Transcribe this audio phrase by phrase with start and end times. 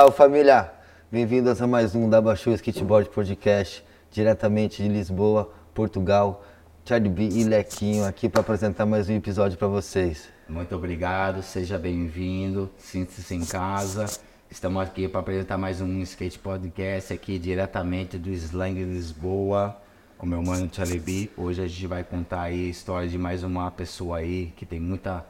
[0.00, 0.72] Salve família!
[1.12, 6.42] Bem-vindos a mais um da Baixou Skateboard Podcast, diretamente de Lisboa, Portugal.
[6.86, 10.30] Charlie B e Lequinho aqui para apresentar mais um episódio para vocês.
[10.48, 14.06] Muito obrigado, seja bem-vindo, sinta-se em casa.
[14.50, 19.76] Estamos aqui para apresentar mais um Skate Podcast aqui diretamente do Slang Lisboa,
[20.16, 21.30] com meu mano Charlie B.
[21.36, 24.80] Hoje a gente vai contar aí a história de mais uma pessoa aí que tem
[24.80, 25.26] muita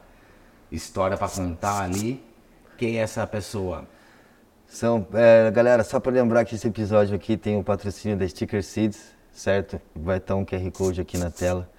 [0.71, 2.23] história para contar ali.
[2.77, 3.85] Quem é essa pessoa?
[4.71, 8.63] São, é, galera, só para lembrar que esse episódio aqui tem o patrocínio da Sticker
[8.63, 9.03] Seeds,
[9.33, 9.81] certo?
[9.93, 11.69] Vai estar um QR Code aqui na tela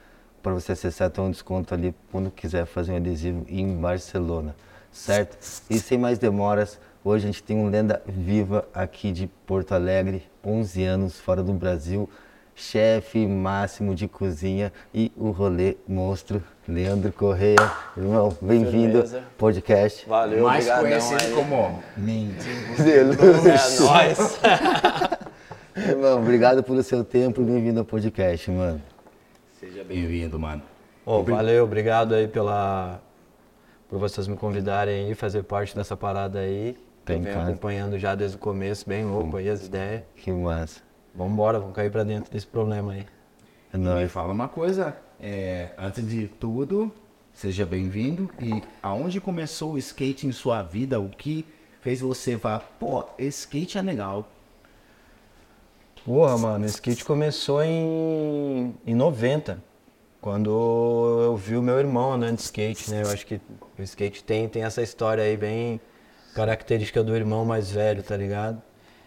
[0.42, 4.54] para você acessar, ter um desconto ali quando quiser fazer um adesivo em Barcelona,
[4.92, 5.38] certo?
[5.70, 10.28] E sem mais demoras, hoje a gente tem um lenda viva aqui de Porto Alegre,
[10.44, 12.10] 11 anos fora do Brasil,
[12.54, 17.56] chefe máximo de cozinha e o rolê monstro, Leandro Correia.
[17.96, 19.04] Irmão, bem-vindo
[19.36, 20.08] podcast.
[20.08, 21.32] Valeu, Mais conhecido aí.
[21.32, 22.46] como Mente.
[22.78, 23.04] É
[23.82, 24.40] nóis.
[25.76, 28.80] Irmão, obrigado pelo seu tempo e bem-vindo ao podcast, mano.
[29.58, 30.62] Seja bem-vindo, mano.
[31.04, 33.00] Ô, valeu, obrigado aí pela
[33.88, 36.78] por vocês me convidarem aí, fazer parte dessa parada aí.
[37.04, 37.48] Tem Eu venho cara.
[37.48, 40.02] acompanhando já desde o começo, bem louco aí as ideias.
[40.16, 40.80] Que massa.
[41.14, 43.04] Vambora, vamos cair pra dentro desse problema aí.
[43.72, 46.92] É Me fala uma coisa, é, antes de tudo,
[47.32, 48.28] seja bem-vindo.
[48.40, 51.00] E aonde começou o skate em sua vida?
[51.00, 51.46] O que
[51.80, 54.28] fez você falar, pô, skate é legal?
[56.04, 59.62] Porra, mano, o skate começou em, em 90,
[60.20, 60.50] quando
[61.22, 63.02] eu vi o meu irmão andando de skate, né?
[63.02, 63.40] Eu acho que
[63.78, 65.80] o skate tem, tem essa história aí bem
[66.34, 68.60] característica do irmão mais velho, tá ligado?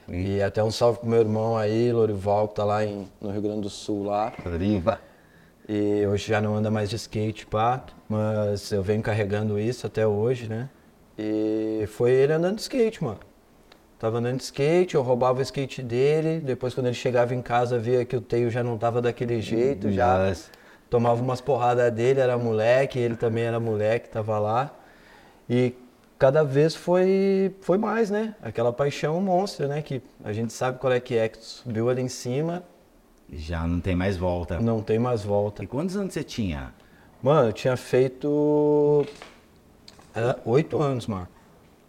[0.07, 3.41] E até um salve pro meu irmão aí, Lorival, que tá lá em, no Rio
[3.41, 4.31] Grande do Sul lá.
[5.67, 10.05] E hoje já não anda mais de skate, pá, mas eu venho carregando isso até
[10.05, 10.69] hoje, né?
[11.17, 13.19] E foi ele andando de skate, mano.
[13.97, 17.79] Tava andando de skate, eu roubava o skate dele, depois quando ele chegava em casa
[17.79, 20.33] via que o teio já não tava daquele jeito, já
[20.89, 24.71] tomava umas porradas dele, era moleque, ele também era moleque, tava lá.
[25.49, 25.73] E
[26.19, 28.35] cada vez foi, foi mais, né?
[28.41, 29.81] Aquela paixão monstra, né?
[29.81, 32.63] Que a gente sabe qual é que é, que subiu ali em cima,
[33.31, 34.59] Já não tem mais volta.
[34.59, 35.63] não tem mais volta.
[35.63, 36.73] E quantos anos você tinha?
[37.21, 39.05] Mano, eu tinha feito
[40.15, 41.27] é, oito anos, mano.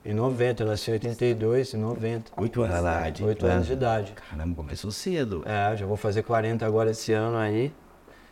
[0.05, 2.33] Em 90, eu nasci em 82, em 90.
[2.37, 3.25] Oito anos de idade.
[3.25, 4.13] Oito anos de idade.
[4.13, 5.43] Caramba, começou cedo.
[5.45, 7.73] É, já vou fazer 40 agora esse ano aí.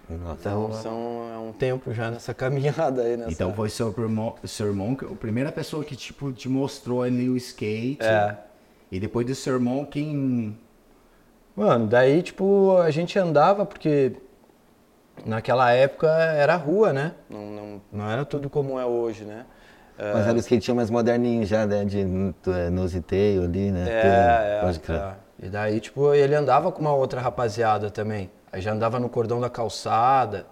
[0.08, 0.36] Nossa.
[0.40, 3.32] Então são, é um tempo já nessa caminhada aí, nessa...
[3.32, 7.36] Então foi seu irmão, seu irmão a primeira pessoa que tipo, te mostrou ali o
[7.36, 8.04] skate.
[8.04, 8.38] É.
[8.92, 10.56] E depois do seu irmão, quem.
[11.56, 14.12] Mano, daí, tipo, a gente andava porque
[15.24, 17.12] naquela época era rua, né?
[17.30, 19.46] Não, não, não era tudo como é hoje, né?
[19.96, 21.84] É, Mas era o skatinho mais moderninho já, né?
[21.84, 23.86] De é, nositeio ali, né?
[23.88, 25.00] É, Pode é, crer.
[25.00, 25.14] é.
[25.46, 28.30] E daí, tipo, ele andava com uma outra rapaziada também.
[28.50, 30.46] Aí já andava no cordão da calçada.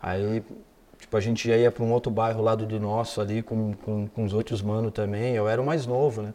[0.00, 0.42] Aí,
[0.98, 4.06] tipo, a gente já ia pra um outro bairro lado do nosso ali com, com,
[4.08, 5.34] com os outros manos também.
[5.34, 6.34] Eu era o mais novo, né?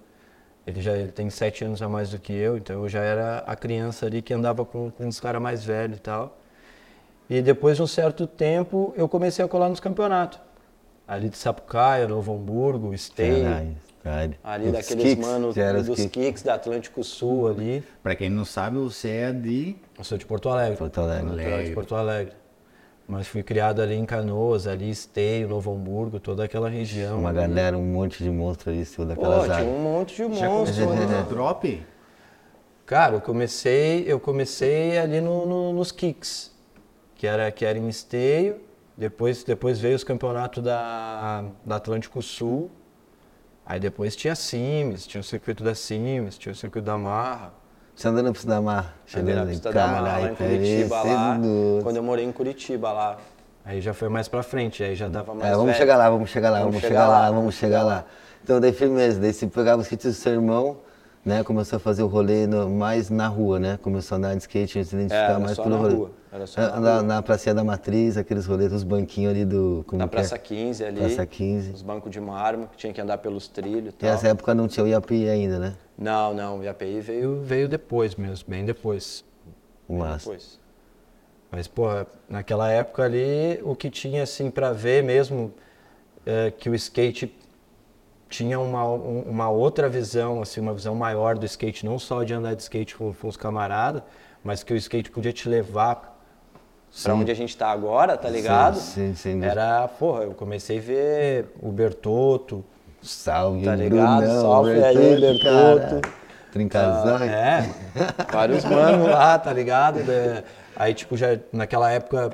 [0.67, 3.39] Ele já ele tem sete anos a mais do que eu, então eu já era
[3.39, 6.37] a criança ali que andava com, com os caras mais velhos e tal.
[7.29, 10.39] E depois de um certo tempo, eu comecei a colar nos campeonatos.
[11.07, 12.91] Ali de Sapucaia, Novo Hamburgo.
[13.15, 14.35] Caralho, caralho.
[14.43, 16.11] Ali Os daqueles kicks, manos dos kicks.
[16.11, 17.83] kicks da Atlântico Sul ali.
[18.03, 19.75] Pra quem não sabe, você é de.
[19.97, 20.77] Eu sou de Porto Alegre.
[20.77, 21.29] Porto Alegre.
[21.35, 22.33] Natural de Porto Alegre.
[23.11, 27.17] Mas fui criado ali em Canoas, ali Esteio, Novo Hamburgo, toda aquela região.
[27.17, 29.67] Uma galera, um monte de monstro ali, daquelas tinha áreas.
[29.67, 30.85] um monte de Já monstros.
[30.85, 31.17] começou né?
[31.19, 31.83] no drop?
[32.85, 36.51] Cara, eu comecei, eu comecei ali no- no- nos kicks,
[37.15, 38.61] que era, que era em Esteio.
[38.95, 42.69] Depois, depois veio os campeonatos da, da Atlântico Sul.
[43.65, 47.53] Aí depois tinha Sims, tinha o circuito da Sims, tinha o circuito da Marra.
[47.99, 48.95] Você andando na pista da Mar.
[49.13, 51.37] Andei na pista da Marra, lá em Curitiba, lá,
[51.83, 53.17] quando eu morei em Curitiba lá.
[53.65, 55.77] Aí já foi mais pra frente, aí já dava mais É, vamos velho.
[55.77, 58.05] chegar lá, vamos chegar lá, Vamos vamos, chegar chegar lá, lá, vamos chegar lá.
[58.41, 60.77] Então, daí firmeza, daí você pegava os kits do seu irmão,
[61.25, 61.43] né?
[61.43, 63.77] Começou a fazer o rolê no- mais na rua, né?
[63.81, 65.93] Começou a andar de skate, se identificar era mais pelo rolê.
[65.95, 69.43] rua, era só Na, na na, na Pracinha da Matriz, aqueles rolês, os banquinhos ali
[69.43, 69.83] do.
[69.85, 70.19] Como Na que é?
[70.19, 70.99] Praça 15 ali.
[71.01, 71.71] Praça 15.
[71.73, 74.09] Os bancos de mármore, que tinha que andar pelos trilhos e E tal.
[74.09, 75.73] nessa época não tinha o IAPI ainda, né?
[75.99, 79.25] Não, não, o IAPI veio, veio depois mesmo, bem depois.
[79.87, 80.19] O massa.
[80.29, 80.57] depois.
[81.51, 81.87] Mas, pô,
[82.29, 85.53] naquela época ali, o que tinha, assim, pra ver mesmo,
[86.25, 87.35] é que o skate
[88.29, 92.33] tinha uma, um- uma outra visão, assim, uma visão maior do skate, não só de
[92.33, 94.03] andar de skate com, com os camaradas,
[94.43, 96.15] mas que o skate podia te levar
[97.03, 98.75] pra onde a gente tá agora, tá ligado?
[98.79, 99.43] sim, sim.
[99.43, 102.63] Era, porra, eu comecei a ver o Bertotto,
[103.01, 104.21] Salve, Tá ligado?
[104.21, 106.01] Brunão, Salve aí, cara.
[106.51, 107.17] Trincazão.
[107.23, 107.69] É,
[108.31, 109.99] vários manos lá, tá ligado?
[109.99, 110.43] É,
[110.75, 112.31] Aí, tipo, já naquela época,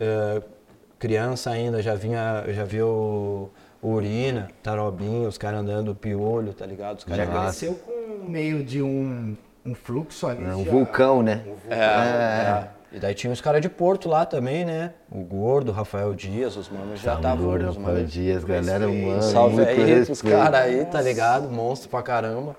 [0.00, 0.42] é,
[0.98, 3.50] criança ainda, já vinha, já viu o
[3.82, 6.98] Urina, Tarobinho, os caras andando piolho, tá ligado?
[6.98, 9.36] Os Já caras cresceu com meio de um,
[9.66, 10.42] um fluxo ali.
[10.42, 10.70] É um já.
[10.70, 11.42] vulcão, né?
[11.68, 12.68] É, é.
[12.94, 14.92] E daí tinha os caras de Porto lá também, né?
[15.10, 17.46] O Gordo, o Rafael Dias, os manos já estavam.
[17.46, 19.22] Gordo, Rafael Dias, galera, mano.
[19.22, 21.48] Salve aí pros caras aí, tá ligado?
[21.48, 22.54] Monstro pra caramba.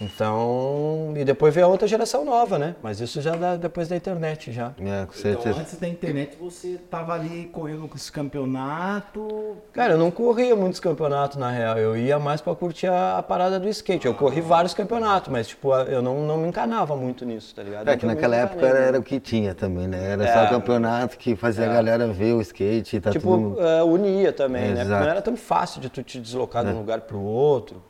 [0.00, 2.74] Então, e depois veio a outra geração nova, né?
[2.82, 4.68] Mas isso já dá depois da internet já.
[4.68, 5.60] É, com Então, certeza.
[5.60, 9.56] antes da internet, você tava ali correndo com esse campeonato.
[9.72, 13.22] Cara, eu não corria muitos campeonatos na real, eu ia mais pra curtir a, a
[13.22, 14.06] parada do skate.
[14.06, 17.88] Eu corri vários campeonatos, mas tipo, eu não, não me encanava muito nisso, tá ligado?
[17.88, 18.88] É que me naquela época encanei, era, né?
[18.88, 20.12] era o que tinha também, né?
[20.12, 20.32] Era É.
[20.32, 23.60] só campeonato que fazia a galera ver o skate e tá Tipo, tudo...
[23.60, 24.68] é, unia também, né?
[24.70, 25.02] Porque Exato.
[25.02, 25.04] É.
[25.04, 27.82] não era tão fácil de tu te deslocar de um lugar pro outro.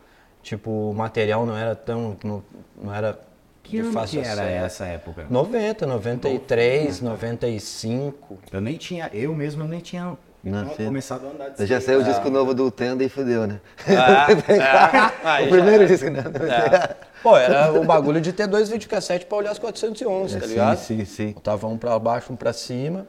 [0.44, 2.18] Tipo, o material não era tão.
[2.22, 2.42] Não,
[2.80, 3.18] não era
[3.62, 4.64] Que de fácil que era acesso.
[4.66, 5.26] essa época?
[5.30, 8.38] 90, 93, 95.
[8.52, 11.84] Eu nem tinha, eu mesmo eu nem tinha Não, começado a andar de Já skate.
[11.84, 13.58] saiu o disco novo do Tenda e fudeu, né?
[15.24, 16.22] Aí o já primeiro disco, né?
[16.50, 16.94] É.
[17.22, 20.76] Pô, era o bagulho de ter dois videocassetes pra olhar as 411, tá Sim, ligado?
[20.76, 21.32] sim, sim.
[21.32, 23.06] Botava um pra baixo, um pra cima.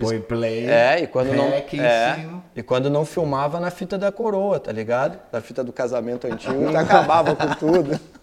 [0.00, 0.66] Põe play.
[0.66, 1.46] É, e quando não.
[1.48, 2.44] É, cima.
[2.56, 5.18] e quando não filmava na fita da coroa, tá ligado?
[5.32, 7.98] Na fita do casamento antigo, que acabava com tudo.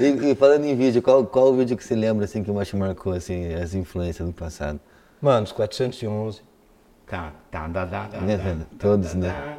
[0.00, 2.68] E, e falando em vídeo, qual, qual o vídeo que você lembra assim que mais
[2.68, 4.78] te marcou assim, as influências do passado?
[5.20, 6.40] Mano, os 411.
[7.04, 8.58] Tá, tá, dá, dá, dá, Né, velho?
[8.58, 9.58] dá, Todos, dá, né?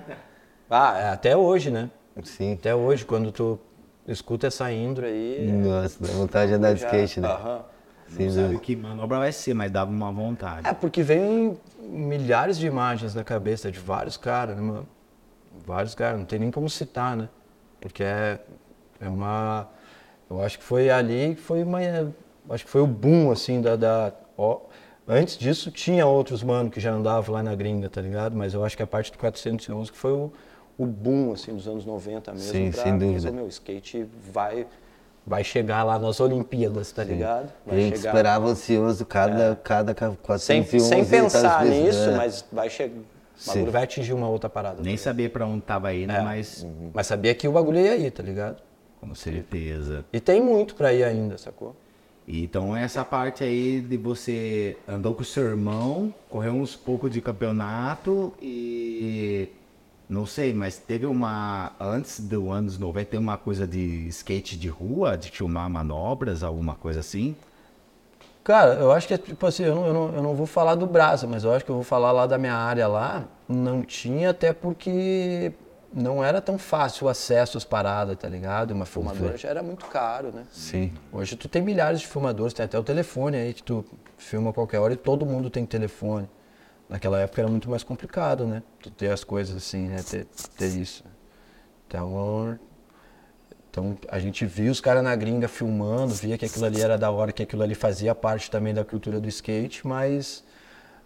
[0.70, 1.90] Ah, é, até hoje, né?
[2.24, 2.54] Sim.
[2.54, 3.60] Até hoje, quando tu
[4.08, 5.52] escuta essa intro aí.
[5.52, 7.28] Nossa, dá vontade de andar de skate, né?
[7.28, 7.62] Aham.
[8.10, 8.62] Sem Não sabe dúvida.
[8.62, 10.68] que manobra vai ser, mas dava uma vontade.
[10.68, 14.88] É, porque vem milhares de imagens na cabeça de vários caras, né, mano?
[15.66, 17.30] Vários caras, não tem nem como citar, né?
[17.80, 18.40] Porque é,
[19.00, 19.68] é uma.
[20.30, 21.80] Eu acho que foi ali que foi uma.
[22.50, 23.76] Acho que foi o boom, assim, da.
[23.76, 24.62] da ó,
[25.08, 28.36] antes disso tinha outros mano que já andavam lá na gringa, tá ligado?
[28.36, 30.32] Mas eu acho que a parte do 411 que foi o,
[30.78, 32.52] o boom, assim, dos anos 90 mesmo.
[32.52, 33.32] Sim, pra sem dúvida.
[33.32, 34.66] meu, o skate vai.
[35.26, 37.52] Vai chegar lá nas Olimpíadas, tá ligado?
[37.68, 39.94] A Vai gente chegar- esperava ansioso cada, cada
[40.40, 42.18] sem, 411 sem pensar vezes, nisso, né?
[42.18, 42.96] mas vai chegar.
[42.96, 43.72] O bagulho Sim.
[43.72, 44.82] vai atingir uma outra parada.
[44.82, 46.22] Nem tá saber pra onde tava indo, É.
[46.22, 46.92] mas Uhum.
[46.94, 48.58] Mas sabia que o bagulho ia ir, tá ligado?
[49.00, 50.04] com certeza.
[50.12, 51.74] E tem muito pra ir ainda, sacou?
[52.28, 57.22] Então essa parte aí de você andou com o seu irmão, correu uns pouco de
[57.22, 59.48] campeonato e
[60.10, 64.68] não sei, mas teve uma antes do anos 90 tem uma coisa de skate de
[64.68, 67.36] rua, de filmar manobras, alguma coisa assim.
[68.44, 70.74] Cara, eu acho que é tipo assim, eu não, eu, não, eu não vou falar
[70.74, 73.26] do Brasa, mas eu acho que eu vou falar lá da minha área lá.
[73.48, 75.52] Não tinha, até porque
[75.94, 78.72] não era tão fácil o acesso às paradas, tá ligado?
[78.72, 80.46] Uma filmadora já era muito caro, né?
[80.52, 80.92] Sim.
[81.14, 83.86] Hoje tu tem milhares de filmadores, tem até o telefone aí que tu
[84.18, 86.28] filma a qualquer hora e todo mundo tem telefone.
[86.90, 88.64] Naquela época era muito mais complicado, né?
[88.82, 90.02] Tu ter as coisas assim, né?
[90.02, 90.26] Ter,
[90.58, 91.04] ter isso.
[91.88, 92.60] Então,
[93.70, 97.12] então a gente via os caras na gringa filmando, via que aquilo ali era da
[97.12, 100.44] hora, que aquilo ali fazia parte também da cultura do skate, mas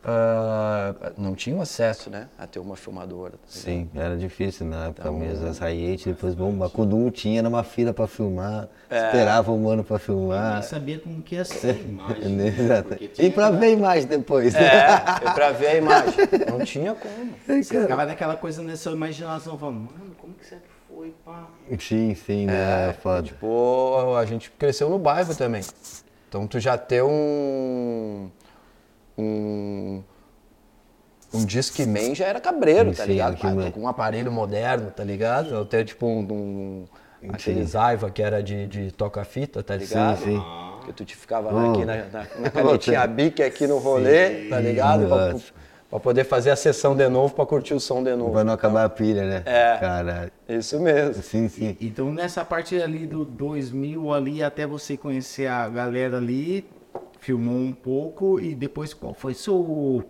[0.05, 2.27] ah, não tinham acesso, né?
[2.37, 3.31] A ter uma filmadora.
[3.33, 3.37] tá?
[3.47, 5.47] Sim, era difícil na época Então- mesmo.
[5.47, 9.05] As Hayate, depois, bom, a Kudum tinha numa fila pra filmar, É.
[9.05, 10.63] esperava um ano pra Nem filmar.
[10.63, 12.47] sabia como que ia ser a imagem.
[12.47, 12.89] Exato.
[12.89, 14.53] porque tinha E pra ver mais depois.
[14.55, 16.13] É, é pra ver a imagem.
[16.49, 17.33] Não tinha como.
[17.47, 21.47] Você ficava naquela coisa nessa imaginação, falando, mano, como que será que foi, pá?
[21.79, 22.89] Sim, sim, né?
[22.89, 23.23] É, foda.
[23.23, 25.61] Tipo, a gente cresceu no bairro também.
[26.29, 28.29] Então tu já ter um.
[29.17, 30.03] Um.
[31.33, 33.37] Um Discman já era cabreiro, Sim, tá sim, ligado?
[33.37, 35.49] Pá, com um aparelho moderno, tá ligado?
[35.49, 36.85] Eu ter tipo um.
[37.23, 40.17] um aqueles Aiva que era de, de toca-fita, tá ligado?
[40.23, 40.41] sim.
[40.85, 41.71] Que tu te ficava Oh.
[41.71, 45.07] aqui na, na, na canetinha bique aqui no rolê, tá ligado?
[45.07, 45.35] Pra,
[45.89, 48.33] pra poder fazer a sessão de novo, pra curtir o som de novo.
[48.33, 49.43] Pra não acabar a pilha, né?
[49.45, 49.77] É.
[49.79, 50.31] Caralho.
[50.47, 51.23] Isso mesmo.
[51.23, 51.77] Sim, sim.
[51.79, 56.65] Então nessa parte ali do 2000 ali, até você conhecer a galera ali,
[57.23, 60.03] filmou um pouco e depois qual foi seu...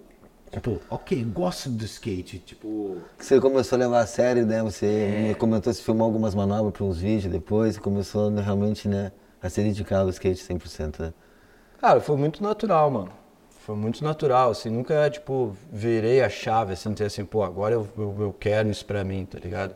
[0.51, 2.97] Tipo, ok, gosto do skate, tipo...
[3.17, 4.61] Você começou a levar a sério, né?
[4.61, 9.11] Você comentou se filmou algumas manobras para uns vídeos depois, e começou né, realmente, né,
[9.41, 11.13] a se dedicar ao skate 100%, né?
[11.79, 13.09] Cara, foi muito natural, mano.
[13.59, 17.87] Foi muito natural, assim, nunca, tipo, virei a chave, assim, dizer assim, pô, agora eu,
[17.97, 19.75] eu, eu quero isso pra mim, tá ligado?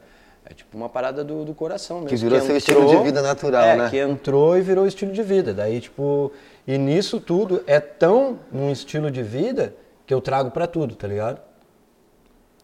[0.49, 2.09] É tipo uma parada do, do coração mesmo.
[2.09, 3.89] Que virou seu estilo de vida natural, é, né?
[3.89, 5.53] que entrou e virou estilo de vida.
[5.53, 6.31] Daí, tipo,
[6.65, 9.75] e nisso tudo é tão um estilo de vida
[10.05, 11.41] que eu trago pra tudo, tá ligado?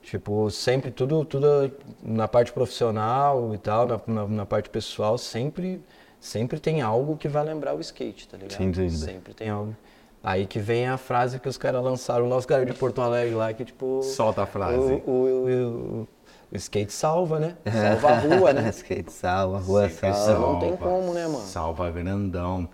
[0.02, 1.72] Tipo, sempre tudo, tudo
[2.02, 5.82] na parte profissional e tal, na, na, na parte pessoal, sempre,
[6.20, 8.58] sempre tem algo que vai lembrar o skate, tá ligado?
[8.58, 8.92] Sem dúvida.
[9.06, 9.76] Sempre tem algo.
[10.22, 13.36] Aí que vem a frase que os caras lançaram lá, os caras de Porto Alegre
[13.36, 14.02] lá, que tipo.
[14.04, 14.78] Solta a frase.
[14.78, 16.08] O, o, o, o-
[16.54, 17.58] o skate salva, né?
[17.66, 18.70] Salva a rua, né?
[18.72, 20.18] Skate salva, a rua salva.
[20.18, 20.54] salva.
[20.54, 21.40] não tem como, né, mano?
[21.40, 22.70] Salva grandão.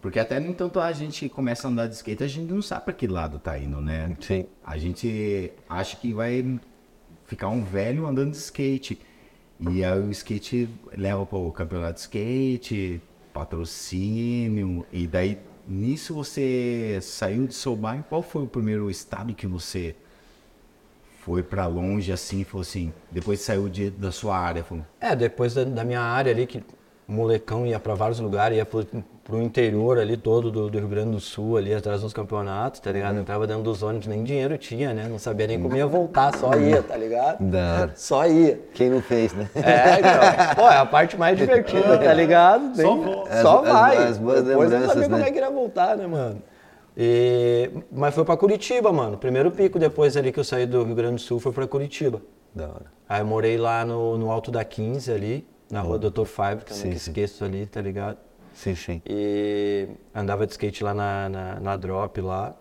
[0.00, 2.86] Porque até nem tanto a gente começa a andar de skate, a gente não sabe
[2.86, 4.16] pra que lado tá indo, né?
[4.18, 4.46] Sim.
[4.64, 6.58] A gente acha que vai
[7.26, 8.98] ficar um velho andando de skate.
[9.60, 13.02] E aí o skate leva pro campeonato de skate,
[13.34, 18.02] patrocínio, e daí nisso você saiu de seu bairro.
[18.08, 19.94] Qual foi o primeiro estado que você
[21.30, 25.54] foi pra longe assim, falou assim, depois saiu de, da sua área, falou, É, depois
[25.54, 26.60] da, da minha área ali, que
[27.06, 28.84] molecão ia pra vários lugares, ia pro,
[29.22, 32.90] pro interior ali todo do, do Rio Grande do Sul, ali atrás dos campeonatos, tá
[32.90, 33.16] ligado?
[33.18, 35.06] Entrava dentro dos ônibus, nem dinheiro tinha, né?
[35.08, 37.38] Não sabia nem como ia voltar, só ia, tá ligado?
[37.44, 37.90] Da.
[37.94, 38.58] Só ia.
[38.74, 39.48] Quem não fez, né?
[39.54, 42.74] É, então, pô, é a parte mais divertida, tá ligado?
[42.74, 43.24] Só.
[43.42, 43.96] Só As- as- vai.
[44.08, 45.28] as boas Depois eu não sabia como né?
[45.28, 46.42] é que ia voltar, né, mano?
[46.96, 49.16] E- Mas foi pra Curitiba, mano.
[49.16, 52.20] Primeiro pico depois ali que eu saí do Rio Grande do Sul foi pra Curitiba.
[52.54, 52.86] Da hora.
[53.08, 56.72] Aí eu morei lá no, no Alto da 15 ali, na rua Doutor Fábrica, que
[56.72, 57.10] eu Sim, nunca sim.
[57.10, 58.18] esqueço ali, tá ligado?
[58.52, 59.00] Sim, sim.
[59.06, 62.54] E andava de skate lá na, na, na drop lá.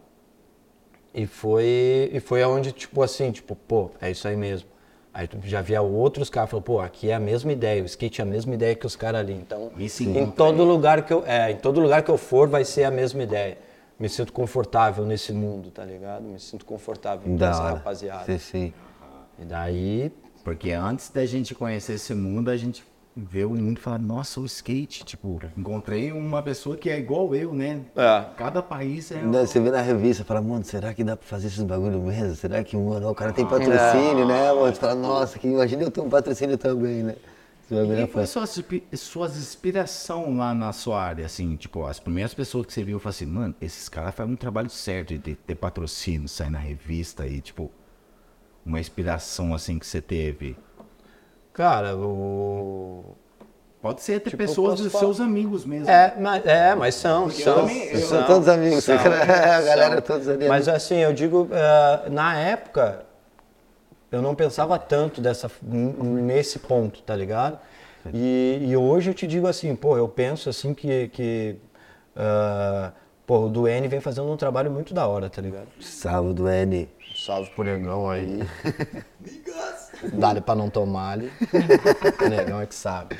[1.13, 4.69] E foi, e foi aonde, tipo assim, tipo, pô, é isso aí mesmo.
[5.11, 8.21] Aí tu já via outros caras, falou, pô, aqui é a mesma ideia, o skate
[8.21, 9.33] é a mesma ideia que os caras ali.
[9.33, 9.71] Então,
[10.05, 12.91] em todo lugar que eu, é, em todo lugar que eu for vai ser a
[12.91, 13.57] mesma ideia.
[13.99, 16.23] Me sinto confortável nesse mundo, tá ligado?
[16.23, 17.73] Me sinto confortável com Da essa hora.
[17.75, 18.25] rapaziada.
[18.25, 18.73] Sim, sim.
[19.37, 20.11] E daí,
[20.43, 22.83] Porque antes da gente conhecer esse mundo, a gente
[23.15, 27.35] vê o mundo e fala, nossa, o skate, tipo, encontrei uma pessoa que é igual
[27.35, 27.81] eu, né?
[27.93, 28.25] É.
[28.37, 29.21] Cada país é.
[29.21, 32.35] Daí Você vê na revista, fala, mano, será que dá pra fazer esses bagulho mesmo?
[32.35, 34.67] Será que, mano, o cara tem patrocínio, né, mano?
[34.73, 37.15] Você fala, nossa, que imagina eu ter um patrocínio também, né?
[37.71, 38.25] E é quem foi foda.
[38.27, 42.83] suas, inspi- suas inspiração lá na sua área, assim, tipo, as primeiras pessoas que você
[42.83, 46.59] viu, falaram assim, mano, esses caras fazem um trabalho certo de ter patrocínio, sair na
[46.59, 47.71] revista e, tipo,
[48.65, 50.57] uma inspiração, assim, que você teve.
[51.53, 53.15] cara, o...
[53.81, 55.89] Pode ser até Tipo, pessoas dos falar- seus amigos mesmo.
[55.89, 57.55] É, mas, é, mas são, são.
[57.61, 60.01] também- eu- São todos amigos, São, a galera são.
[60.01, 60.47] todos ali.
[60.49, 63.05] Mas assim, eu digo, eh, na época,
[64.11, 67.59] eu não pensava tanto dessa, nesse ponto, tá ligado?
[68.13, 71.57] E, e hoje eu te digo assim, pô, eu penso assim que, que
[72.15, 72.91] ah,
[73.27, 75.67] pô, o Duane vem fazendo um trabalho muito da hora, tá ligado?
[75.81, 76.89] Salve do N.
[77.15, 78.39] Salve pro negão aí.
[80.13, 81.31] Dá-lhe pra não tomar ali.
[82.25, 83.17] O negão é que sabe.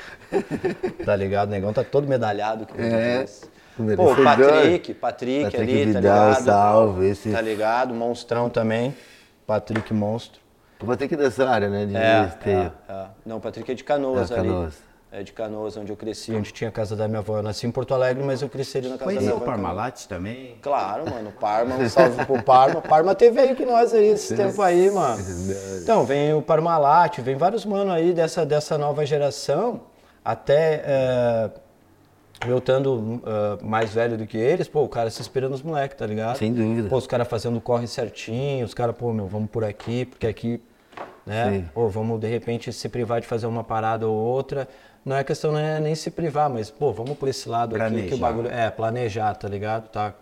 [1.06, 1.50] Tá ligado?
[1.50, 2.66] O negão tá todo medalhado.
[2.66, 3.26] Que É,
[3.96, 4.16] Pô.
[4.24, 6.46] Patrick, Patrick, Patrick ali, Vidal, tá ligado?
[6.46, 7.94] salve, esse- Tá ligado?
[7.94, 8.96] Monstrão também.
[9.46, 10.40] Patrick Monstro.
[10.82, 11.86] O Patrick dessa área, né?
[11.86, 13.06] De É, é, é.
[13.26, 14.48] Não, o Patrick é de Canoas É, ali.
[14.48, 14.90] Canoas.
[15.12, 17.38] É de Canoas, onde eu cresci, onde tinha a casa da minha avó.
[17.38, 19.38] Eu nasci em Porto Alegre, mas eu cresci ali na casa da Conheci minha o
[19.38, 19.46] avó.
[19.46, 19.64] Canoas.
[19.66, 20.56] Parmalat também.
[20.62, 21.32] Claro, mano.
[21.32, 22.80] Parma, um salve pro Parma.
[22.80, 25.20] Parma teve aí com nós aí esse tempo aí, mano.
[25.82, 29.82] Então, vem o Parmalat, vem vários mano aí dessa, dessa nova geração.
[30.24, 31.50] Até é,
[32.48, 35.98] eu estando é, mais velho do que eles, pô, o cara se inspira nos moleques,
[35.98, 36.38] tá ligado?
[36.38, 36.88] Sem dúvida.
[36.90, 40.62] Pô, os caras fazendo corre certinho, os caras, pô, meu, vamos por aqui, porque aqui,
[41.26, 41.52] né?
[41.52, 41.70] Sim.
[41.74, 44.68] Pô, vamos de repente se privar de fazer uma parada ou outra.
[45.04, 47.84] Não é questão não é nem se privar, mas, pô, vamos por esse lado aqui
[47.84, 48.16] que Planejar.
[48.16, 48.50] o bagulho.
[48.50, 49.90] É, planejar, tá ligado?
[49.90, 50.14] Tá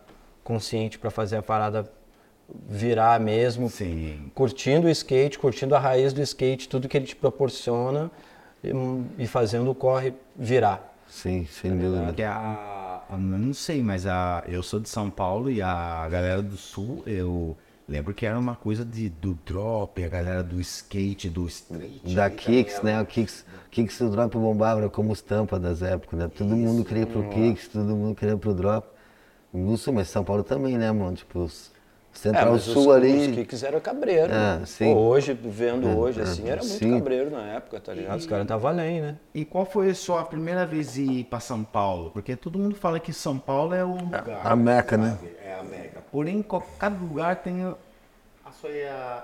[0.43, 1.89] consciente pra fazer a parada
[2.69, 3.69] virar mesmo.
[3.69, 4.31] Sim.
[4.33, 8.09] Curtindo o skate, curtindo a raiz do skate, tudo que ele te proporciona
[8.63, 8.71] e,
[9.17, 10.95] e fazendo o corre virar.
[11.07, 12.05] Sim, sem dúvida.
[12.07, 12.35] Porque a,
[13.09, 16.57] a- eu não sei, mas a, eu sou de São Paulo e a galera do
[16.57, 21.47] Sul, eu lembro que era uma coisa de, do drop, a galera do skate, do
[21.47, 22.01] street.
[22.13, 23.01] Da Kicks, né?
[23.01, 26.27] O Kicks, Kicks o Drop bombava como os tampas das épocas, né?
[26.27, 28.85] Todo mundo queria pro Kicks, todo mundo queria pro Drop.
[29.53, 31.15] No Sul, mas São Paulo também, né, mano?
[31.15, 31.71] Tipo, os
[32.17, 33.27] Central É, mas Sul os, ali.
[33.29, 34.33] Os kicks eram cabreiro.
[34.33, 34.63] É, né?
[34.79, 36.97] Pô, hoje, vendo hoje, é, assim, era muito sim.
[36.97, 38.17] cabreiro na época, tá ligado?
[38.17, 39.17] Os caras estavam além, né?
[39.35, 42.09] E qual foi a sua primeira vez ir para São Paulo?
[42.09, 44.41] Porque todo mundo fala que São Paulo é o lugar.
[44.43, 45.17] a Meca, né?
[45.45, 46.01] É a Meca.
[46.11, 46.43] Porém,
[46.79, 49.23] cada lugar tem a, sua, a,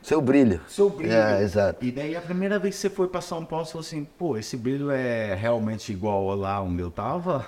[0.00, 0.60] Seu brilho.
[0.68, 1.12] seu brilho.
[1.12, 1.84] É, exato.
[1.84, 4.36] E daí a primeira vez que você foi para São Paulo, você falou assim, pô,
[4.36, 7.44] esse brilho é realmente igual lá onde eu tava?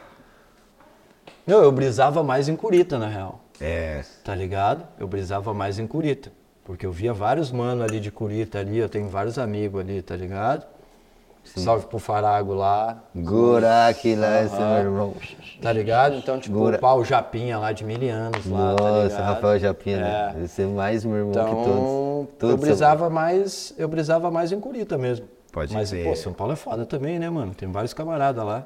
[1.47, 3.42] Não, eu brisava mais em Curita, na real.
[3.63, 4.03] É.
[4.25, 4.85] Tá ligado?
[4.99, 6.31] Eu brisava mais em Curita.
[6.65, 10.17] Porque eu via vários mano ali de Curita ali, eu tenho vários amigos ali, tá
[10.17, 10.65] ligado?
[11.45, 13.03] Salve pro Farago lá.
[13.15, 15.15] Goraki lá, esse meu irmão.
[15.61, 16.15] Tá ligado?
[16.15, 19.25] Então, tipo, Gora- o pau Japinha lá de mil anos lá, tá Nossa, ligado?
[19.25, 20.01] Rafael Japinha, É.
[20.01, 20.35] né?
[20.45, 21.69] Esse é mais meu irmão Então, que todos.
[21.69, 25.27] eu todos brisava mais, eu brisava mais em Curita mesmo.
[25.53, 26.05] Pode Mas, crer.
[26.07, 27.53] pô, São Paulo é foda também, né, mano?
[27.55, 28.65] Tem vários camaradas lá.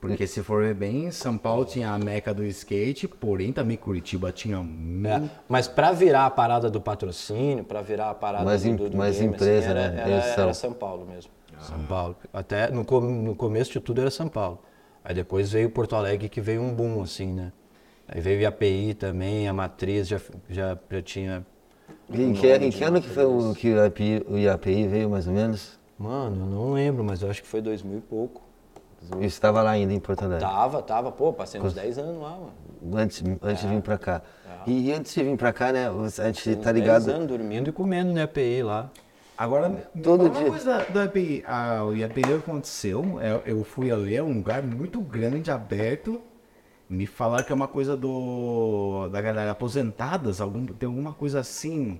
[0.00, 4.32] Porque se for ver bem, São Paulo tinha a meca do skate, porém também Curitiba
[4.32, 4.58] tinha
[5.04, 5.20] É.
[5.48, 8.88] Mas pra virar a parada do patrocínio, pra virar a parada Mais do, em- do,
[8.88, 10.00] do mais game, empresa, assim, era, né?
[10.00, 11.30] Era, era São Paulo mesmo.
[11.58, 12.16] São Paulo.
[12.32, 14.58] Até no, no começo de tudo era São Paulo.
[15.04, 17.52] Aí depois veio Porto Alegre que veio um boom, assim, né?
[18.08, 21.46] Aí veio IAPI também, a Matriz já, já, já tinha...
[22.12, 25.26] Em que, em que ano que foi o, que o IAPI, o IAPI veio, mais
[25.28, 25.78] ou menos?
[25.98, 28.49] Mano, eu não lembro, mas eu acho que foi 2000 e pouco.
[29.12, 30.46] Eu estava lá ainda em Porto Alegre.
[30.46, 31.10] Tava, tava.
[31.12, 32.52] Pô, passei uns 10 anos lá, mano.
[32.96, 34.22] Antes, antes de vir pra cá.
[34.66, 35.88] E, e antes de vir pra cá, né?
[35.88, 37.08] A gente tá Uns 10 ligado.
[37.08, 38.90] anos dormindo e comendo no IAPI lá.
[39.36, 39.70] Agora,
[40.02, 40.48] Todo uma dia.
[40.48, 40.98] coisa do
[41.46, 46.20] ah, o IAPI aconteceu, eu, eu fui ali, é um lugar muito grande, aberto.
[46.86, 51.98] Me falaram que é uma coisa do da galera aposentadas, algum, tem alguma coisa assim.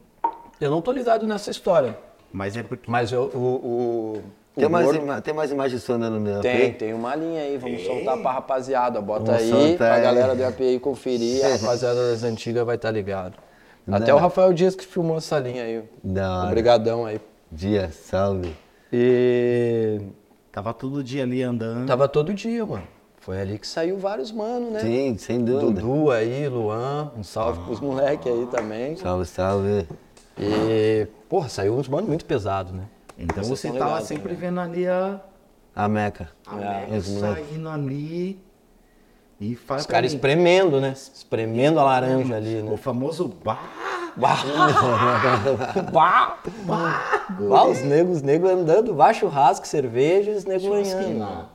[0.60, 1.96] Eu não tô ligado nessa história.
[2.30, 2.90] Mas é porque.
[2.90, 4.22] Mas eu, o, o
[4.56, 6.40] Tem mais, ima- tem mais imagens sua andando no?
[6.40, 9.00] Tem, tem uma linha aí, vamos soltar pra rapaziada.
[9.00, 10.02] Bota Vamos aí soltar pra aí.
[10.02, 13.34] galera do API conferir, a rapaziada das antigas vai estar ligado.
[13.90, 14.16] Até Não.
[14.16, 15.82] o Rafael Dias que filmou essa linha aí.
[16.04, 16.46] Da hora.
[16.48, 17.20] Obrigadão aí.
[17.50, 18.54] Dia, salve.
[18.92, 20.00] E
[20.52, 21.86] Tava todo dia ali andando.
[21.86, 22.82] tava todo dia, mano.
[23.18, 24.80] Foi ali que saiu vários mano, né?
[24.80, 25.80] Sim, sem dúvida.
[25.80, 28.96] Dudu aí, Luan, um salve pros moleques aí também.
[28.96, 29.86] Salve, salve.
[30.38, 32.84] E, porra, saiu uns mano muito pesado, né?
[33.22, 34.36] Então Vocês você tava ligados sempre também.
[34.38, 35.20] vendo ali a,
[35.76, 36.28] A Meca.
[36.46, 38.40] a É, Meca os saindo ali.
[39.38, 40.92] E faz Os caras espremendo, né?
[40.92, 42.76] Espremendo a laranja ali, O né?
[42.76, 43.60] famoso bar.
[44.16, 44.36] Bah,
[45.92, 51.46] bah, os negros, os negros andando, vá churrasco, cerveja, os negros ganhando.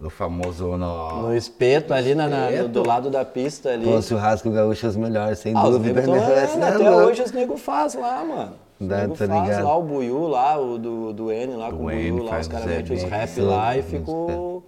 [0.00, 1.22] O famoso no.
[1.22, 3.84] No espeto ali na, na- no- do lado da pista ali.
[3.84, 6.02] Pô, o churrasco gaúcho é os melhores, sem Ah, os dúvida.
[6.02, 6.20] tão né?
[6.56, 8.52] não é até hoje os negros fazem lá, mano.
[8.80, 11.86] Negros tá faz lá o Buiu lá, o do, do N lá Do com o
[11.86, 14.62] Buiu lá, os caras metem os rap lá e ficou.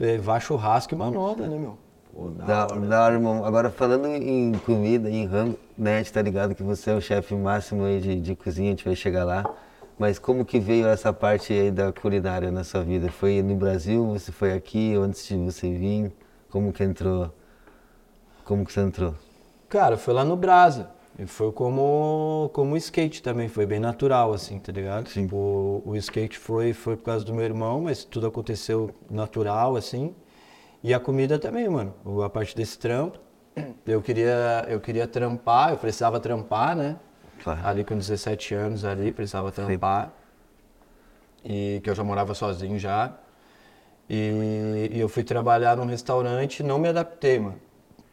[0.00, 1.76] é, Vá churrasco e manobra, né, meu?
[2.46, 3.44] Da, da hora, irmão.
[3.44, 7.00] Agora, falando em comida, em rango, né, a gente tá ligado que você é o
[7.00, 9.44] chefe máximo aí de, de cozinha, a gente vai chegar lá.
[9.98, 13.10] Mas como que veio essa parte aí da culinária na sua vida?
[13.10, 16.10] Foi no Brasil, você foi aqui, antes de você vir?
[16.50, 17.30] Como que entrou?
[18.44, 19.14] Como que você entrou?
[19.68, 20.90] Cara, foi lá no Brasa.
[21.18, 25.08] E foi como, como skate também, foi bem natural, assim, tá ligado?
[25.08, 25.22] Sim.
[25.22, 30.14] Tipo, o skate foi, foi por causa do meu irmão, mas tudo aconteceu natural, assim.
[30.82, 31.94] E a comida também, mano.
[32.04, 33.18] O- A parte desse trampo.
[33.86, 36.96] Eu queria, eu queria trampar, eu precisava trampar, né?
[37.42, 37.60] Claro.
[37.64, 40.12] Ali com 17 anos ali, precisava trampar.
[41.44, 43.14] E que eu já morava sozinho já.
[44.10, 47.60] E, e eu fui trabalhar num restaurante, não me adaptei, mano.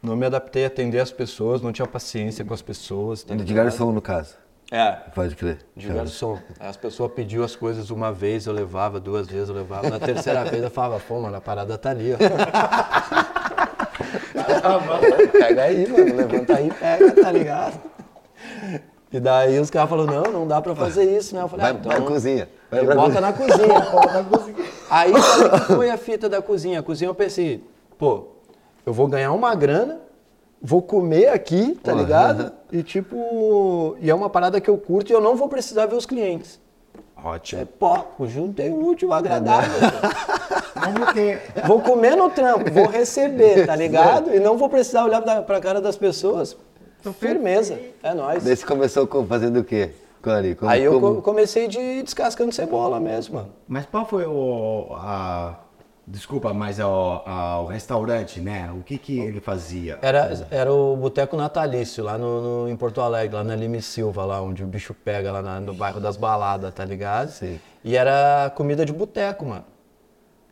[0.04, 3.22] Não me adaptei a atender as pessoas, não tinha paciência com as pessoas.
[3.22, 4.34] tá De garçom, no caso.
[4.70, 5.60] É, Pode crer.
[5.74, 6.38] de garçom.
[6.60, 9.88] As pessoas pediam as coisas uma vez, eu levava, duas vezes eu levava.
[9.88, 12.18] Na terceira vez eu falava, pô, mano, a parada tá ali, ó.
[15.32, 17.80] pega aí, mano, levanta aí pega, tá ligado?
[19.10, 21.40] E daí os caras falaram, não, não dá pra fazer isso, né?
[21.42, 21.92] Eu falei, Vai, ah, então...
[21.92, 22.48] vai na cozinha.
[22.70, 23.20] Vai bota cozinha.
[23.22, 24.56] na cozinha, bota na cozinha.
[24.90, 25.12] Aí
[25.66, 26.80] foi a fita da cozinha?
[26.80, 27.64] A cozinha eu pensei,
[27.96, 28.33] pô,
[28.86, 30.00] eu vou ganhar uma grana,
[30.60, 32.02] vou comer aqui, tá Porra.
[32.02, 32.52] ligado?
[32.72, 35.94] E tipo, e é uma parada que eu curto e eu não vou precisar ver
[35.96, 36.60] os clientes.
[37.16, 37.66] É, Ótimo.
[37.78, 39.70] pô, juntei o último agradável.
[40.74, 41.40] Vamos ter.
[41.66, 44.34] vou comer no trampo, vou receber, tá ligado?
[44.34, 46.56] E não vou precisar olhar pra, cara das pessoas.
[47.18, 48.42] Firmeza, é nóis.
[48.44, 49.90] Daí você começou com- fazendo o quê?
[50.22, 53.50] Clary, como, Aí eu como- co- comecei de descascando cebola mesmo, mano.
[53.68, 54.86] Mas qual foi o.
[54.92, 55.54] A,
[56.06, 58.70] desculpa, mas o, a- o restaurante, né?
[58.76, 59.98] O que que ele fazia?
[60.02, 64.24] Era, era o Boteco Natalício, lá no, no- em Porto Alegre, lá na Lime Silva,
[64.24, 67.28] lá onde o bicho pega, lá na- no bairro das baladas, tá ligado?
[67.30, 67.58] Sim.
[67.82, 69.64] E era comida de boteco, mano.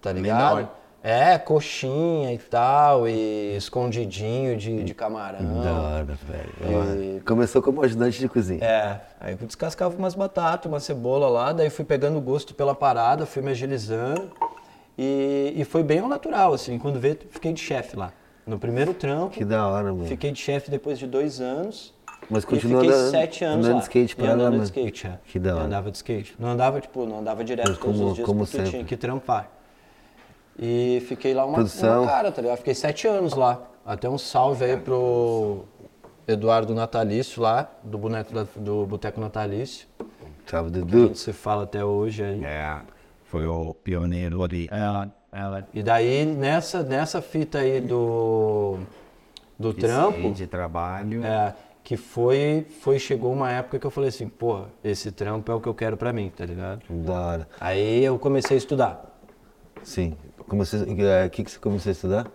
[0.01, 0.57] Tá ligado?
[0.57, 0.69] Menor.
[1.05, 5.61] É, coxinha e tal, e escondidinho de, de camarão.
[5.61, 7.17] Da hora, velho.
[7.17, 8.65] E- Começou como ajudante de cozinha.
[8.65, 13.27] É, aí eu descascava umas batatas, uma cebola lá, daí fui pegando gosto pela parada,
[13.27, 14.31] fui me agilizando.
[14.99, 18.13] E, e foi bem ao natural, assim, quando veio, fiquei de chefe lá.
[18.47, 20.05] No primeiro trampo, Que da hora, mano.
[20.07, 21.95] fiquei de chefe depois de dois anos.
[22.31, 23.79] Mas e continua fiquei andando- sete anos andando lá.
[23.79, 24.59] de skate pra e lá, andando mano.
[24.59, 25.19] de skate, é.
[25.25, 25.65] Que da E hora.
[25.65, 26.35] andava de skate.
[26.39, 28.71] Não andava, tipo, não andava direto Mas todos como- os dias como porque sempre.
[28.71, 29.51] tinha que trampar.
[30.59, 32.59] E fiquei lá uma, uma cara, tá ligado?
[32.59, 33.63] Fiquei sete anos lá.
[33.85, 35.65] Até um salve aí pro
[36.29, 39.87] Eduardo Natalício lá, do, boneco da- do Boteco Natalício.
[40.47, 41.07] Salve, que A Dudu.
[41.09, 42.45] gente se fala até hoje aí.
[42.45, 42.77] É.
[43.33, 44.69] foi o pioneiro ali.
[44.71, 45.67] Ela, ela.
[45.73, 48.77] E daí, nessa, nessa fita aí do,
[49.59, 51.25] do trampo, de trabalho.
[51.25, 55.55] é, que foi, foi, chegou uma época que eu falei assim, pô, esse trampo é
[55.55, 56.83] o que eu quero pra mim, tá ligado?
[56.91, 57.49] Da hora.
[57.59, 59.19] Aí eu comecei a estudar.
[59.83, 60.15] Sim.
[60.47, 62.27] Comecei, o que, que você começou a estudar?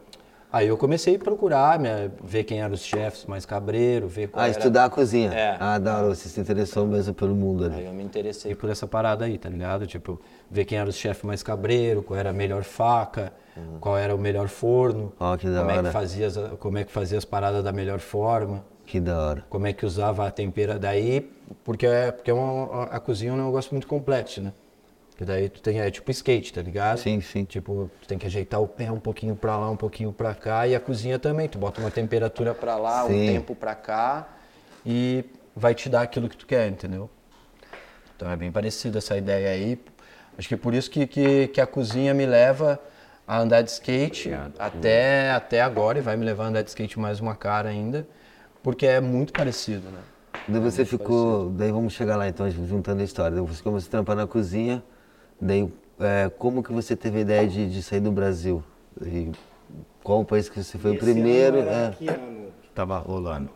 [0.51, 4.43] Aí eu comecei a procurar, né, ver quem eram os chefes mais cabreiro, ver qual
[4.43, 4.57] Ah, era...
[4.57, 5.33] estudar a cozinha.
[5.33, 5.57] É.
[5.59, 6.07] Ah, da hora.
[6.15, 7.75] Você se interessou mesmo pelo mundo ali.
[7.75, 9.85] Aí eu me interessei por essa parada aí, tá ligado?
[9.85, 13.33] Tipo, ver quem era o chefe mais cabreiro, qual era a melhor faca,
[13.81, 15.87] qual era o melhor forno, Ó, que da como, é hora.
[15.87, 19.43] que fazia as, como é que fazia as paradas da melhor forma, Que da hora.
[19.49, 21.29] como é que usava a tempera daí,
[21.63, 24.53] porque é, porque é uma, a cozinha é um negócio muito complexo, né?
[25.17, 26.99] Porque daí tu tem, é tipo skate, tá ligado?
[26.99, 27.43] Sim, sim.
[27.43, 30.67] Tipo, tu tem que ajeitar o pé um pouquinho pra lá, um pouquinho pra cá,
[30.67, 33.25] e a cozinha também, tu bota uma temperatura pra lá, um Sim.
[33.25, 34.27] tempo pra cá,
[34.85, 35.25] e
[35.55, 37.09] vai te dar aquilo que tu quer, entendeu?
[38.15, 39.83] Então é bem parecido essa ideia aí.
[40.37, 42.79] Acho que é por isso que, que, que a cozinha me leva
[43.27, 46.99] a andar de skate até, até agora, e vai me levar a andar de skate
[46.99, 48.07] mais uma cara ainda,
[48.61, 50.01] porque é muito parecido, né?
[50.47, 51.49] Daí você ficou.
[51.49, 53.35] Daí vamos chegar lá então, juntando a história.
[53.35, 54.83] Daí você começou a trampar na cozinha.
[55.39, 58.63] Daí é, como que você teve a ideia de, de sair do Brasil?
[59.01, 59.31] E
[60.03, 61.59] qual o país que você foi o primeiro?
[61.59, 61.91] É.
[61.97, 63.49] Que ano tava rolando?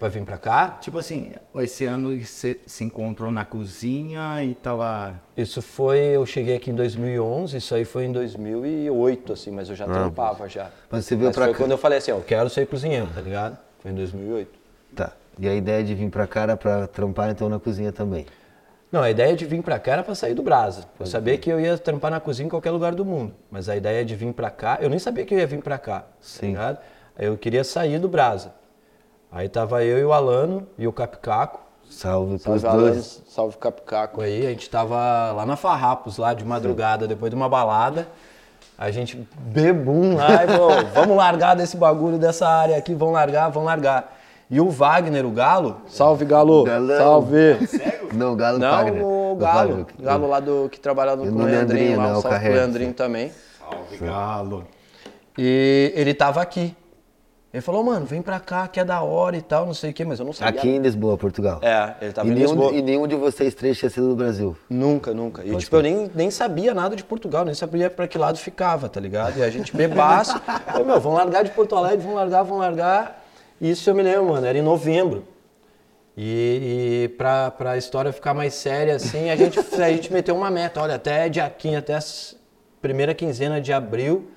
[0.00, 5.14] Pra vir pra cá, Tipo assim, esse ano você se encontrou na cozinha e tava.
[5.36, 9.76] Isso foi, eu cheguei aqui em 2011, isso aí foi em 2008, assim, mas eu
[9.76, 10.70] já trampava já.
[10.90, 13.20] Mas você veio foi cá- quando eu falei assim, ó, eu quero ser cozinheiro, tá
[13.20, 13.56] ligado?
[13.78, 14.50] Foi em 2008.
[14.96, 15.12] Tá.
[15.38, 18.26] E a ideia de vir pra cá era pra trampar então na cozinha também.
[18.94, 20.84] Não, a ideia de vir pra cá era pra sair do Brasa.
[21.00, 23.34] Eu sabia que eu ia trampar na cozinha em qualquer lugar do mundo.
[23.50, 25.78] Mas a ideia de vir pra cá, eu nem sabia que eu ia vir pra
[25.78, 26.38] cá, Sim.
[26.40, 26.78] tá ligado?
[27.18, 28.52] Aí Eu queria sair do Brasa.
[29.32, 31.58] Aí tava eu e o Alano e o Capicaco.
[31.90, 33.20] Salve pros Salve, Alano, dois.
[33.26, 34.46] salve Capicaco aí.
[34.46, 38.06] A gente tava lá na Farrapos, lá de madrugada, depois de uma balada.
[38.78, 43.48] A gente bebum lá e falou, vamos largar desse bagulho dessa área aqui, vamos largar,
[43.48, 44.16] vamos largar.
[44.48, 46.96] E o Wagner, o Galo, salve Galo, Galão.
[46.96, 47.56] salve.
[48.16, 48.58] Não, o Galo.
[48.58, 49.86] Não, o O Galo, Wagner.
[50.00, 52.30] Galo lá do que trabalha no, no o Leandrinho, Leandrinho, lá, né, o salve pro
[52.30, 52.56] Carreiro.
[52.56, 53.32] Leandrinho também.
[53.58, 54.66] Salve, galo.
[55.36, 56.76] E ele tava aqui.
[57.52, 59.94] Ele falou, mano, vem pra cá, que é da hora e tal, não sei o
[59.94, 60.58] quê, mas eu não sabia.
[60.58, 61.60] Aqui em Lisboa, Portugal.
[61.62, 62.72] É, ele tava e, em nenhum, Lisboa.
[62.72, 64.56] e nenhum de vocês três tinha sido do Brasil.
[64.68, 65.44] Nunca, nunca.
[65.44, 68.88] E tipo, eu nem, nem sabia nada de Portugal, nem sabia pra que lado ficava,
[68.88, 69.38] tá ligado?
[69.38, 70.36] E a gente bebaço.
[70.66, 73.24] Falei, meu, vamos largar de Porto Alegre, vamos largar, vamos largar.
[73.60, 75.22] E isso eu me lembro, mano, era em novembro.
[76.16, 80.50] E, e pra, pra história ficar mais séria, assim, a gente, a gente meteu uma
[80.50, 80.80] meta.
[80.80, 82.00] Olha, até dia 15, até a
[82.80, 84.30] primeira quinzena de abril,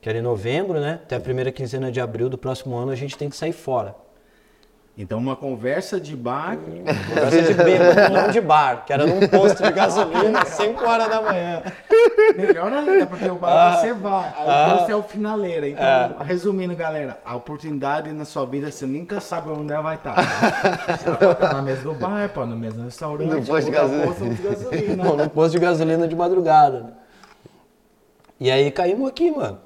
[0.00, 1.00] que era em novembro, né?
[1.02, 3.94] Até a primeira quinzena de abril do próximo ano a gente tem que sair fora.
[4.96, 6.54] Então, uma conversa de bar.
[7.08, 11.22] Conversa de bêbado, não de bar, que era num posto de gasolina, 5 horas da
[11.22, 11.62] manhã.
[12.36, 14.34] Melhor ainda, porque o bar você vai.
[14.36, 15.64] Aí você é o finaleiro.
[15.66, 20.14] Então, resumindo, galera, a oportunidade na sua vida você nunca sabe onde ela vai estar.
[21.40, 24.06] Tá na mesa do bar, pô, na mesa do restaurante, No posto de gasolina.
[24.06, 25.04] posto de gasolina.
[25.04, 26.80] Não, num posto de gasolina de madrugada.
[26.80, 26.92] né?
[28.38, 29.58] E aí caímos aqui, mano.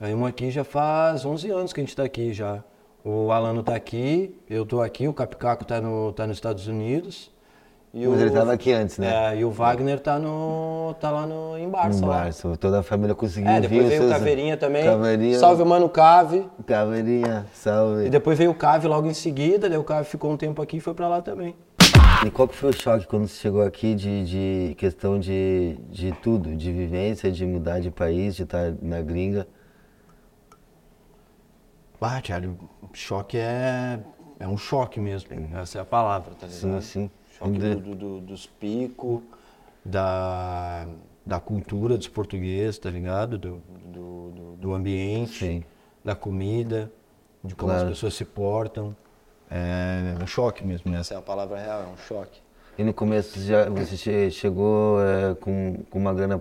[0.00, 2.64] Caímos aqui já faz 11 anos que a gente tá aqui já.
[3.04, 7.32] O Alano tá aqui, eu tô aqui, o Capicaco tá, no, tá nos Estados Unidos.
[7.92, 9.34] E Mas o, ele tava aqui antes, né?
[9.34, 12.00] É, e o Wagner tá, no, tá lá no, em Barça.
[12.00, 12.18] No lá.
[12.20, 12.56] março.
[12.56, 13.68] Toda a família conseguiu É, vir.
[13.68, 14.84] depois os veio o Caveirinha também.
[14.84, 15.38] Caveirinha.
[15.38, 16.46] Salve o Mano Cave.
[16.64, 18.06] Caveirinha, salve.
[18.06, 20.76] E depois veio o Cave logo em seguida, daí o Cave ficou um tempo aqui
[20.78, 21.54] e foi pra lá também.
[22.24, 26.12] E qual que foi o choque quando você chegou aqui de, de questão de, de
[26.22, 26.54] tudo?
[26.56, 29.46] De vivência, de mudar de país, de estar na gringa?
[32.00, 32.56] Ah, Thiago,
[32.92, 33.98] choque é,
[34.38, 36.82] é um choque mesmo, essa é a palavra, tá Sim, ligado?
[36.82, 37.10] sim.
[37.38, 39.20] Choque De- do, do- do- dos picos,
[39.84, 40.86] da,
[41.24, 43.36] da cultura dos portugueses, tá ligado?
[43.38, 45.64] Do, do, do- do ambiente, Sim.
[46.04, 46.90] da comida,
[47.42, 47.86] de como Claro.
[47.88, 48.94] as pessoas se portam.
[49.50, 51.00] É um choque mesmo, né?
[51.00, 52.40] Essa é a palavra real, é um choque.
[52.78, 56.40] E no começo já, você che- chegou é, com, com uma grana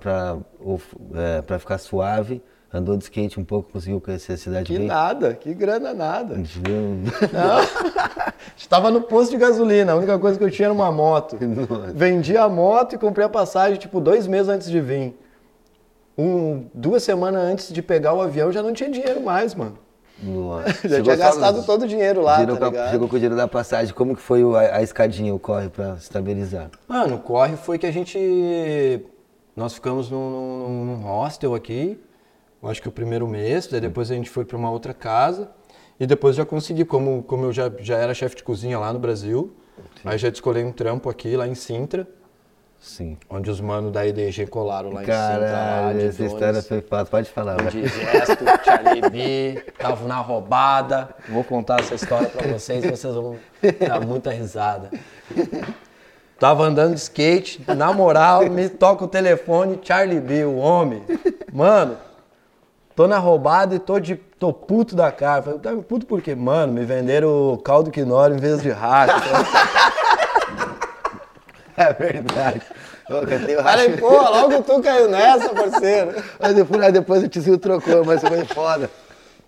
[0.62, 2.42] of- é, pra ficar suave,
[2.73, 4.88] andou de skate um pouco, conseguiu conhecer a cidade Que bem?
[4.88, 6.36] nada, que grana nada.
[6.36, 7.01] Viu-
[8.57, 11.38] Estava no posto de gasolina, a única coisa que eu tinha era uma moto.
[11.93, 15.17] Vendi a moto e comprei a passagem, tipo, dois meses antes de vir.
[16.17, 19.77] Um, duas semanas antes de pegar o avião, já não tinha dinheiro mais, mano.
[20.21, 20.69] Nossa.
[20.88, 23.91] Já Chegou tinha gastado todo o dinheiro lá, tá chegou com o dinheiro da passagem.
[23.91, 26.69] Como que foi a, a escadinha, o corre pra estabilizar?
[26.88, 29.03] Mano, o corre foi que a gente.
[29.55, 31.99] Nós ficamos num, num- num hostel aqui,
[32.62, 35.50] eu acho que o primeiro mês, daí depois a gente foi para uma outra casa.
[36.00, 38.97] E depois já consegui, como, como eu já, já era chefe de cozinha lá no
[38.97, 39.56] Brasil,
[40.04, 42.08] aí já escolhi um trampo aqui, lá em Sintra.
[42.80, 43.15] Sim.
[43.30, 45.15] Onde os manos da IDG colaram lá em cima.
[45.15, 47.12] lá Caralho, essa história foi fácil.
[47.12, 47.58] Pode falar.
[47.69, 51.10] De gesto, Charlie B, tava na roubada.
[51.30, 53.38] Vou contar essa história pra vocês, vocês vão
[53.88, 54.89] dar muita risada.
[56.39, 61.04] Tava andando de skate, na moral, me toca o telefone, Charlie B, o homem.
[61.54, 61.95] Mano,
[62.95, 65.41] tô na roubada e tô, de, tô puto da cara.
[65.41, 66.36] Falei, tá puto por quê?
[66.36, 69.15] Mano, me venderam caldo quinora em vez de racha.
[71.77, 72.62] É verdade.
[73.10, 73.27] Eu
[73.63, 73.97] Falei, racha.
[73.97, 76.13] pô, logo tu caiu nessa, parceiro.
[76.39, 78.89] Mas depois, aí depois o tiozinho trocou, mas foi foda.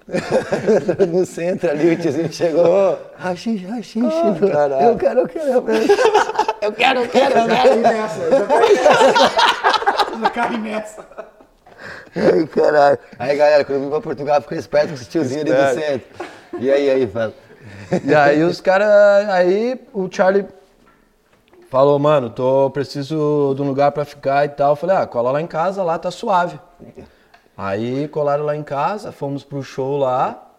[1.07, 2.99] no centro ali, o tiozinho chegou.
[3.17, 3.99] Rachixe, rachixe.
[4.01, 4.85] Ah, caralho.
[4.87, 5.49] eu quero, eu quero.
[5.49, 5.83] Eu quero.
[6.61, 7.47] Eu quero, eu quero, eu quero.
[7.47, 10.19] Caí nessa, eu já caí nessa.
[10.21, 11.05] Já caí nessa.
[12.15, 12.99] Ai, caralho.
[13.17, 16.07] Aí, galera, quando eu vim pra Portugal, ficou esperto com esse tiozinho ali do centro.
[16.59, 17.33] E aí, aí, fala.
[18.03, 18.87] E aí os caras.
[19.29, 20.45] Aí o Charlie
[21.69, 24.71] falou, mano, tô, preciso de um lugar pra ficar e tal.
[24.71, 26.59] Eu falei, ah, cola lá em casa, lá tá suave.
[27.57, 30.51] Aí colaram lá em casa, fomos pro show lá,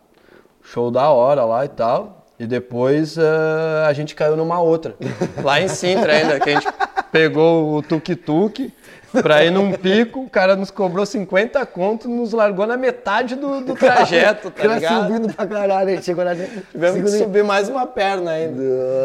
[0.62, 2.25] show da hora lá e tal.
[2.38, 4.97] E depois eh, a gente caiu numa outra.
[5.43, 6.69] Lá em Sintra ainda, que a gente
[7.12, 8.73] pegou o tuk-tuk
[9.22, 13.61] pra ir num pico, o cara nos cobrou 50 conto, nos largou na metade do,
[13.61, 15.07] do trajeto, tá Ela ligado?
[15.07, 16.62] subindo pra caralho, chegou dentro.
[16.72, 18.62] Tivemos que segunda- subir mais uma perna ainda.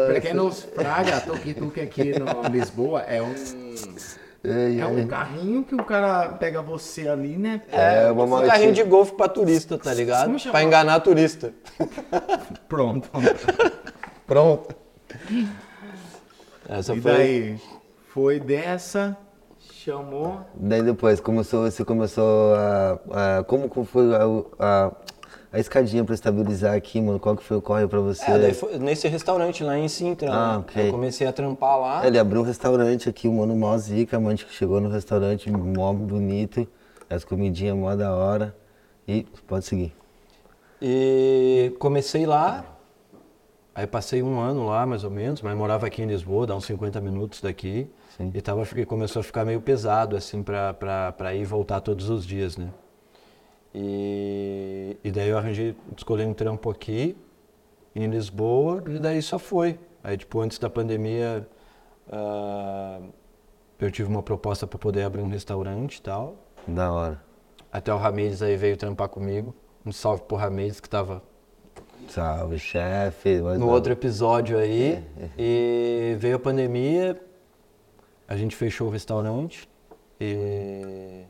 [0.08, 3.34] Pra quem não fraga, tuk-tuk aqui no Lisboa é um,
[4.42, 4.90] Ai, é ai.
[4.96, 7.60] um carrinho que o cara pega você ali, né?
[7.70, 10.34] É, uma Um carrinho de golfe pra turista, tá ligado?
[10.50, 11.52] Pra enganar turista.
[12.68, 13.10] Pronto.
[14.26, 14.74] Pronto.
[16.68, 17.12] Essa E foi.
[17.12, 17.58] daí,
[18.14, 19.16] foi dessa,
[19.84, 20.40] chamou.
[20.54, 23.38] Daí depois começou, você começou a.
[23.38, 24.20] a- como foi a,
[24.58, 24.92] a,
[25.52, 27.18] a escadinha pra estabilizar aqui, mano?
[27.18, 28.30] Qual que foi o corre pra você?
[28.30, 30.30] É, daí foi nesse restaurante lá em Sintra.
[30.32, 30.58] Ah, né?
[30.58, 30.88] ok.
[30.88, 32.06] Eu comecei a trampar lá.
[32.06, 35.92] Ele abriu um restaurante aqui, o mano mó zica, mano, que chegou no restaurante mó
[35.92, 36.68] bonito,
[37.08, 38.54] as comidinhas mó da hora.
[39.08, 39.92] E pode seguir.
[40.80, 42.64] E comecei lá.
[43.74, 46.66] Aí passei um ano lá, mais ou menos, mas morava aqui em Lisboa, dá uns
[46.66, 47.88] 50 minutos daqui.
[48.20, 48.30] Sim.
[48.34, 52.58] E tava, começou a ficar meio pesado, assim, pra ir e voltar todos os dias,
[52.58, 52.68] né?
[53.74, 57.16] E, e daí eu arranjei, escolhi um trampo aqui,
[57.94, 59.78] em Lisboa, e daí só foi.
[60.04, 61.48] Aí, tipo, antes da pandemia,
[62.12, 63.00] ah,
[63.78, 66.36] eu tive uma proposta para poder abrir um restaurante e tal.
[66.66, 67.22] Da hora.
[67.72, 69.54] Até o Ramires aí veio trampar comigo.
[69.86, 71.22] Um salve pro Ramires, que tava
[72.08, 73.36] Salve, chefe.
[73.40, 73.68] No não.
[73.68, 75.02] outro episódio aí.
[75.38, 77.18] E veio a pandemia,
[78.30, 79.68] a gente fechou o restaurante.
[80.20, 81.24] E,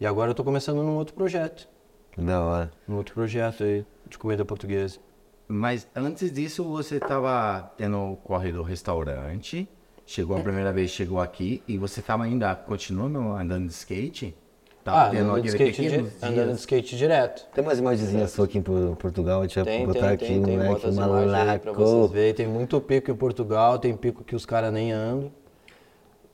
[0.00, 1.68] e agora eu tô começando num outro projeto.
[2.16, 2.70] Da hora.
[2.88, 4.98] Num outro projeto aí, de comida portuguesa.
[5.46, 9.68] Mas antes disso, você tava tendo o corre do restaurante.
[10.06, 11.62] Chegou a primeira vez, chegou aqui.
[11.68, 14.34] E você tava ainda continuando andando de skate?
[14.82, 17.46] Tava Ah, andando de, skate, di- andando de skate direto.
[17.52, 20.26] Tem umas imagenzinhas suas aqui em Por- Portugal, a gente vai Tem, botar tem, aqui,
[20.26, 20.56] tem, tem.
[20.56, 22.08] moleque, Bota as imagens aí pra vocês malaco.
[22.14, 22.34] verem.
[22.34, 25.32] Tem muito pico em Portugal, tem pico que os caras nem andam.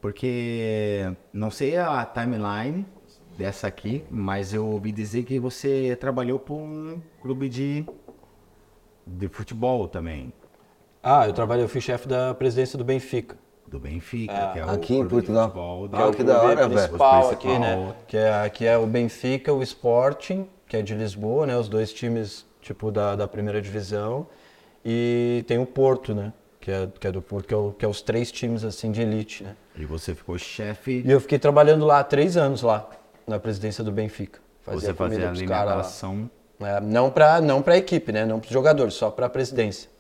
[0.03, 2.85] Porque não sei a timeline
[3.39, 7.87] dessa aqui, mas eu ouvi dizer que você trabalhou para um clube de,
[9.07, 10.33] de futebol também,
[11.01, 13.37] Ah, eu trabalhei, eu fui chefe da presidência do Benfica.
[13.69, 15.47] do Benfica, Ah, que é o aqui em clube de Portugal?
[15.47, 16.73] futebol Ah, que da hora, velho.
[16.73, 17.95] principal Os aqui, né?
[18.09, 21.57] Que é, que é o Benfica, o Sporting, que é de Lisboa, né?
[21.57, 24.27] Os dois times, tipo, da, da primeira divisão.
[24.85, 26.33] E tem o Porto, né?
[26.63, 28.93] Que é, que é do Porto, que é, o- que é os três times, assim,
[28.93, 29.57] de elite, né?
[29.77, 32.89] E você ficou chefe, E eu fiquei trabalhando lá há três anos lá,
[33.27, 34.39] na presidência do Benfica.
[34.65, 35.73] você comida fazia a pros caras lá.
[35.73, 36.31] alimentação.
[36.61, 38.25] É, não para não pra equipe, né?
[38.25, 39.91] Não para jogadores, só para a presidência.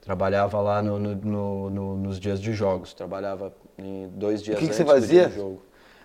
[0.00, 2.94] Trabalhava lá no, no- no- no- nos dias de jogos.
[2.94, 5.26] Trabalhava em dois dias que que antes você fazia?
[5.28, 5.62] do jogo.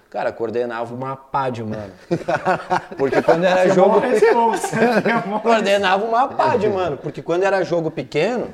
[0.09, 1.93] Cara, coordenava uma pá de mano.
[2.97, 4.01] Porque quando era jogo.
[5.43, 6.97] coordenava uma pá de mano.
[6.97, 8.51] Porque quando era jogo pequeno,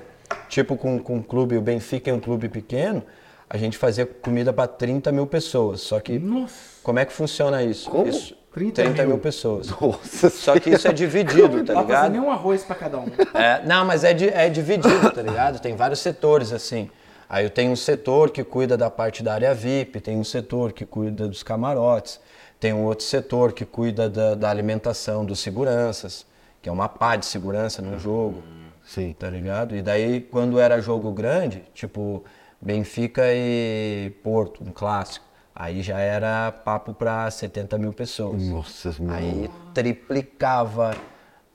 [0.49, 3.03] tipo com, com um clube, o Benfica é um clube pequeno,
[3.49, 5.81] a gente fazia comida para 30 mil pessoas.
[5.81, 6.19] Só que.
[6.19, 7.89] Nossa, Como é que funciona isso?
[7.89, 8.07] Como?
[8.07, 9.07] Isso, 30 30, mil.
[9.09, 9.67] mil pessoas.
[9.79, 11.87] Nossa Só que isso é dividido, tá não ligado?
[11.87, 13.05] fazia nem um arroz para cada um.
[13.33, 15.59] É, não, mas é, é dividido, tá ligado?
[15.59, 16.89] Tem vários setores, assim.
[17.29, 20.71] Aí eu tenho um setor que cuida da parte da área VIP, tem um setor
[20.71, 22.19] que cuida dos camarotes,
[22.59, 26.25] tem um outro setor que cuida da, da alimentação dos seguranças,
[26.61, 28.41] que é uma pá de segurança no jogo,
[28.87, 29.13] Sim.
[29.13, 29.75] tá ligado?
[29.75, 32.23] E daí, quando era jogo grande, tipo
[32.59, 38.47] Benfica e Porto, um clássico, aí já era papo pra 70 mil pessoas.
[38.47, 39.13] Nossa, mano.
[39.13, 40.95] Aí triplicava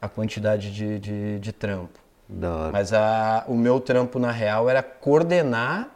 [0.00, 1.98] a quantidade de, de, de trampo.
[2.28, 2.72] Da hora.
[2.72, 5.88] Mas a, o meu trampo, na real, era coordenar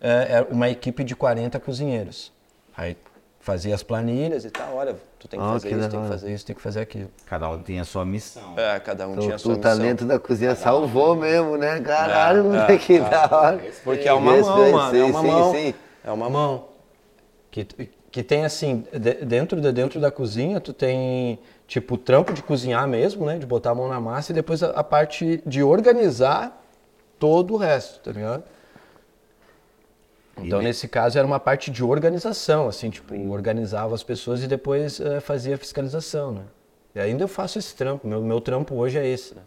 [0.00, 2.32] é, é uma equipe de 40 cozinheiros.
[2.76, 2.96] Aí
[3.42, 6.08] fazia as planilhas e tal, olha, tu tem que Ah, fazer que isso, tem que
[6.08, 7.10] fazer isso, tem que fazer aquilo.
[7.26, 8.56] Cada um tem a sua missão.
[8.56, 9.76] É, cada um tinha Então, a sua o missão.
[9.78, 11.80] talento da cozinha salvou mesmo, né?
[11.80, 13.60] Caralho, É, moleque, é, que da hora.
[13.82, 15.52] Porque é uma mão, mano, é sim, uma sim, mão.
[15.52, 15.74] sim.
[16.04, 16.68] É uma mão.
[17.50, 17.64] Que,
[18.12, 22.42] que tem assim, de- dentro, de, dentro da cozinha, tu tem tipo o trampo de
[22.42, 23.38] cozinhar mesmo, né?
[23.38, 26.62] De botar a mão na massa e depois a, a parte de organizar
[27.18, 28.44] todo o resto, tá ligado?
[30.38, 34.46] Então, E- nesse caso, era uma parte de organização, assim, tipo, organizava as pessoas e
[34.46, 36.42] depois eh, fazia a fiscalização, né?
[36.94, 39.42] E ainda eu faço esse trampo, meu, meu trampo hoje é esse, né?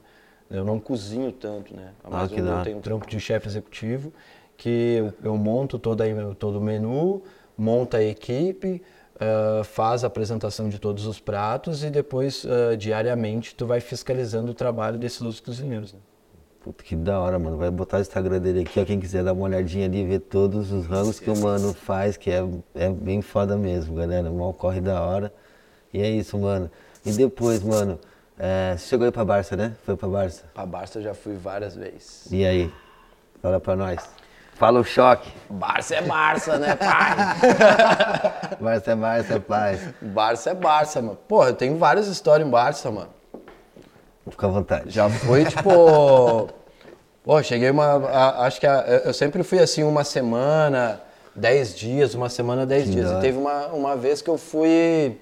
[0.49, 1.91] Eu não cozinho tanto, né?
[2.09, 4.13] Mas que eu, eu tenho um trampo de chefe executivo,
[4.57, 7.23] que eu, eu monto toda, a- todo o menu,
[7.57, 8.81] monta a equipe,
[9.19, 14.51] ah, faz a apresentação de todos os pratos e depois, ah, diariamente, tu vai fiscalizando
[14.51, 15.99] o trabalho desses outros cozinheiros, né?
[16.65, 17.57] Puta, que da hora, mano.
[17.57, 18.83] Vai botar o Instagram dele aqui, ó.
[18.83, 22.31] Quem quiser dar uma olhadinha ali, ver todos os ramos que o mano faz, que
[22.31, 24.31] é, é bem foda mesmo, galera.
[24.31, 25.31] Mal corre da hora.
[25.93, 26.71] E é isso, mano.
[27.05, 27.99] E depois, mano,
[28.35, 29.75] é, você chegou aí pra Barça, né?
[29.85, 30.45] Foi pra Barça.
[30.55, 32.25] Pra Barça eu já fui várias vezes.
[32.31, 32.73] E aí?
[33.43, 33.99] Fala pra nós.
[34.55, 35.31] Fala o choque.
[35.47, 37.15] Barça é Barça, né, pai?
[38.59, 39.93] Barça é Barça, é paz.
[40.01, 41.19] Barça é Barça, mano.
[41.27, 43.13] Pô, eu tenho várias histórias em Barça, mano.
[44.29, 44.89] Fica à vontade.
[44.89, 45.69] Já foi, tipo.
[47.23, 47.85] Pô, cheguei uma.
[48.07, 51.01] a- acho que a- eu sempre fui assim, uma semana,
[51.35, 53.11] dez dias, uma semana, dez Que dias.
[53.11, 55.17] E teve uma, uma vez que eu fui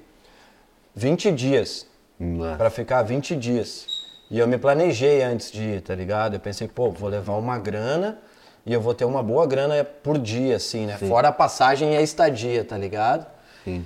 [0.95, 1.85] 20 dias.
[2.19, 2.57] Mano.
[2.57, 3.85] Pra ficar 20 dias.
[4.29, 6.35] E eu me planejei antes de ir, tá ligado?
[6.35, 8.17] Eu pensei, pô, vou levar uma grana
[8.65, 10.97] e eu vou ter uma boa grana por dia, assim, né?
[10.97, 13.25] Fora a passagem e a estadia, tá ligado?
[13.63, 13.85] Sim.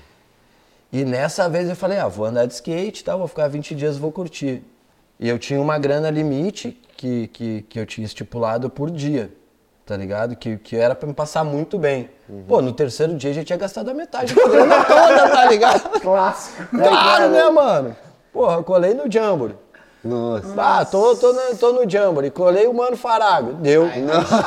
[0.91, 3.75] E nessa vez eu falei, ah, vou andar de skate e tal, vou ficar 20
[3.75, 4.63] dias, vou curtir.
[5.19, 9.31] E eu tinha uma grana limite que, que, que eu tinha estipulado por dia,
[9.85, 10.35] tá ligado?
[10.35, 12.09] Que, que era pra me passar muito bem.
[12.47, 15.99] Pô, no terceiro dia eu já tinha gastado a metade da grana toda, tá ligado?
[16.01, 16.67] Clássico.
[16.77, 17.95] Claro, né, mano?
[18.31, 19.55] Porra, colei no Jamboree.
[20.03, 20.53] Nossa.
[20.57, 22.29] Ah, tô, tô, no, tô no Jamboree.
[22.29, 23.53] Colei o Mano Farago.
[23.53, 23.89] Deu.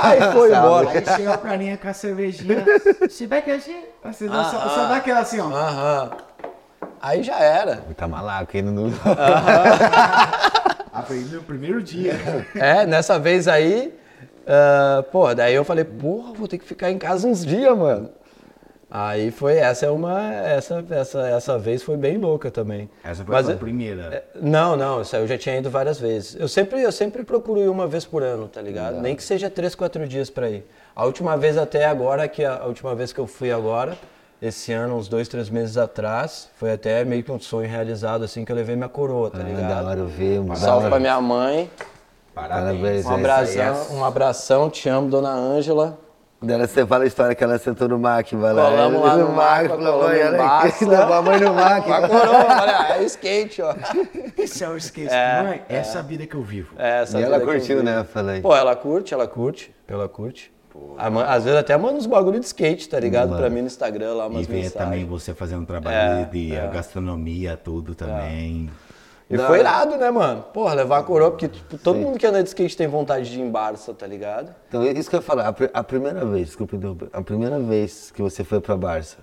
[0.01, 0.91] Aí foi embora.
[0.91, 2.65] Aí chega pra mim com a cervejinha.
[3.11, 3.87] Se vai que a gente.
[4.05, 5.47] Você dá só, só dá aquela assim, ó.
[5.47, 6.11] Aham.
[7.01, 7.77] Aí já era.
[7.97, 8.93] Tá malaco ainda no.
[10.93, 12.15] Aprendi no primeiro dia.
[12.55, 13.95] É, nessa vez aí,
[14.47, 18.11] ah, pô, daí eu falei, porra, vou ter que ficar em casa uns dias, mano.
[18.93, 22.91] Aí foi, essa é uma, essa, essa, essa vez foi bem louca também.
[23.05, 24.25] Essa foi Mas a é- primeira.
[24.35, 26.35] Não, não, aí eu já tinha ido várias vezes.
[26.35, 29.01] Eu sempre, eu sempre procuro ir uma vez por ano, tá ligado?
[29.01, 30.67] Nem que seja três, quatro dias pra ir.
[30.95, 33.97] A última vez até agora, que a, a última vez que eu fui agora,
[34.41, 38.45] esse ano, uns dois, três meses atrás, foi até meio que um sonho realizado, assim,
[38.45, 39.87] que eu levei minha coroa, tá Ah, da ligado?
[39.89, 40.49] hora eu ver, mano.
[40.51, 41.71] Da Salve pra minha mãe,
[42.35, 43.15] Parabéns, um é.
[43.17, 45.99] abração, um abração, te amo, dona Ângela.
[46.41, 48.65] Dela você fala a história que ela sentou no Mac, vai lá.
[48.71, 50.67] Colamos lá no Mac, falou, colamos mãe, olha embaixo.
[50.69, 51.85] aqui, levou a mãe no Mac.
[51.85, 53.75] Com a coroa, olha, é skate, ó.
[54.39, 55.15] Esse é o esqueci.
[55.45, 56.75] Mãe, essa é vida que eu vivo.
[56.79, 58.05] É, essa E ela vida que eu curtiu, né?
[58.05, 58.41] Falei.
[58.41, 60.51] Pô, ela curte, ela curte, ela curte.
[61.11, 63.37] Ma- Às vezes até manda uns bagulho de skate, tá ligado?
[63.37, 64.73] Pra mim no Instagram lá, E umas ver mensagens.
[64.75, 68.71] também você fazendo um trabalho É, de gastronomia, tudo também.
[69.29, 70.43] E foi irado, né, mano?
[70.53, 73.39] Porra, levar a coroa, porque tipo, todo mundo que anda de skate tem vontade de
[73.39, 74.53] ir em Barça, tá ligado?
[74.69, 77.59] Então, isso que eu ia falar, a, pri- a primeira vez, desculpa interromper, a primeira
[77.61, 79.19] vez que você foi pra Barça,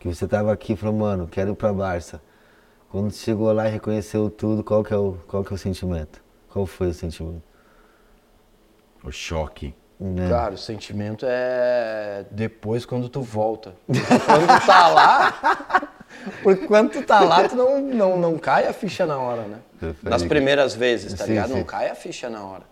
[0.00, 2.20] que você tava aqui e falou, mano, quero ir pra Barça.
[2.90, 5.58] Quando você chegou lá e reconheceu tudo, qual que é o, qual que é o
[5.58, 6.20] sentimento?
[6.52, 7.42] Qual foi o sentimento?
[9.04, 9.74] O choque.
[9.98, 10.28] Né?
[10.28, 13.72] Cara, o sentimento é depois quando tu volta.
[13.88, 15.88] quando tu tá lá,
[16.42, 19.58] porque quando tu tá lá, tu não, não, não cai a ficha na hora, né?
[20.02, 21.48] Das primeiras vezes, tá Sim, ligado?
[21.48, 21.54] sim.
[21.54, 22.62] Não cai a ficha na hora.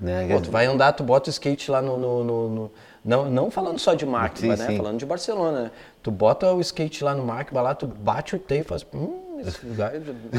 [0.00, 0.26] Né?
[0.32, 1.96] Pô, tu vai andar, tu bota o skate lá no.
[1.96, 2.70] no- no- no-
[3.04, 4.66] não, não falando só de Markba, Sim, né?
[4.70, 4.76] sim.
[4.76, 5.70] Falando de Barcelona, né?
[6.02, 8.84] Tu bota o skate lá no Markba, lá, tu bate o teio e faz.
[8.92, 9.92] Hum, esse lugar.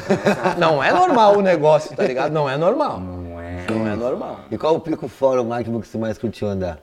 [0.58, 2.32] não é normal o negócio, tá ligado?
[2.32, 3.00] Não é normal.
[3.00, 3.66] Não é.
[3.70, 4.40] Não é normal.
[4.52, 6.80] E qual o pico fora o MacBook que você mais curtiu andar?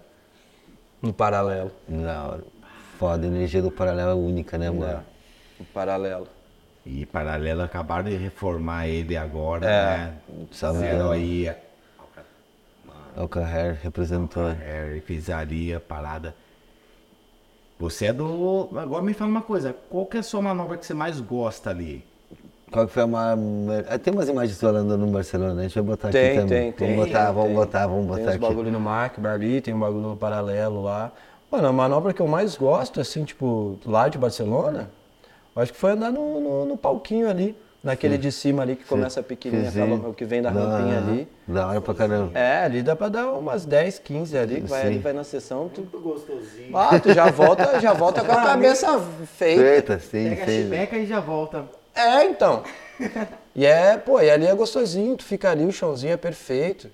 [1.02, 1.70] No paralelo.
[1.90, 2.44] Hora.
[2.98, 5.02] Foda, a energia do paralelo é única, né, mano?
[5.58, 6.28] No paralelo.
[6.84, 9.96] E paralelo acabaram de reformar ele agora, É.
[9.98, 10.14] né?
[10.50, 11.10] Fizeram Léo.
[11.12, 11.54] aí
[13.16, 14.48] Alcaher representou.
[14.48, 16.34] é, pizzaria, parada.
[17.78, 18.68] Você é do.
[18.76, 21.70] Agora me fala uma coisa, qual que é a sua manobra que você mais gosta
[21.70, 22.04] ali?
[22.70, 23.36] Qual que foi a maior.
[23.88, 25.60] Ah, Tem umas imagens suas andando no Barcelona, né?
[25.60, 26.72] a gente vai botar Tem, aqui também.
[26.72, 27.12] tem, vamos tem.
[27.14, 27.54] botar, vamos tem.
[27.56, 28.38] botar, vamos Tem botar uns aqui.
[28.38, 31.10] bagulho no Markba ali, tem um bagulho no paralelo lá.
[31.50, 34.88] Mano, a manobra que eu mais gosto, assim, tipo, lá de Barcelona,
[35.56, 37.56] eu acho que foi andar no, no, no palquinho ali.
[37.82, 39.82] naquele de cima ali que começa pequenininho, Sim.
[39.82, 41.26] acaba o que vem da rampinha ali.
[41.48, 42.38] Da hora pra caramba.
[42.38, 44.86] É, ali dá pra dar umas 10, 15 ali, que vai Sim.
[44.86, 46.76] ali, vai na sessão, tu, Muito gostosinho.
[46.76, 49.00] ah, tu já volta, já volta com a cabeça
[49.34, 49.62] feita.
[49.62, 50.62] Feita, sim, Pega a sim.
[50.62, 51.64] chibeca e já volta.
[52.00, 52.62] É, então.
[53.54, 56.90] E é, pô, e ali é gostosinho, tu fica ali, o chãozinho é perfeito.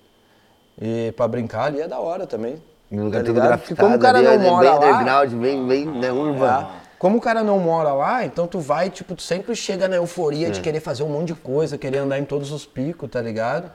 [0.79, 2.61] E pra brincar ali é da hora também.
[2.89, 5.33] No lugar Tá tudo grafitado como o cara ali, não é mora bem lá- underground,
[5.33, 6.67] bem, bem né, urbano.
[6.83, 6.87] É.
[6.97, 10.47] Como o cara não mora lá, então tu vai, tipo, tu sempre chega na euforia
[10.47, 10.49] É.
[10.49, 13.69] de querer fazer um monte de coisa, querer andar em todos os picos, tá ligado?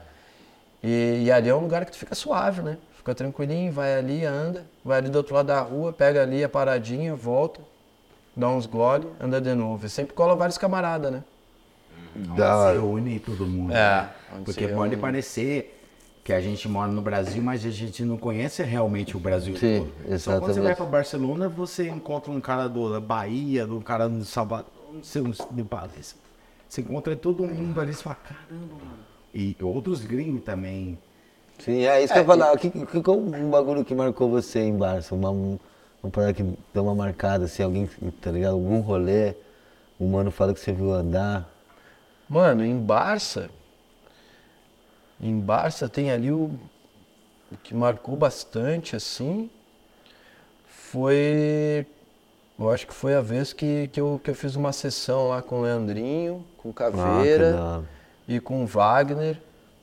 [0.82, 2.78] E, e ali é um lugar que tu fica suave, né?
[2.96, 6.48] Fica tranquilinho, vai ali, anda, vai ali do outro lado da rua, pega ali a
[6.48, 7.60] paradinha, volta,
[8.36, 9.86] dá uns gole, anda de novo.
[9.86, 11.24] E sempre cola vários camaradas, né?
[12.14, 12.72] Da hora.
[12.74, 13.72] Reúne todo mundo.
[13.72, 14.10] É, né?
[14.34, 15.78] onde Porque pode parecer
[16.24, 19.78] que a gente mora no Brasil, mas a gente não conhece realmente o Brasil Sim,
[19.78, 20.18] todo.
[20.18, 20.62] Só quando você exatamente.
[20.62, 25.02] vai para Barcelona, você encontra um cara do, da Bahia, um cara do Salvador, não
[25.02, 26.14] sei, um de Paris.
[26.68, 28.98] Você encontra todo mundo ali, você fala, caramba, mano.
[29.34, 30.98] E outros gringos também.
[31.58, 32.56] Sim, é isso que eu ia falar.
[32.56, 35.14] Que, que, qual um bagulho que marcou você em Barça?
[35.14, 35.30] Uma,
[36.02, 36.42] um- parada que
[36.74, 37.86] deu uma marcada, assim, alguém,
[38.20, 38.54] tá ligado?
[38.54, 39.34] Algum rolê,
[40.00, 41.48] um mano fala que você viu andar.
[42.28, 43.48] Mano, em Barça,
[45.20, 46.50] em Barça tem ali o,
[47.52, 49.50] o que marcou bastante, assim,
[50.66, 51.86] foi,
[52.58, 55.42] eu acho que foi a vez que, que, eu, que eu fiz uma sessão lá
[55.42, 57.84] com o Leandrinho, com o Ah, Caveira hora.
[58.28, 59.40] e com o Wagner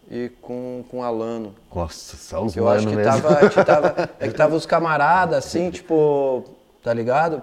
[0.09, 1.53] e com, com Alano.
[1.73, 3.11] Nossa, só os Que eu acho que mesmo.
[3.21, 6.43] tava, que tava, é que tava os camaradas, assim, tipo,
[6.83, 7.41] tá ligado?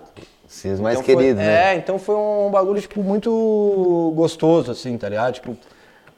[0.49, 1.73] Sim, os mais Então foi- queridos, né?
[1.73, 5.35] É, então foi um bagulho, tipo, muito gostoso, assim, tá ligado?
[5.35, 5.57] Tipo,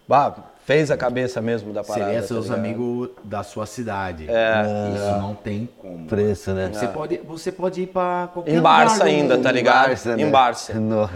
[0.07, 0.35] bah,
[0.65, 2.05] fez a cabeça mesmo da parada.
[2.07, 2.59] Seria tá seus ligado?
[2.59, 4.27] amigos da sua cidade.
[4.29, 4.63] É.
[4.95, 6.07] Isso não tem como.
[6.07, 6.71] Preço, né?
[6.73, 9.87] Você, pode, você pode ir pra qualquer Em lugar Barça do ainda, tá ligado?
[9.89, 10.31] Barça, Em né?
[10.31, 10.75] Barça.
[10.75, 11.13] Nossa.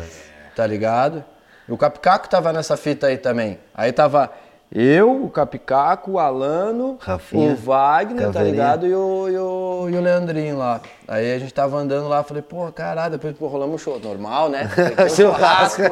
[0.57, 1.22] Tá ligado?
[1.68, 3.59] E o Capicaco tava nessa fita aí também.
[3.74, 4.30] Aí tava
[4.75, 8.53] eu, o Capicaco, o Alano, Rafinha, o Wagner, tá Caveirinha.
[8.53, 8.87] ligado?
[8.87, 10.81] E o, e, o, e o Leandrinho lá.
[11.07, 14.01] Aí a gente tava andando lá, falei, pô, caralho, depois pô, rolamos um show.
[14.01, 14.70] Normal, né?
[15.05, 15.83] Um Churrasco.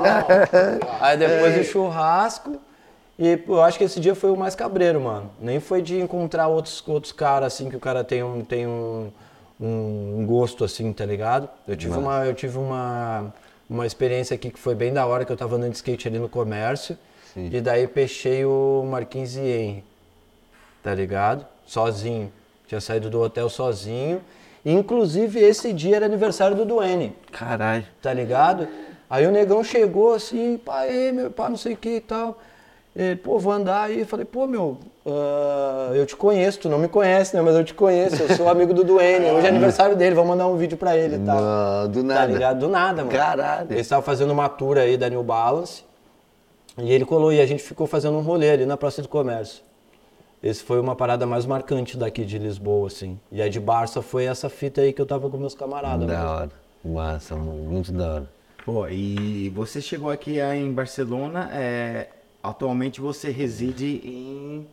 [1.00, 2.56] Aí depois o churrasco.
[3.18, 5.30] E pô, eu acho que esse dia foi o mais cabreiro, mano.
[5.38, 9.10] Nem foi de encontrar outros, outros caras, assim, que o cara tem um, tem um,
[9.60, 11.50] um gosto, assim, tá ligado?
[11.68, 13.26] Eu tive, uma, eu tive uma,
[13.68, 16.18] uma experiência aqui que foi bem da hora, que eu tava andando de skate ali
[16.18, 16.96] no comércio.
[17.36, 19.84] E daí peixei o Marquinhos e Henry,
[20.82, 21.46] tá ligado?
[21.64, 22.32] Sozinho.
[22.66, 24.20] Tinha saído do hotel sozinho.
[24.64, 27.84] Inclusive, esse dia era aniversário do Duane Caralho.
[28.02, 28.68] tá ligado?
[29.08, 32.38] Aí o negão chegou assim, pá, ei, meu pá, não sei o que e tal.
[32.94, 34.04] Ele, pô, vou andar aí.
[34.04, 34.76] Falei, pô, meu,
[35.06, 37.42] ah, eu te conheço, tu não me conhece, né?
[37.42, 39.30] Mas eu te conheço, eu sou amigo do Duane.
[39.30, 41.40] Hoje é aniversário dele, vamos mandar um vídeo pra ele e tal.
[41.40, 42.26] Não, do Tá nada.
[42.32, 42.58] ligado?
[42.60, 43.16] Do nada, mano.
[43.16, 43.66] Caralho.
[43.70, 45.84] Eles estavam fazendo uma tour aí da New Balance.
[46.78, 49.62] E ele colou e a gente ficou fazendo um rolê ali na Praça do Comércio.
[50.42, 53.18] Esse foi uma parada mais marcante daqui de Lisboa, assim.
[53.30, 56.06] E a de Barça foi essa fita aí que eu tava com meus camaradas.
[56.06, 56.12] mesmo.
[56.12, 56.50] Da hora.
[56.82, 58.30] Massa, muito da hora.
[58.64, 62.08] Pô, e você chegou aqui ah, em Barcelona, é,
[62.42, 64.66] atualmente você reside em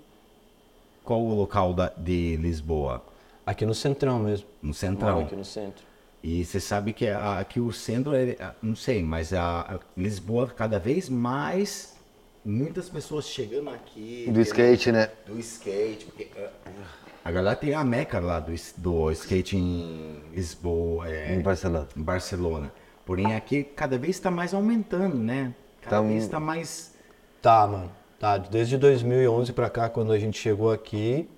[1.08, 3.02] qual o local da, de Lisboa?
[3.46, 4.46] Aqui no Centrão mesmo.
[4.62, 5.20] No Moro centrão.
[5.22, 5.87] aqui no centro.
[6.30, 10.78] E você sabe que aqui o centro, é, ah, não sei, mas a, Lisboa cada
[10.78, 11.96] vez mais,
[12.44, 14.30] muitas pessoas chegando aqui.
[14.30, 15.10] Do skate, né?
[15.26, 16.04] Do skate.
[16.04, 16.50] Porque, ah,
[17.24, 21.88] a galera tem a meca lá do, do skate em Lisboa, é, Em Barcelona.
[21.96, 22.74] em Barcelona.
[23.06, 25.56] Porém, aqui cada vez está mais aumentando, né?
[25.82, 26.94] Cada Tá vez está mais.
[27.42, 27.92] Tá, mano.
[28.20, 31.30] Tá, desde 2011 pra cá, quando a gente chegou aqui,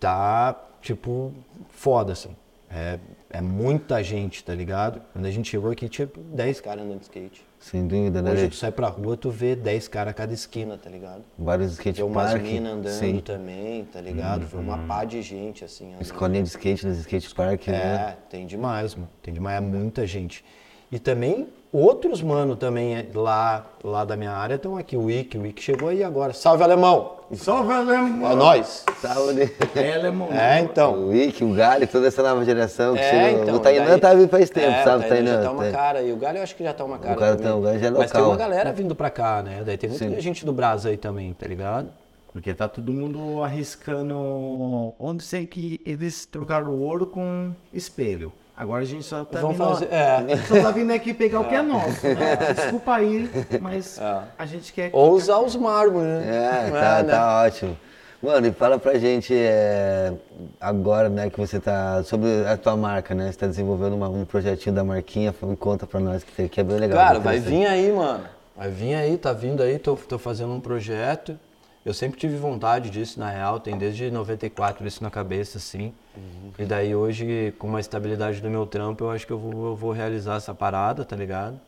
[0.00, 1.34] tá, tipo,
[1.68, 2.34] foda, assim.
[2.70, 2.98] É,
[3.30, 5.00] é muita gente, tá ligado?
[5.12, 7.44] Quando a gente chegou aqui, tinha 10 caras andando de skate.
[7.58, 8.30] Sem dúvida, né?
[8.30, 8.48] Hoje Lê?
[8.48, 11.24] tu sai pra rua, tu vê 10 caras a cada esquina, tá ligado?
[11.38, 13.20] Vários skate Tem umas minas andando Sim.
[13.20, 14.46] também, tá ligado?
[14.46, 15.88] Foi uma pá de gente, assim.
[15.88, 16.02] andando.
[16.02, 17.76] Escolinha de skate nos skate park, né?
[17.76, 19.08] É, tem demais, mano.
[19.22, 20.44] Tem demais, é muita gente.
[20.90, 24.96] E também, outros mano também é, lá, lá da minha área estão aqui.
[24.96, 26.32] O Wick, o Wick chegou aí agora.
[26.32, 27.16] Salve, alemão!
[27.34, 28.30] Salve, alemão!
[28.30, 28.84] É nóis!
[29.00, 29.52] Saúde.
[29.74, 30.28] É, alemão.
[30.32, 30.94] É, então.
[30.94, 33.42] O Wick, o Gali, toda essa nova geração que É, chegou.
[33.42, 33.54] então.
[33.56, 35.02] o Tainan daí- tá vindo faz tempo, é, sabe?
[35.02, 36.84] O O Tainan já tá uma cara e o Galho eu acho que já tá
[36.84, 37.50] uma cara cara também.
[37.50, 38.30] tá- o Galho já é Mas tem local.
[38.32, 39.62] uma galera vindo pra cá, né?
[39.66, 40.20] Daí tem muita Sim.
[40.20, 41.88] gente do Brasa aí também, tá ligado?
[42.32, 44.94] Porque tá todo mundo arriscando.
[45.00, 48.32] Onde sei que eles trocaram o ouro com espelho.
[48.56, 49.58] Agora a gente só tá Vão vindo.
[49.64, 50.36] fazer- é.
[50.48, 52.06] Só tá vindo aqui pegar o que é nosso.
[52.06, 52.36] Né?
[52.54, 53.30] Desculpa aí,
[53.60, 54.18] mas É.
[54.38, 54.88] a gente quer.
[54.92, 56.24] Ou usar os mármores, né?
[56.26, 57.12] É, Não tá, né?
[57.12, 57.76] tá ótimo.
[58.22, 60.10] Mano, e fala pra gente é,
[60.58, 62.02] agora, né, que você tá.
[62.02, 63.30] Sobre a tua marca, né?
[63.30, 66.78] Você tá desenvolvendo uma- um projetinho da marquinha, conta pra nós que, que é bem
[66.78, 66.96] legal.
[66.98, 68.24] Cara, vai vir aí, mano.
[68.56, 71.38] Vai vir aí, tá vindo aí, tô, tô fazendo um projeto.
[71.86, 75.92] Eu sempre tive vontade disso, na real, tem desde 94 isso na cabeça, assim.
[76.16, 76.50] Uhum.
[76.58, 79.76] E daí hoje, com a estabilidade do meu trampo, eu acho que eu vou, eu
[79.76, 81.60] vou realizar essa parada, tá ligado?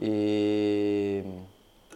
[0.00, 1.22] E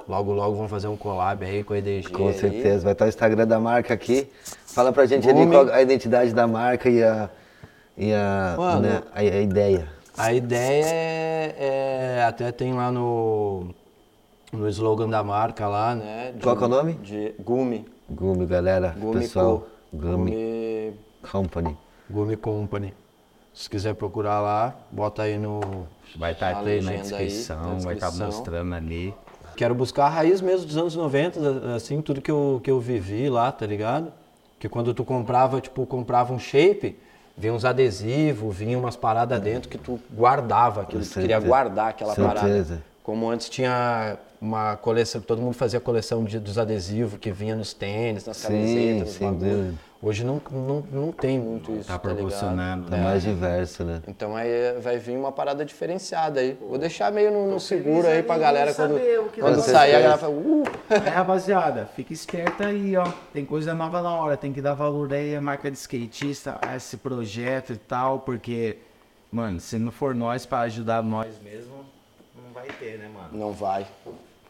[0.07, 2.11] logo, logo vamos fazer um collab aí com a EDG.
[2.11, 2.35] Com aí.
[2.35, 4.29] certeza, vai estar o Instagram da marca aqui.
[4.67, 7.31] Fala pra gente ali qual a identidade da marca e a,
[7.97, 9.89] e a, Mano, né, a, a ideia.
[10.15, 11.55] A ideia é,
[12.19, 13.75] é- até tem lá no
[14.55, 16.33] no slogan da marca lá, né?
[16.33, 16.93] de- Qual que é o nome?
[16.95, 17.87] De Gumi.
[18.09, 19.61] Gumi, galera, Gumi pessoal.
[19.61, 19.67] Co.
[19.97, 20.93] Gumi Gumi,
[21.31, 21.77] Company.
[22.11, 22.95] Gumi Company.
[23.53, 25.61] Se quiser procurar lá, bota aí no.
[26.17, 28.27] Vai estar aqui na aí, descrição, na vai estar descrição.
[28.27, 29.15] mostrando ali.
[29.57, 31.39] Quero buscar a raiz mesmo dos anos 90,
[31.77, 34.13] assim, tudo que eu, que eu vivi lá, tá ligado?
[34.59, 36.99] Que quando tu comprava, tipo, comprava um shape,
[37.39, 42.15] vinha uns adesivos, vinha umas paradas dentro que tu guardava, Com tu queria guardar aquela
[42.17, 42.35] Certeza.
[42.41, 42.85] parada.
[43.05, 47.73] Como antes tinha uma coleção, todo mundo fazia coleção de, dos adesivos que vinha nos
[47.73, 49.75] tênis, nas Sim, camisetas, sem dúvida.
[50.03, 52.17] Hoje não, não, não tem muito isso, Tá tá ligado?
[52.19, 52.91] proporcionando.
[52.91, 54.03] Tá mais diverso, né?
[54.07, 56.59] Então aí vai vir uma parada diferenciada aí.
[56.61, 59.01] Vou deixar meio no, no seguro aí pra galera quando,
[59.41, 63.11] quando sair a galera fala, uh, É, rapaziada, fica esperta aí, ó.
[63.33, 66.77] Tem coisa nova na hora, tem que dar valor aí à marca de skatista, a
[66.77, 68.77] esse projeto e tal, porque,
[69.33, 71.83] mano, se não for nós pra ajudar nós mesmo,
[72.37, 73.29] não vai ter, né, mano?
[73.33, 73.87] Não vai.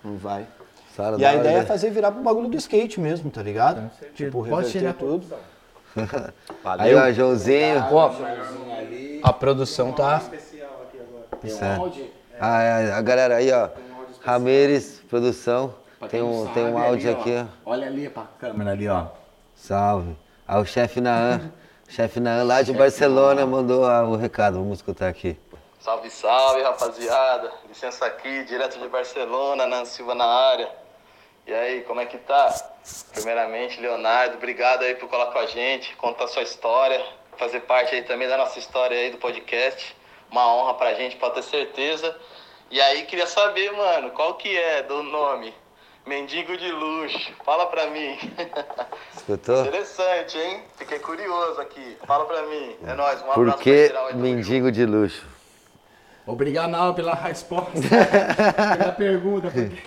[0.05, 0.46] Não vai.
[0.94, 1.66] Sara, E a ideia é né?
[1.66, 3.90] fazer virar pro bagulho do skate mesmo, tá ligado?
[4.14, 5.26] Tipo, Pode reverter tirar tudo.
[6.64, 7.84] Aí, ó, Joãozinho.
[7.88, 8.11] Pô,
[9.22, 10.22] a produção tá.
[11.48, 11.92] Certo.
[12.38, 13.68] Ah, é, a galera aí, ó.
[14.22, 15.74] Ramires, produção.
[16.11, 17.70] Tem um, tem um áudio aqui, ó.
[17.70, 19.07] Olha ali pra câmera ali, ó.
[19.55, 20.16] Salve.
[20.46, 21.52] Ah, o chefe Naan.
[21.88, 24.59] chefe Naan lá de Barcelona mandou ah, o recado.
[24.59, 25.36] Vamos escutar aqui.
[25.85, 27.53] Salve, salve, rapaziada.
[27.68, 30.72] Licença aqui, direto de Barcelona, Nan Silva na área.
[31.47, 32.55] E aí, como é que tá?
[33.12, 37.05] Primeiramente, Leonardo, obrigado aí por colar com a gente, contar sua história,
[37.37, 39.95] fazer parte aí também da nossa história aí do podcast.
[40.30, 42.18] Uma honra pra gente, pode ter certeza.
[42.70, 45.55] E aí, queria saber, mano, qual que é do nome?
[46.07, 47.30] Mendigo de luxo.
[47.45, 48.18] Fala pra mim.
[49.14, 49.66] Escutou?
[49.66, 50.62] Interessante, hein?
[50.78, 51.99] Fiquei curioso aqui.
[52.07, 52.74] Fala pra mim.
[52.87, 54.16] É nóis, um Por abraço pra que geral junto.
[54.18, 55.34] mendigo de luxo?
[56.27, 57.72] Obrigado não, pela resposta,
[58.79, 59.83] pela pergunta, porque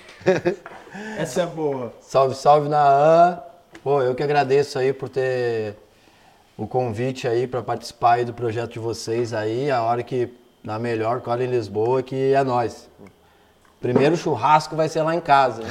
[1.17, 1.93] essa é boa.
[1.99, 3.39] Salve, salve Naan.
[3.83, 5.75] Pô, eu que agradeço aí por ter
[6.57, 9.71] o convite aí pra participar aí do projeto de vocês aí.
[9.71, 10.29] A hora que
[10.63, 12.89] na melhor cola em Lisboa, que é nós.
[13.79, 15.63] Primeiro churrasco vai ser lá em casa.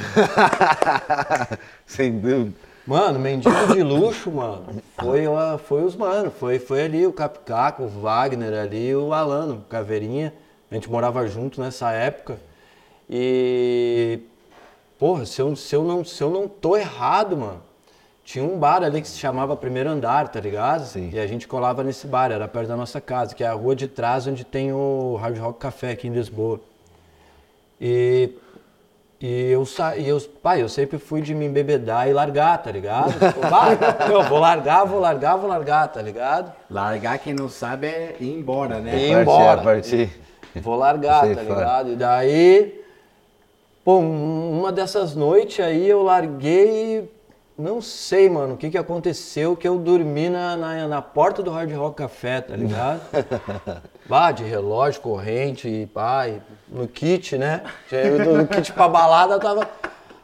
[1.85, 2.55] Sem dúvida.
[2.85, 4.81] Mano, mendigo de luxo, mano.
[4.97, 6.31] Foi, ó, foi os mano.
[6.31, 10.33] Foi, foi ali o Capicaco, o Wagner ali, o Alano, o Caveirinha.
[10.69, 12.37] A gente morava junto nessa época.
[13.09, 14.19] E.
[14.99, 17.61] Porra, se eu, se eu, não, se eu não tô errado, mano.
[18.23, 20.85] Tinha um bar ali que se chamava Primeiro Andar, tá ligado?
[20.85, 21.09] Sim.
[21.13, 23.73] E a gente colava nesse bar, era perto da nossa casa, que é a rua
[23.73, 26.59] de trás onde tem o Hard Rock Café aqui em Lisboa.
[27.79, 28.33] E
[29.19, 33.13] e eu saí, eu, pai, eu sempre fui de me embebedar e largar, tá ligado?
[33.17, 33.77] Tipo, vai,
[34.11, 36.53] eu vou largar, vou largar, vou largar, tá ligado?
[36.69, 38.95] Largar, quem não sabe, é ir embora, né?
[38.95, 39.59] Ir Partir, embora.
[39.59, 40.26] a partir.
[40.61, 41.59] Vou largar, Sei tá fora.
[41.59, 41.91] ligado?
[41.91, 42.81] E daí,
[43.83, 47.09] pô, um- uma dessas noites aí eu larguei, e
[47.57, 51.49] não sei, mano, o que que aconteceu, que eu dormi na, na, na porta do
[51.51, 53.01] Hard Rock Café, tá ligado?
[54.07, 57.61] Bah, de relógio, corrente, e pai, no kit, né?
[58.25, 59.67] No, kit pra balada tava.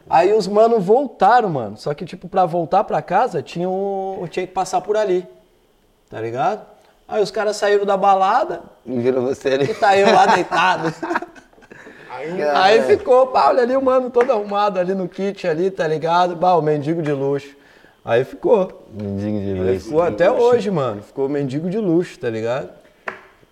[0.09, 1.75] Aí os mano voltaram, mano.
[1.75, 5.27] Só que, tipo, pra voltar pra casa, tinha, um, tinha que passar por ali.
[6.09, 6.65] Tá ligado?
[7.08, 9.66] Aí os caras saíram da balada Viram você ali.
[9.66, 10.93] e tá eu lá deitado.
[12.56, 16.36] Aí ficou, pá, olha ali o mano todo arrumado ali no kit ali, tá ligado?
[16.36, 17.56] Bah, o mendigo de luxo.
[18.06, 18.86] Aí ficou.
[18.93, 19.86] Mendigo de Aí luxo.
[19.86, 21.01] ficou até hoje, mano.
[21.01, 22.70] Ficou mendigo de luxo, tá ligado?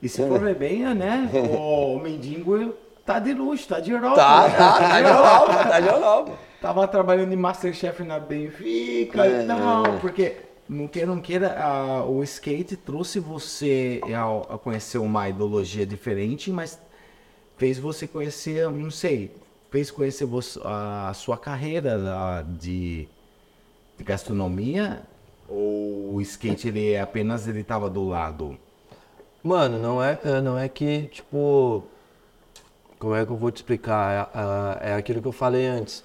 [0.02, 1.30] E se for ver bem, né?
[1.58, 2.74] O mendigo
[3.06, 4.16] tá de luxo, tá de Europa.
[4.16, 4.56] Tá, né?
[4.58, 6.32] tá, tá de Europa, tá de Europa.
[6.62, 10.36] Tava trabalhando em Masterchef na Benfica É, e tal, porque
[10.72, 16.50] não queira, não queira, ah, o skate trouxe você ao- a conhecer uma ideologia diferente,
[16.50, 16.80] mas
[17.58, 19.36] fez você conhecer, não sei,
[19.70, 23.08] fez conhecer você, a sua carreira de,
[23.98, 25.04] de gastronomia
[25.50, 28.58] ou o skate ele é apenas ele tava do lado?
[29.44, 31.84] Mano, não é, é, não é que, tipo.
[33.00, 34.32] Como é que eu vou te explicar?
[34.34, 36.04] É, é, é aquilo que eu falei antes.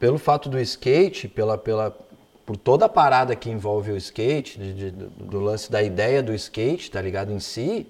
[0.00, 1.96] Pelo fato do skate, pela, pela,
[2.46, 6.32] por toda a parada que envolve o skate, de- de- do, lance da ideia do
[6.32, 7.32] skate, tá ligado?
[7.32, 7.88] Em si,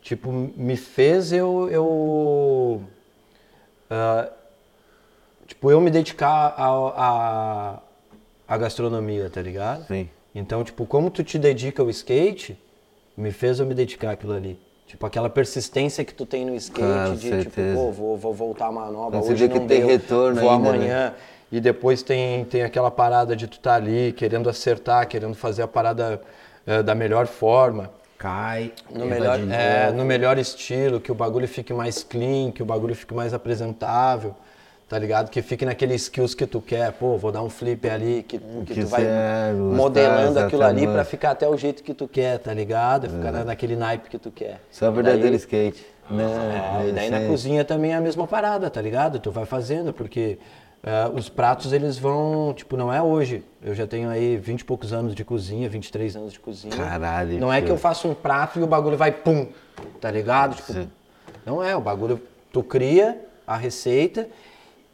[0.00, 1.68] tipo, me fez eu.
[1.70, 2.82] eu
[3.90, 4.30] ah,
[5.46, 7.82] tipo, eu me dedicar a,
[8.48, 9.86] a, gastronomia, tá ligado?
[9.86, 10.08] Sim.
[10.34, 12.58] Então, tipo, como tu te dedica ao skate,
[13.14, 14.58] me fez eu me dedicar àquilo ali.
[14.86, 17.76] Tipo, aquela persistência que tu tem no skate de, tipo, certeza.
[17.76, 20.72] pô, vou, vou voltar a manobra, Você hoje vê que não tem retorno vou ainda,
[20.72, 21.14] né?
[21.52, 25.68] E depois tem, tem aquela parada de tu tá ali, querendo acertar, querendo fazer a
[25.68, 26.18] parada
[26.66, 27.90] eh, da melhor forma.
[28.16, 32.64] Cai, No melhor, é, no melhor estilo, que o bagulho fique mais clean, que o
[32.64, 34.34] bagulho fique mais apresentável,
[34.88, 35.28] tá ligado?
[35.28, 36.92] Que fique naquele skills que tu quer.
[36.92, 40.62] Pô, vou dar um flip ali, que, que, Que tu vai zero, modelando tá, aquilo
[40.62, 43.10] ali pra ficar até o jeito que tu quer, tá ligado?
[43.10, 44.60] Ficar na- naquele naipe que tu quer.
[44.70, 45.84] Só E verdadeiro skate.
[46.10, 46.24] Né?
[46.84, 49.18] é, e daí na cozinha também é a mesma parada, tá ligado?
[49.18, 50.38] Tu vai fazendo, porque
[50.82, 53.44] é, os pratos eles vão, tipo, não é hoje.
[53.62, 56.76] Eu já tenho aí 20 e poucos anos de cozinha, 23 anos de cozinha.
[56.76, 59.46] Caralho, Não é que eu faço um prato e o bagulho vai pum,
[60.00, 60.56] tá ligado?
[60.56, 60.90] Tipo, Sim.
[61.46, 62.20] não é, o bagulho
[62.52, 64.28] tu cria a receita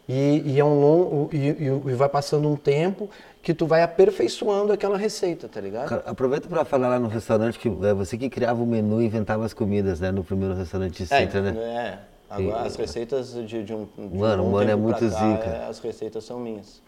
[0.08, 3.08] e, e é um longo e, e- e vai passando um tempo
[3.42, 5.88] que tu vai aperfeiçoando aquela receita, tá ligado?
[5.88, 9.06] Cara, Aproveita pra falar lá no restaurante que é você que criava o menu e
[9.06, 10.10] inventava as comidas, né?
[10.10, 11.50] No primeiro restaurante de Sintra, né?
[11.58, 13.84] É, agora as receitas de, de um.
[13.96, 15.48] de um Mano, mano, é muito cá, zica.
[15.48, 16.80] é, as receitas são minhas.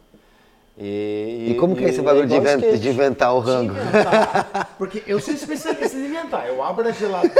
[0.82, 2.78] E, E como que é esse bagulho de, igual inven- skate.
[2.82, 3.74] de inventar o rango?
[3.74, 4.70] Inventar.
[4.78, 6.46] Porque eu sou especialista em inventar.
[6.46, 7.34] Eu abro a geladeira,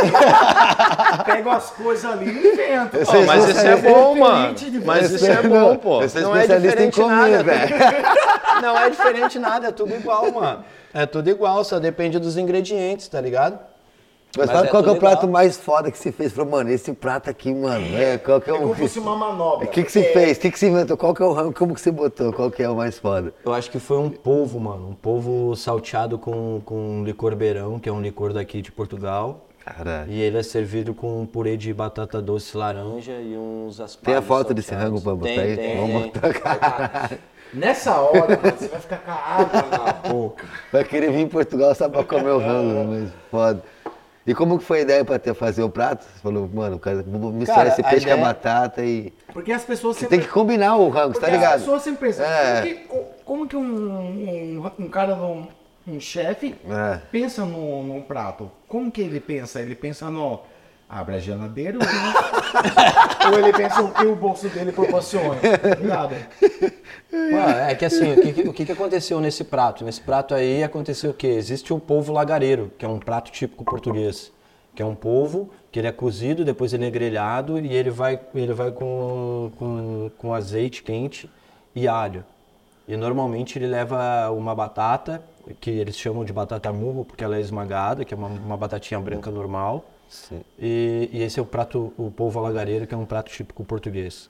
[1.25, 2.99] pego as coisas ali e invento.
[3.07, 4.55] Ó, mas isso é é bom, mano.
[4.55, 6.03] diferente de Mas isso é bom, pô.
[6.03, 7.43] Eu sou Não é especialista em diferente comer, nada.
[7.45, 7.75] velho.
[8.61, 10.65] Não é diferente nada, é tudo igual, mano.
[10.93, 13.59] É tudo igual, só depende dos ingredientes, tá ligado?
[14.37, 16.33] Mas, Mas sabe é qual que é o prato mais foda que você fez?
[16.33, 18.75] Falou, mano, esse prato aqui, mano, é, qual que é É como o...
[18.77, 19.67] se fosse uma manobra.
[19.67, 20.39] O que que você fez?
[20.39, 20.97] O que que você inventou?
[20.97, 21.53] Qual que é o rango?
[21.53, 22.33] Como que você botou?
[22.33, 23.35] Qual que é o mais foda?
[23.45, 24.91] Eu acho que foi um polvo, mano.
[24.91, 29.47] Um polvo salteado com, com licor beirão, que é um licor daqui de Portugal.
[29.65, 30.11] Caralho.
[30.11, 34.15] E ele é servido com um purê de batata doce laranja e uns aspargos Tem
[34.15, 35.57] a foto desse rango pra botar tem, aí?
[35.57, 37.11] Tem, Vamos botar.
[37.53, 40.45] Nessa hora, mano, você vai ficar com a água na boca.
[40.73, 43.63] Vai querer vir em Portugal só pra comer o rango, mas foda.
[44.27, 46.05] E como que foi a ideia ter, fazer o prato?
[46.05, 49.13] Você falou, mano, cara, vou misturar Cara, esse peixe com a ideia- batata e...
[49.33, 50.19] Porque as pessoas Você sempre.
[50.19, 51.55] tem que combinar o rango, tá ligado?
[51.55, 52.61] As pessoas sempre pensam, É.
[52.61, 53.63] como, que, co- como que um,
[54.61, 55.47] um, um cara, um,
[55.89, 57.01] um chefe, É.
[57.11, 58.51] pensa no prato?
[58.69, 59.61] Como que ele pensa?
[59.61, 60.41] Ele pensa no.
[60.93, 61.85] Abre a geladeira ou,
[63.33, 65.37] ou ele pensa o que o bolso dele proporciona?
[67.13, 69.85] Mano, é que assim, o que, o que aconteceu nesse prato?
[69.85, 71.29] Nesse prato aí aconteceu o quê?
[71.29, 74.33] Existe o polvo lagareiro, que é um prato típico português.
[74.75, 78.19] Que é um polvo que ele é cozido, depois ele é grelhado e ele vai,
[78.35, 81.31] ele vai com, com, com azeite quente
[81.73, 82.25] e alho.
[82.89, 85.23] E normalmente ele leva uma batata,
[85.61, 88.99] que eles chamam de batata murro, porque ela é esmagada, que é uma, uma batatinha
[88.99, 89.85] branca normal.
[90.59, 94.29] E, e esse é o prato, o polvo alagareiro, que é um prato típico português.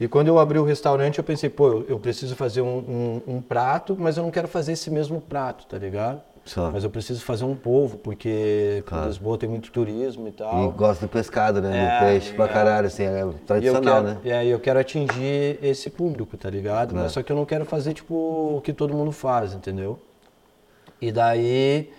[0.00, 2.78] E quando eu abri o restaurante, eu pensei, pô, eu, eu preciso fazer um,
[3.26, 6.20] um- um prato, mas eu não quero fazer esse mesmo prato, tá ligado?
[6.44, 6.70] Só.
[6.70, 9.06] Mas eu preciso fazer um polvo, porque Claro.
[9.08, 10.70] Lisboa tem muito turismo e E tal.
[10.72, 11.84] gosta do pescado, né?
[11.84, 12.48] É, do peixe pra é.
[12.48, 14.20] caralho, assim, é E tradicional, quero, né?
[14.24, 16.90] é, e eu quero atingir esse público, tá ligado?
[16.90, 17.02] Claro.
[17.04, 19.98] Mas só que eu não quero fazer, tipo, o que todo mundo faz, entendeu?
[21.00, 21.90] E daí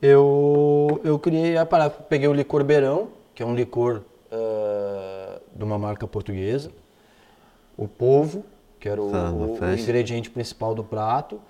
[0.00, 1.90] eu, eu criei a parada.
[2.08, 6.70] Peguei o licor beirão, que é um licor ah, de uma marca portuguesa.
[7.76, 8.44] O polvo,
[8.80, 11.40] que era o, Tá, o- o ingrediente principal do prato.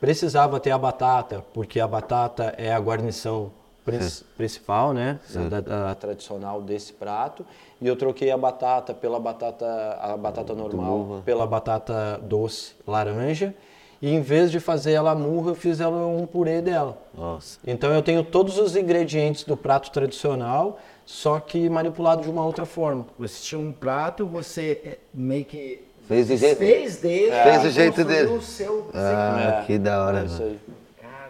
[0.00, 3.50] Precisava ter a batata, porque a batata é a guarnição
[3.84, 3.98] prin-
[4.36, 5.18] principal, né?
[5.48, 7.44] Da, da- tradicional desse prato.
[7.80, 9.66] E eu troquei a batata pela batata,
[10.00, 13.54] a batata normal, pela batata doce laranja.
[14.04, 16.98] E em vez de fazer ela murra, eu fiz ela um purê dela.
[17.16, 17.58] Nossa.
[17.66, 22.66] Então eu tenho todos os ingredientes do prato tradicional, só que manipulado de uma outra
[22.66, 23.06] forma.
[23.18, 27.68] Você tinha um prato, você é, meio que Fez do jeito- fez dele, Fez do
[27.68, 28.28] e jeito dele.
[28.28, 30.50] O seu Ah, É, que da hora, é isso mano.
[30.50, 30.58] aí.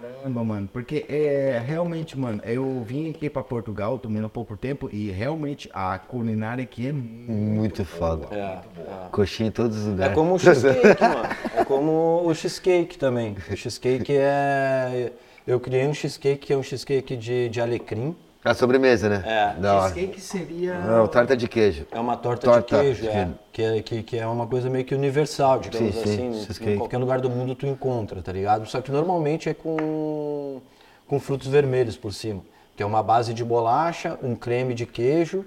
[0.05, 4.89] Caramba, mano, porque é realmente, mano, eu vim aqui pra Portugal, tomei um pouco tempo
[4.93, 7.31] e realmente a culinária aqui é muito.
[7.31, 8.27] Muito foda.
[8.31, 8.39] É,
[8.81, 9.09] é.
[9.11, 10.15] Coxinha em todos os É lugares.
[10.15, 11.29] como o cheesecake, mano.
[11.57, 13.37] É como o cheesecake também.
[13.51, 15.13] O cheesecake é.
[15.47, 18.15] Eu criei um cheesecake que é um cheesecake de, de alecrim.
[18.45, 19.23] A sobremesa, né?
[19.25, 19.61] É.
[19.61, 19.95] Da hora.
[19.95, 20.79] Cheesecake seria.
[20.81, 21.87] Não, torta de queijo.
[21.91, 23.35] É uma torta, Torta de queijo, de é, queijo.
[23.51, 26.73] que, é, que, que é uma coisa meio que universal, digamos Sim, sim, assim.
[26.73, 28.67] Em qualquer lugar do mundo tu encontra, tá ligado?
[28.67, 30.61] Só que normalmente é com,
[31.09, 32.43] com frutos vermelhos por cima.
[32.77, 35.47] Que é uma base de bolacha, um creme de queijo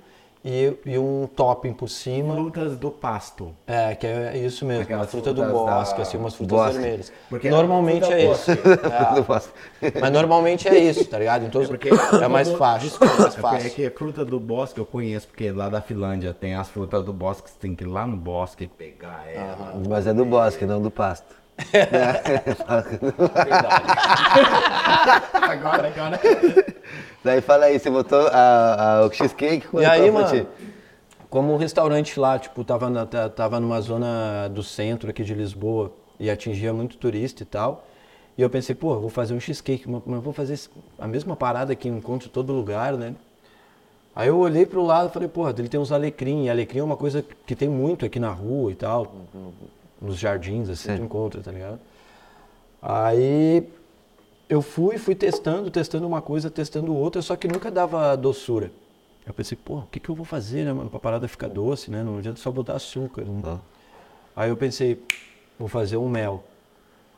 [0.50, 2.34] e, e um topping por cima.
[2.34, 3.54] Frutas do pasto.
[3.68, 6.74] É, que é isso mesmo, Aquelas a fruta do bosque, da- assim, umas frutas bosque.
[6.80, 7.12] vermelhas.
[7.30, 8.52] Porque normalmente fruta é isso.
[8.52, 11.46] É, mas normalmente é isso, tá ligado?
[11.46, 12.92] Então Porque é mais fácil.
[13.02, 13.68] É mais É fácil.
[13.68, 17.04] é que a fruta do bosque eu conheço, porque lá da Finlândia tem as frutas
[17.04, 19.74] do bosque, que você tem que ir lá no bosque e pegar ela.
[19.90, 21.36] Mas é do bosque, não do pasto.
[25.34, 26.20] Agora, agora.
[27.24, 30.48] Daí fala aí, você botou a, a- o cheesecake com E a aí, mano,
[31.30, 35.34] como o restaurante lá, tipo, tava, na, ta- tava numa zona do centro aqui de
[35.34, 37.86] Lisboa e atingia muito turista e tal.
[38.38, 40.60] E eu pensei, pô, vou fazer um cheesecake, mas vou fazer
[41.00, 43.16] a mesma parada que encontro em todo lugar, né?
[44.16, 46.46] Aí eu olhei pro lado e falei, porra, ele tem uns alecrim.
[46.46, 49.12] E alecrim é uma coisa que tem muito aqui na rua e tal,
[50.02, 51.80] nos jardins, assim, tu encontra, tá ligado?
[52.82, 53.68] Aí
[54.50, 58.72] eu fui, fui testando, testando uma coisa, testando outra, só que nunca dava doçura.
[59.26, 61.92] Eu pensei, pô, o que, que eu vou fazer, né, mano, pra parada ficar doce,
[61.92, 62.02] né?
[62.02, 63.26] Não adianta só botar açúcar.
[64.34, 65.04] Aí eu pensei,
[65.60, 66.44] vou fazer um mel.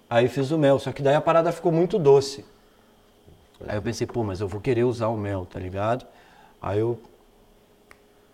[0.10, 2.44] Aí fiz o mel, só que daí a parada ficou muito doce.
[3.68, 6.08] Aí eu pensei, pô, mas eu vou querer usar o mel, tá ligado?
[6.60, 7.00] Aí eu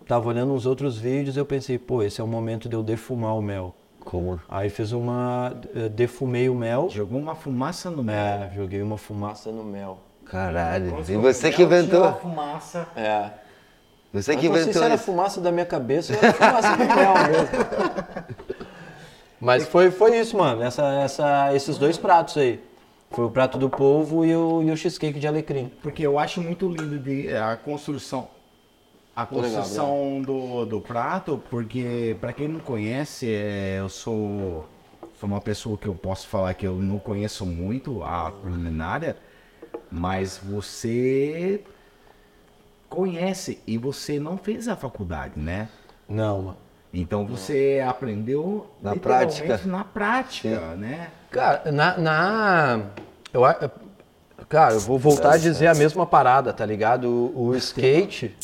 [0.06, 2.82] tava olhando uns outros vídeos e eu pensei, pô, esse é o momento de eu
[2.82, 3.74] defumar o mel.
[4.06, 4.40] Como?
[4.48, 5.52] Aí fiz uma.
[5.74, 6.88] eh, defumei o mel.
[6.90, 8.14] Jogou uma fumaça no mel.
[8.16, 9.98] É, joguei uma fumaça no mel.
[10.24, 11.04] Caralho.
[11.04, 12.02] Se E você que inventou.
[12.02, 12.86] uma fumaça.
[12.96, 13.30] É.
[14.14, 16.84] Você que não sei se inventou era fumaça da minha cabeça ou era fumaça do
[16.84, 18.36] mel mesmo.
[19.40, 20.62] Mas foi, foi isso, mano.
[20.62, 22.60] Essa, essa, esses dois pratos aí.
[23.10, 25.70] Foi o prato do polvo e o, e o cheesecake de alecrim.
[25.82, 28.28] Porque eu acho muito lindo de, a construção.
[29.16, 34.68] A construção do, do prato, porque pra quem não conhece, é, eu sou,
[35.18, 39.16] sou uma pessoa que eu posso falar que eu não conheço muito a culinária,
[39.90, 41.62] mas você
[42.90, 45.70] conhece e você não fez a faculdade, né?
[46.06, 46.56] Não, mano.
[46.92, 49.60] Então você aprendeu Na prática.
[49.64, 51.10] Na prática, né?
[51.30, 51.96] Cara, na.
[51.98, 52.80] na
[53.32, 53.42] eu,
[54.46, 57.08] cara, eu vou voltar a dizer a mesma parada, tá ligado?
[57.08, 58.36] O, o skate.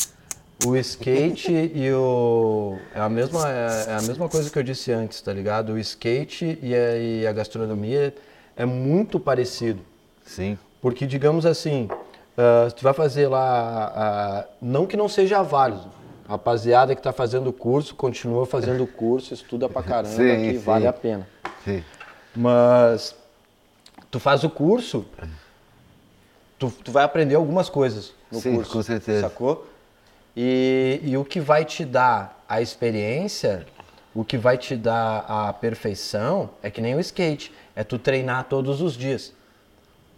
[0.67, 2.79] O skate e o.
[2.95, 5.73] É a, mesma, é, é a mesma coisa que eu disse antes, tá ligado?
[5.73, 8.15] O skate e a, e a gastronomia
[8.57, 9.81] é muito parecido.
[10.25, 10.59] Sim.
[10.81, 11.89] Porque, digamos assim,
[12.37, 13.93] ah, tu vai fazer lá.
[13.95, 15.91] ah, não que não seja válido.
[16.29, 20.37] A rapaziada que tá fazendo o curso, continua fazendo o curso, estuda pra caramba, Sim,
[20.37, 20.59] que sim.
[20.59, 21.27] vale a pena.
[21.65, 21.83] Sim.
[22.35, 23.15] Mas
[24.11, 25.05] tu faz o curso,
[26.59, 28.73] tu, tu vai aprender algumas coisas no Sim, curso.
[28.73, 29.23] com certeza.
[29.29, 29.67] Sacou?
[30.37, 33.67] E, e o que vai te dar a experiência,
[34.15, 37.53] o que vai te dar a perfeição, é que nem o skate.
[37.77, 39.33] É tu treinar todos os dias.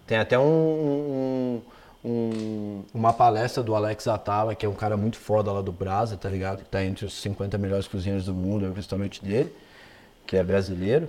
[0.06, 1.62] Tem até um, um-
[2.04, 6.16] um- uma palestra do Alex Atala, que é um cara muito foda lá do Brasa,
[6.16, 6.58] tá ligado?
[6.64, 9.52] Que tá entre os 50 melhores cozinheiros do mundo, é o restaurante dele,
[10.26, 11.08] que é brasileiro,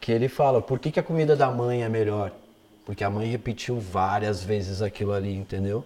[0.00, 2.32] que ele fala, por que, que a comida da mãe é melhor?
[2.84, 5.84] Porque a mãe repetiu várias vezes aquilo ali, entendeu?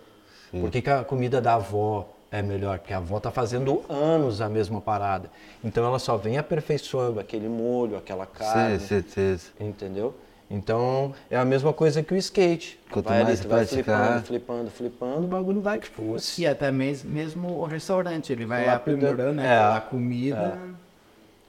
[0.50, 2.08] Por que, que a comida da avó
[2.38, 2.78] é melhor?
[2.78, 5.30] Porque a avó tá fazendo anos a mesma parada.
[5.64, 8.78] Então ela só vem aperfeiçoando aquele molho, aquela carne.
[8.78, 9.46] Sim, certeza.
[9.60, 10.14] Entendeu?
[10.48, 12.78] Então é a mesma coisa que o skate.
[12.90, 16.16] Quanto vai mais tu vai praticar- flipando, flipando, flipando, o bagulho vai tipo.
[16.38, 19.04] E até mesmo, mesmo o restaurante, ele vai Lapidando.
[19.06, 19.58] aprimorando né, É.
[19.58, 20.56] a comida.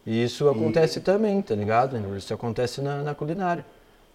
[0.06, 1.98] E isso acontece também, tá ligado?
[2.18, 3.66] Isso acontece na, na culinária.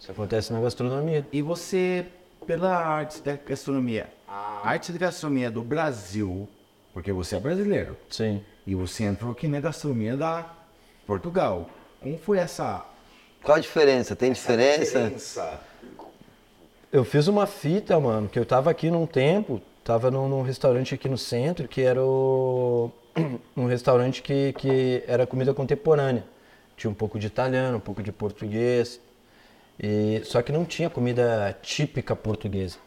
[0.00, 1.24] Isso acontece na gastronomia.
[1.32, 2.06] E você,
[2.46, 6.48] pela arte da gastronomia, a arte da gastronomia do Brasil,
[6.92, 8.42] porque você é brasileiro, Sim.
[8.66, 10.46] e você entrou aqui na gastronomia da
[11.06, 11.68] Portugal.
[12.00, 12.84] Como foi essa
[13.42, 14.14] Qual a diferença?
[14.14, 14.84] Tem diferença?
[14.84, 15.60] diferença?
[16.92, 20.94] Eu fiz uma fita, mano, que eu tava aqui num tempo, tava num, num restaurante
[20.94, 22.92] aqui no centro, que era o,
[23.56, 26.24] um restaurante que, que era comida contemporânea.
[26.76, 29.00] Tinha um pouco de italiano, um pouco de português,
[29.80, 32.78] e, só que não tinha comida típica portuguesa.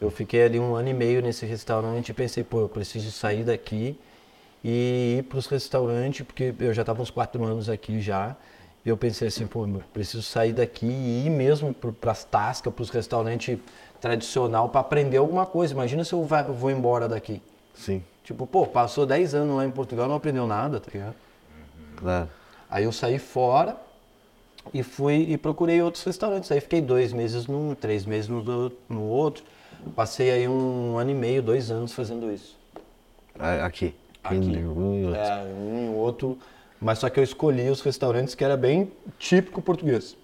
[0.00, 3.44] Eu fiquei ali um ano e meio nesse restaurante e pensei, pô, eu preciso sair
[3.44, 3.98] daqui
[4.62, 8.36] e ir para os restaurantes, porque eu já estava uns quatro anos aqui já.
[8.84, 12.72] E eu pensei assim, pô, eu preciso sair daqui e ir mesmo para as tascas,
[12.72, 13.58] para os restaurantes
[14.00, 15.72] tradicional para aprender alguma coisa.
[15.72, 17.42] Imagina se eu vai- vou embora daqui.
[17.74, 21.14] Sim, Tipo, pô, passou 10 anos lá em Portugal, não aprendeu nada, tá ligado?
[21.96, 22.28] claro.
[22.68, 23.76] Aí eu saí fora
[24.74, 26.50] e fui e procurei outros restaurantes.
[26.50, 29.44] Aí fiquei dois meses num, três meses no, no outro.
[29.94, 32.56] Passei aí um ano e meio, dois anos fazendo isso.
[33.38, 33.94] A- Aqui.
[34.22, 34.64] Aqui.
[34.66, 35.14] Outro.
[35.14, 36.38] É, um e outro.
[36.80, 40.16] Mas só que eu escolhi os restaurantes que era bem típico português.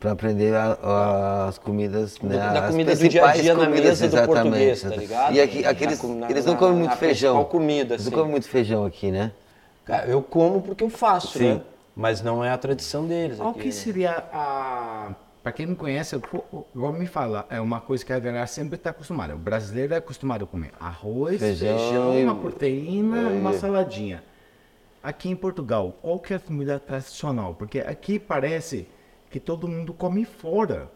[0.00, 2.36] Pra aprender a- a- as comidas, né?
[2.36, 4.42] da as comida do dia a dia na comidas, mesa do exatamente.
[4.42, 5.34] português, tá ligado?
[5.34, 7.34] E aqui, Na- aqui eles, na- eles não na- comem na muito feijão.
[7.34, 8.10] principal comida, Eles assim.
[8.10, 9.32] não comem muito feijão aqui, né?
[9.84, 11.54] Cara, eu como porque eu faço, Sim.
[11.54, 11.60] né?
[11.96, 13.72] Mas não é a tradição deles Qual aqui, que né?
[13.72, 15.10] seria a.
[15.42, 18.74] Pra quem não conhece, eu- igual me fala, é uma coisa que a galera sempre
[18.76, 19.34] está acostumada.
[19.34, 23.34] O brasileiro é acostumado a comer arroz, Feijão feijão, uma proteína é.
[23.34, 24.22] e uma saladinha.
[25.02, 27.54] Aqui em Portugal, qual que é a comida tradicional?
[27.54, 28.88] Porque aqui parece
[29.30, 30.90] que todo mundo come fora.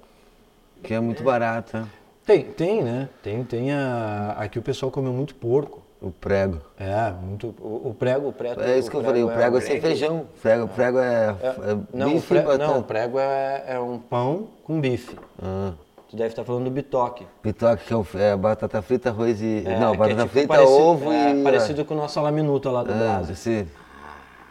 [0.83, 1.89] Que é muito barato, né?
[2.27, 3.09] Tem, tem, né?
[3.23, 4.35] Tem, tem a...
[4.39, 5.82] Aqui o pessoal come muito porco.
[6.03, 6.59] O prego.
[6.79, 7.55] É, muito.
[7.61, 8.61] O, o prego, o prego.
[8.61, 10.27] É isso que eu falei, o prego é sem feijão.
[10.43, 13.99] Prego, o prego é, é Não, o bife prego, não, o prego é, é um
[13.99, 15.17] pão com bife.
[15.41, 15.73] Ah,
[16.09, 17.27] Tu deve estar falando do bitoque.
[17.41, 19.63] pitoque, que é, o- é batata frita, arroz e...
[19.65, 21.43] É, não, que batata é tipo frita, parecido- ovo é, e...
[21.45, 23.67] Parecido com o nosso laminuta lá do Ah, Brasil, esse-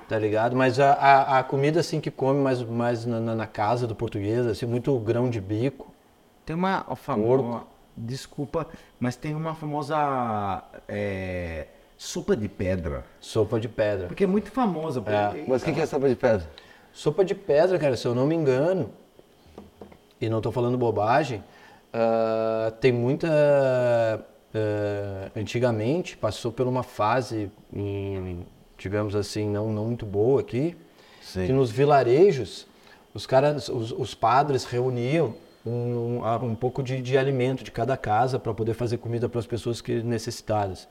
[0.10, 0.56] tá ligado?
[0.56, 3.94] Mas a, a, a comida assim que come mais, mais na, na- na casa do
[3.94, 5.92] português, assim, muito grão de bico.
[6.46, 7.62] Tem uma famosa.
[7.96, 8.68] Desculpa,
[9.00, 11.68] mas tem uma famosa é,
[11.98, 13.04] sopa de pedra.
[13.20, 14.08] Sopa de pedra.
[14.08, 15.02] Porque é muito famosa.
[15.02, 16.50] porque- Mas o que, que é sopa de pedra?
[16.94, 18.90] Sopa de pedra, cara, se eu não me engano,
[20.20, 21.44] e não tô falando bobagem,
[21.94, 23.28] ah, tem muita.
[24.54, 28.46] ah, antigamente passou por uma fase, em,
[28.78, 30.76] digamos assim, não, não muito boa aqui,
[31.22, 31.46] Sim.
[31.48, 32.68] que nos vilarejos
[33.14, 35.36] os caras, os, os padres reuniam
[35.66, 39.46] um, um, pouco de, de alimento de cada casa para poder fazer comida para as
[39.46, 40.88] pessoas que necessitadas.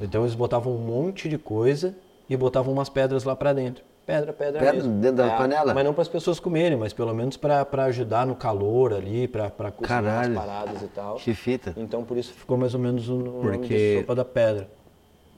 [0.00, 1.94] Então eles botavam um monte de coisa
[2.28, 3.82] e botavam umas pedras lá para dentro.
[4.06, 5.00] Pedra, pedra, Pedra mesmo.
[5.00, 5.72] dentro da panela?
[5.72, 9.50] Mas não para as pessoas comerem, mas pelo menos para ajudar no calor ali, para
[9.70, 11.14] cozinhar as paradas e tal.
[11.16, 11.74] Que fita.
[11.76, 14.68] Então por isso ficou mais ou menos o nome Porque- de sopa da pedra.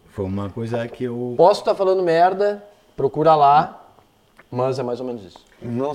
[0.07, 1.35] Foi uma coisa que eu.
[1.37, 2.63] Posso estar falando merda,
[2.97, 3.82] procura lá,
[4.53, 5.39] mas é mais ou menos isso.
[5.63, 5.95] Não.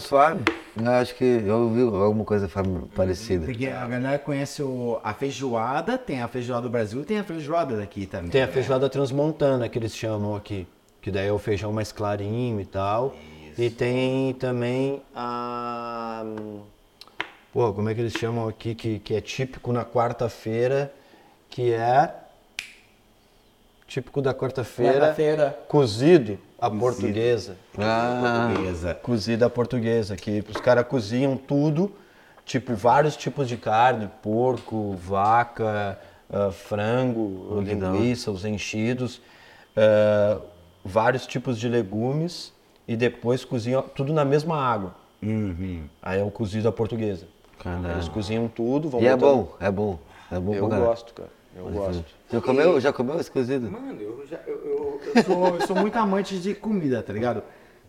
[0.75, 2.49] Eu acho que eu ouvi alguma coisa
[2.95, 3.45] parecida.
[3.45, 7.23] Porque a galera conhece o- a feijoada, tem a feijoada do Brasil e tem a
[7.23, 8.31] feijoada daqui também.
[8.31, 10.67] Tem a feijoada transmontana que eles chamam aqui,
[11.01, 13.13] que daí é o feijão mais clarinho e tal.
[13.57, 16.23] E tem também a.
[17.53, 20.91] Pô, como é que eles chamam aqui, que, que é típico na quarta-feira,
[21.49, 22.13] que é.
[23.87, 24.99] Típico da quarta-feira.
[24.99, 25.59] Quarta-feira.
[25.67, 27.55] Cozido à portuguesa.
[27.77, 28.93] Ah, Beleza.
[28.95, 31.91] Cozida à portuguesa, que os caras cozinham tudo,
[32.45, 35.99] tipo vários tipos de carne, porco, vaca,
[36.31, 39.21] ah, frango, linguiça, os enchidos,
[39.75, 40.39] ah,
[40.83, 42.53] vários tipos de legumes
[42.87, 44.95] e depois cozinham tudo na mesma água.
[45.21, 45.83] Uhum.
[46.01, 47.27] Aí é o cozido à portuguesa.
[47.59, 47.91] Caralho.
[47.95, 49.99] Eles cozinham tudo, vão E é botando- bom, é bom.
[50.31, 51.29] É bom Eu gosto, cara.
[51.57, 52.05] Eu gosto.
[52.31, 53.69] Já comeu, já comeu esse cozido?
[53.71, 57.41] Mano, eu, já, eu, eu- eu sou, eu sou muito amante de comida, tá ligado?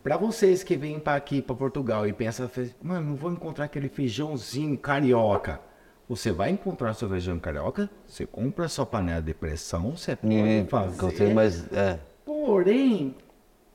[0.02, 2.48] Pra vocês que vêm pra aqui, pra Portugal e pensam,
[2.82, 5.60] mano, não vou encontrar aquele feijãozinho carioca.
[6.08, 10.64] Você vai encontrar seu feijão carioca, você compra sua panela de pressão, você pode E,
[10.66, 10.96] fazer.
[11.00, 11.98] gostei, mas é.
[12.24, 13.14] Porém,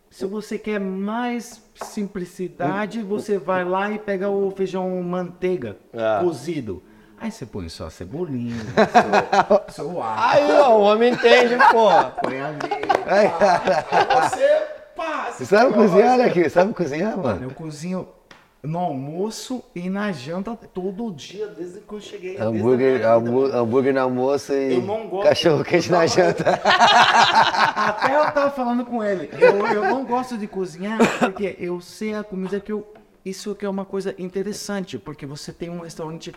[0.10, 6.22] se você quer mais simplicidade, você vai lá e pega o feijão manteiga Ah.
[6.24, 6.82] cozido.
[7.24, 8.54] Aí você põe só cebolinha,
[9.70, 12.14] seu, seu alho, Aí, ó, o homem entende, porra.
[12.22, 12.60] põe ali.
[14.22, 14.62] Você
[14.96, 16.48] Pá, Você sabe cozinhar, né, aqui?
[16.50, 17.44] Sabe cozinhar, mano?
[17.44, 18.08] Eu cozinho
[18.62, 22.38] no almoço e na janta todo dia, desde que eu cheguei.
[22.38, 24.80] a Hambúrguer, vida, almo- hambúrguer no almoço e
[25.24, 26.60] cachorro quente na janta.
[26.64, 29.30] Até eu tava falando com ele.
[29.34, 32.86] Eu, eu não gosto de cozinhar porque eu sei a comida que eu.
[33.26, 36.34] Isso que é uma coisa interessante, porque você tem um restaurante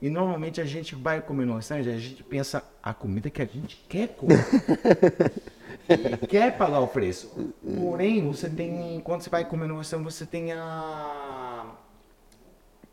[0.00, 3.46] e normalmente a gente vai comer no restaurante, a gente pensa a comida que a
[3.46, 4.36] gente quer comer.
[5.88, 7.30] E quer pagar o preço.
[7.78, 9.00] Porém, você tem.
[9.04, 11.64] Quando você vai comer no restaurante, você tem a.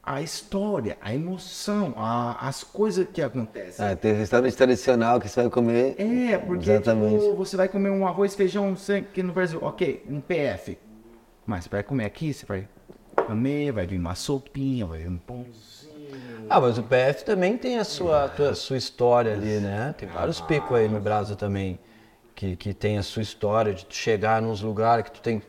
[0.05, 3.83] A história, a emoção, a- as coisas que acontecem.
[3.83, 5.95] Ah, tem restaurante tradicional que você vai comer.
[5.97, 10.19] É, porque tipo, você vai comer um arroz, feijão sei, aqui no Brasil, ok, um
[10.19, 10.77] PF.
[11.47, 12.67] Mas você vai comer aqui, você vai
[13.25, 15.72] comer, vai vir uma sopinha, vai vir um pãozinho.
[16.49, 19.93] Ah, mas o PF também tem a sua, a sua história ali, né?
[19.97, 21.79] Tem vários picos aí no Brasil também
[22.35, 25.41] que, que tem a sua história de tu chegar nos lugares que tu tem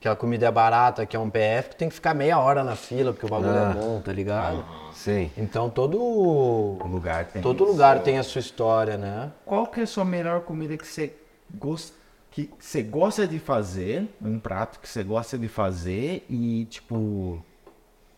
[0.00, 2.64] que a comida é barata, que é um PF, tu tem que ficar meia hora
[2.64, 3.70] na fila porque o bagulho Ah.
[3.70, 4.64] é bom, tá ligado?
[4.92, 5.30] Sim.
[5.38, 7.40] Então todo O lugar tem.
[7.40, 9.30] todo lugar tem a sua história, né?
[9.46, 11.14] Qual que é a sua melhor comida que você
[11.54, 11.96] gosta,
[12.32, 14.08] que você gosta de fazer?
[14.20, 17.40] Um prato que você gosta de fazer e tipo.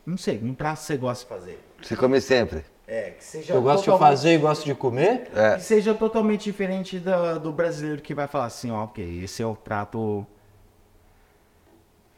[0.06, 1.64] Não sei, um prato que você gosta de fazer.
[1.84, 2.64] Você come sempre.
[2.86, 5.30] É, que seja Eu gosto de totalmente- fazer e gosto de comer.
[5.34, 5.54] É.
[5.56, 9.46] Que seja totalmente diferente da- do brasileiro que vai falar assim, ó, ok, esse é
[9.46, 10.26] o prato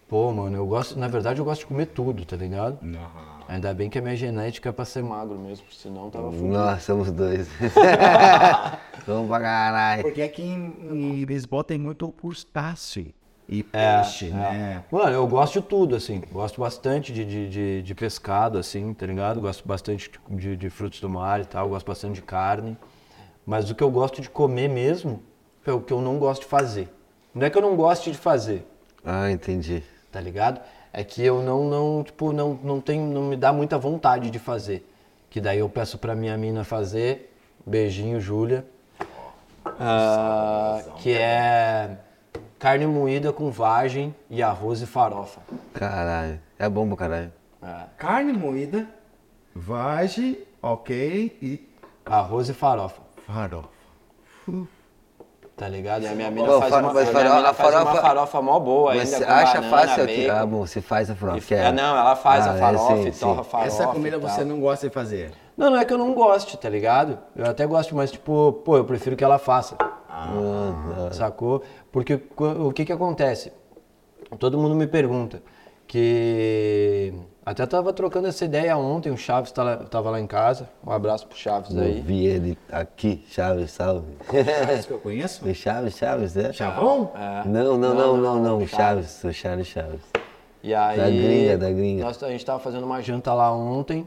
[0.08, 2.78] Pô, mano, eu gosto, na verdade eu gosto de comer tudo, tá ligado?
[2.80, 3.36] Aham.
[3.48, 6.46] Ainda bem que a minha genética é pra ser magro mesmo, senão tava fudido.
[6.48, 7.48] Nós somos dois.
[9.06, 10.02] Vamos pra caralho.
[10.02, 13.12] Porque aqui em, em Lisboa tem muito crustáceo
[13.49, 14.82] e peixe, né?
[14.90, 16.22] Mano, eu gosto de tudo, assim.
[16.32, 19.40] Gosto bastante de, de, de, de pescado, assim, tá ligado?
[19.40, 21.68] Gosto bastante de, de frutos do mar e tal.
[21.68, 22.76] Gosto bastante de carne.
[23.47, 25.22] Mas o que eu gosto de comer mesmo
[25.64, 26.88] é o que eu não gosto de fazer.
[27.32, 28.66] Não é que eu não goste de fazer,
[29.05, 29.82] Ah, entendi.
[30.11, 30.61] tá ligado?
[30.92, 34.38] É que eu não, não, tipo, não, não tenho, não me dá muita vontade de
[34.38, 34.88] fazer.
[35.28, 37.32] Que daí eu peço pra minha mina fazer,
[37.66, 38.64] beijinho, Júlia,
[39.78, 41.99] ah, que é
[42.59, 45.40] carne moída com vagem e arroz e farofa.
[45.74, 46.40] Caralho.
[46.59, 47.32] É bom pra caralho.
[47.62, 48.86] É, Carne moída,
[49.54, 51.68] vagem, ok, e
[52.04, 53.68] arroz e farofa, farofa.
[55.57, 56.02] tá ligado?
[56.02, 57.74] E a minha mina Pô, faz, fa- uma, mas a minha faro- mina a faz
[57.74, 60.30] uma farofa- farofa mó boa Mas ainda você acha banana, fácil aqui?
[60.30, 61.40] Ah, bom, você faz a E- farofa.
[61.46, 63.66] que é, não, ela faz Ah, a é, farofa sim, e torra a farofa.
[63.66, 65.32] Essa comida e você não gosta de fazer?
[65.57, 67.18] Não, não é que eu não goste, tá ligado?
[67.34, 69.76] Eu até gosto, mas tipo, pô, eu prefiro que ela faça.
[70.29, 71.62] Ah, Sacou?
[71.93, 73.53] Porque qu- o que que acontece?
[74.39, 75.41] Todo mundo me pergunta
[75.87, 77.12] que
[77.45, 80.68] até tava trocando essa ideia ontem, o Chaves tá lá- tava lá em casa.
[80.85, 82.01] Um abraço pro Chaves Eu aí.
[82.01, 84.07] vi ele aqui, Chaves, salve.
[84.72, 85.47] Esse que eu conheço?
[85.49, 86.53] O Chaves, Chaves, é?
[86.53, 87.12] Chavão?
[87.14, 87.47] É.
[87.49, 88.66] Não, não, não, não, não.
[88.66, 90.01] Chaves, sou Charles Chaves.
[90.62, 92.05] E aí, Da gringa, da gringa.
[92.05, 94.05] Nós, a gente tava fazendo uma janta lá ontem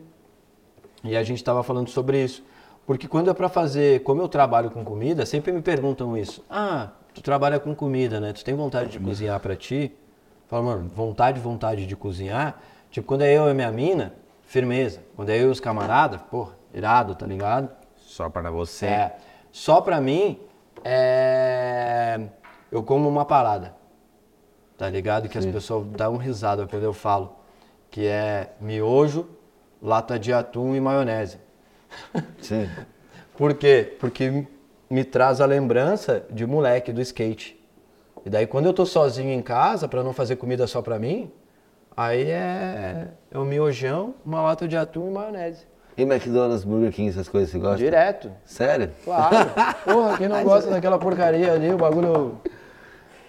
[1.04, 2.44] e a gente tava falando sobre isso.
[2.90, 6.44] Porque quando é pra fazer, como eu trabalho com comida, sempre me perguntam isso.
[6.50, 8.34] Ah, tu trabalha com comida, né?
[8.34, 9.96] Tu tem vontade de cozinhar pra ti?
[10.48, 12.60] Fala, mano, vontade, vontade de cozinhar.
[12.90, 15.04] Tipo, quando é eu e minha mina, firmeza.
[15.16, 17.70] Quando é eu e os camaradas, porra, irado, tá ligado?
[17.96, 18.88] Só para você.
[18.88, 19.18] É.
[19.52, 20.40] Só pra mim,
[20.84, 22.20] é...
[22.72, 23.76] eu como uma parada.
[24.80, 25.30] Tá ligado?
[25.30, 27.36] Que as pessoas dão risada quando eu falo.
[27.92, 29.30] Que é miojo,
[29.80, 31.49] lata de atum e maionese.
[32.42, 32.70] Sim.
[33.38, 33.96] Por quê?
[34.00, 34.46] Porque
[34.90, 37.58] me traz a lembrança de moleque do skate.
[38.26, 41.32] E daí quando eu tô sozinho em casa, pra não fazer comida só pra mim,
[41.96, 45.66] aí é, é o miojão, uma lata de atum e maionese.
[45.98, 47.78] E McDonald's, Burger King, essas coisas, você gosta?
[47.78, 48.32] Direto.
[48.46, 48.92] Sério?
[49.04, 49.36] Claro.
[49.84, 52.40] Porra, quem não gosta daquela porcaria ali, o bagulho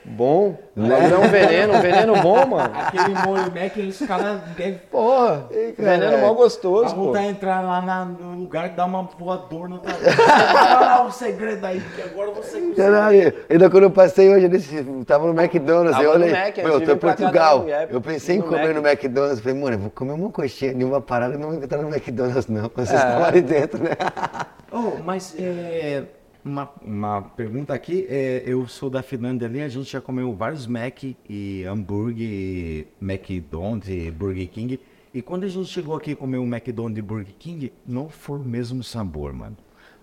[0.05, 0.57] bom.
[0.75, 1.11] Né?
[1.11, 2.73] é um veneno, um veneno bom, mano.
[2.75, 5.47] Aquele molho Mac, os caras devem Porra,
[5.77, 7.03] veneno mal gostoso, pô.
[7.05, 11.11] voltar a entrar lá na- no lugar e dar uma voador na tua Fala o
[11.13, 13.35] segredo aí, que agora você consegue.
[13.51, 16.61] Ainda quando eu passei hoje, nesse, tava no McDonald's, Tava eu no olhei, Mac, de
[16.61, 18.83] eu tô em pra Portugal, no Gap, eu pensei em no comer Mac.
[18.83, 21.83] no McDonald's, falei, mano, eu vou comer uma coxinha de uma parada, não vou entrar
[21.83, 23.07] no McDonald's não, vocês É.
[23.07, 23.91] estão ali dentro, né?
[24.73, 26.05] Oh, mas é,
[26.45, 30.67] uma, uma pergunta aqui, é, eu sou da Finlândia ali, a gente já comeu vários
[30.67, 34.81] Mac e hambúrguer, McDonald's e Burger King.
[35.13, 38.39] E quando a gente chegou aqui e comeu o McDonald's e Burger King, não foi
[38.39, 39.57] o mesmo sabor, mano.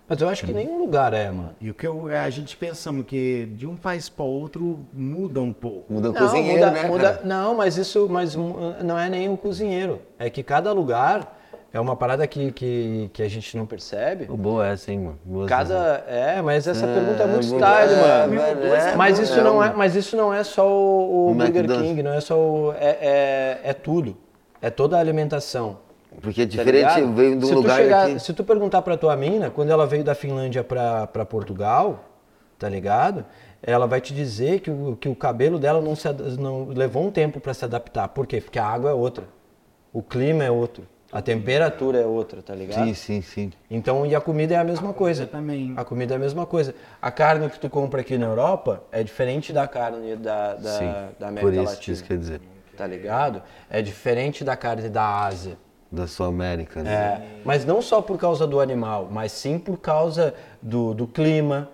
[0.06, 1.50] Mas eu acho que nenhum lugar é, mano.
[1.60, 5.52] E o que eu, a gente pensamos que de um país para outro muda um
[5.52, 5.92] pouco.
[5.92, 7.26] Muda o Não, cozinheiro, muda- né, muda- cara?
[7.26, 10.00] não, mas isso mas, hum, não é nem o cozinheiro.
[10.18, 11.37] É que cada lugar
[11.72, 14.26] é uma parada que, que, que a gente não percebe.
[14.30, 15.18] Ô, Boa essa, hein, mano.
[15.24, 15.48] Boa essa.
[15.56, 16.04] Cada.
[16.08, 17.60] É, mas essa pergunta é muito boa.
[17.60, 18.40] style, É, mano.
[18.40, 21.30] velho, é, mas, isso é não um- é, mas isso não é só o, o
[21.30, 21.88] O Burger McDonald's.
[21.88, 22.72] King, não é só o.
[22.72, 24.16] É, é, é tudo.
[24.62, 25.78] É toda a alimentação.
[26.22, 27.12] Porque é tá diferente, ligado?
[27.14, 28.18] veio de um se tu lugar chegar- aqui.
[28.18, 32.02] Se tu perguntar pra tua mina, quando ela veio da Finlândia pra, pra Portugal,
[32.58, 33.24] tá ligado?
[33.62, 36.08] Ela vai te dizer que o, que o cabelo dela não, se,
[36.40, 38.08] não levou um tempo pra se adaptar.
[38.08, 38.40] Por quê?
[38.40, 39.24] Porque a água é outra.
[39.92, 40.84] O clima é outro.
[41.10, 42.84] A temperatura é outra, tá ligado?
[42.84, 43.52] Sim, sim, sim.
[43.70, 45.26] Então, e a comida é a mesma coisa.
[45.26, 45.72] também.
[45.76, 46.74] A comida é a mesma coisa.
[47.00, 50.92] A carne que tu compra aqui na Europa é diferente da carne da, da, sim.
[51.18, 51.94] da América Por isso, Latina.
[51.94, 52.40] isso quer dizer,
[52.76, 53.42] Tá ligado?
[53.70, 55.56] É diferente da carne da Ásia.
[55.90, 56.92] da Sul América, né?
[56.92, 61.68] É, mas não só por causa do animal, mas sim por causa do, do clima,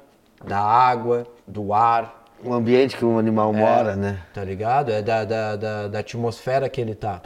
[0.47, 4.21] da água, do ar, O ambiente que o animal mora, né?
[4.33, 4.91] tá ligado?
[4.93, 7.21] É da, da, da, da atmosfera que ele tá.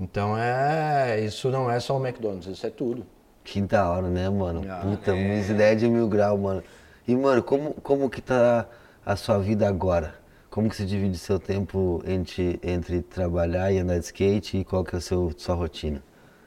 [0.00, 1.20] Então é.
[1.20, 3.06] Isso não é só o McDonald's, isso é tudo.
[3.44, 4.62] Que da hora, né, mano?
[4.68, 6.62] Ah, Puta, minhas ideias de mil grau, mano.
[7.06, 8.66] E, mano, como, como que tá
[9.04, 10.14] a sua vida agora?
[10.48, 14.82] Como que você divide seu tempo entre, entre trabalhar e andar de skate e qual
[14.82, 16.02] que é a seu, sua rotina?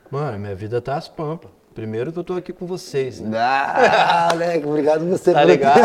[0.10, 1.50] Mano, minha vida tá às pampas.
[1.74, 3.40] Primeiro que eu tô aqui com vocês, né?
[3.40, 5.34] Ah, moleque, obrigado você.
[5.34, 5.82] Tá ligado?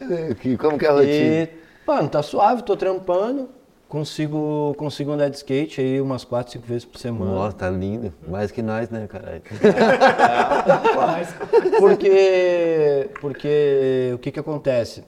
[0.58, 1.42] Como que é a rotina?
[1.44, 1.48] E,
[1.86, 3.48] mano, tá suave, tô trampando.
[3.90, 7.32] Consigo, consigo andar de skate aí umas 4, 5 vezes por semana.
[7.32, 8.14] Nossa, tá lindo.
[8.28, 9.42] Mais que nós, né, caralho?
[11.80, 15.02] Porque, porque o que que acontece?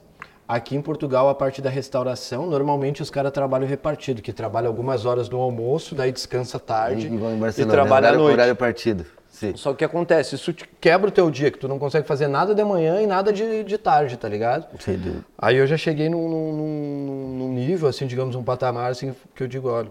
[0.48, 5.06] Aqui em Portugal, a parte da restauração, normalmente os caras trabalham repartido, que trabalha algumas
[5.06, 8.32] horas no almoço, daí descansa tarde e Barcelona, trabalha à horário, noite.
[8.34, 9.06] horário partido.
[9.42, 9.56] Sim.
[9.56, 10.36] Só que o que acontece?
[10.36, 13.06] Isso te quebra o teu dia, que tu não consegue fazer nada de manhã e
[13.06, 14.70] nada de, de tarde, tá ligado?
[14.72, 15.24] Dúvida.
[15.36, 19.48] Aí eu já cheguei num, num- num- nível, assim, digamos, um patamar, assim, que eu
[19.48, 19.90] digo, olha,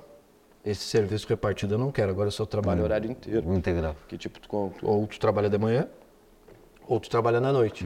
[0.65, 3.53] esse serviço repartido eu não quero, agora eu só trabalho horário inteiro.
[3.53, 3.95] Integral.
[4.07, 5.87] Que tipo, tu, ou tu trabalha de manhã,
[6.87, 7.85] ou tu trabalha na noite.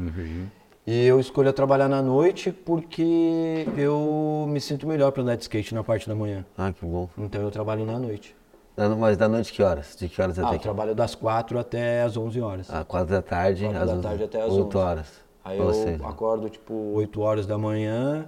[0.87, 5.73] E eu escolho trabalhar na noite porque eu me sinto melhor para andar de skate
[5.73, 6.45] na parte da manhã.
[6.55, 7.09] Ah, que bom.
[7.17, 8.35] Então eu trabalho na noite.
[8.75, 9.95] Da- Mas da noite que horas?
[9.97, 10.63] De que horas Ah, até eu que?
[10.63, 12.67] trabalho das 4 até as 11 horas.
[12.69, 14.77] Ah, quatro da tarde, Quatro às da tarde até às 8 11.
[14.77, 15.07] horas.
[15.43, 15.97] Aí Pra eu você.
[16.03, 18.27] acordo tipo 8 horas da manhã.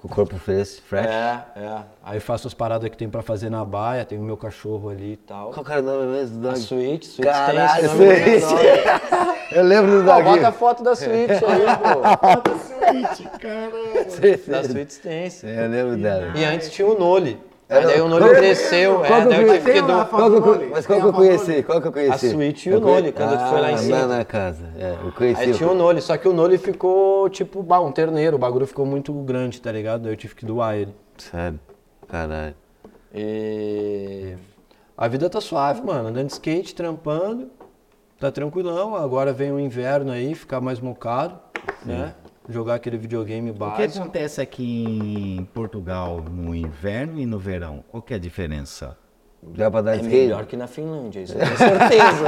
[0.00, 1.06] Com o corpo fresco, fresh.
[1.06, 1.78] É, é.
[2.02, 5.12] Aí faço as paradas que tem pra fazer na baia, tem o meu cachorro ali
[5.12, 5.52] e tal.
[5.52, 6.62] Qual que era o nome mesmo do A dog?
[6.64, 8.82] suíte, suíte Caralho, Stance, o nome do Suíte.
[9.54, 10.22] Eu lembro do Pô, dog.
[10.24, 11.38] bota a foto da suíte aí,
[11.78, 12.00] pô.
[14.50, 15.46] Da suíte Stance.
[15.46, 16.32] É, Eu lembro dela.
[16.36, 17.38] E antes tinha o Noli.
[17.72, 19.72] Aí daí o Noli cresceu, qual é, que eu daí eu tive conheci?
[19.72, 20.04] que do...
[20.06, 21.62] Qual que eu conhe- Mas qual que eu conheci?
[21.62, 22.26] Qual que eu conheci?
[22.26, 23.98] A suíte e o Noli, quando tu foi lá em Ah, cima.
[23.98, 25.40] Na, na casa, é, eu conheci.
[25.42, 28.84] Aí tinha o Noli, só que o Noli ficou tipo, um terneiro, o bagulho ficou
[28.84, 30.02] muito grande, tá ligado?
[30.02, 30.94] Daí eu tive que doar ele.
[31.16, 31.58] Sério,
[32.08, 32.54] caralho.
[33.14, 34.34] E
[34.96, 36.08] a vida tá suave, mano.
[36.08, 37.50] Andando de skate, trampando,
[38.18, 38.94] tá tranquilão.
[38.96, 41.38] Agora vem o inverno aí, ficar mais mocado,
[41.84, 42.14] né?
[42.48, 44.00] Jogar aquele videogame O que básico.
[44.02, 44.84] acontece aqui
[45.38, 47.84] em Portugal no inverno e no verão?
[47.88, 48.96] Qual que é a diferença?
[49.54, 50.14] Já pra dar É skate?
[50.14, 52.24] melhor que na Finlândia, isso eu tenho certeza.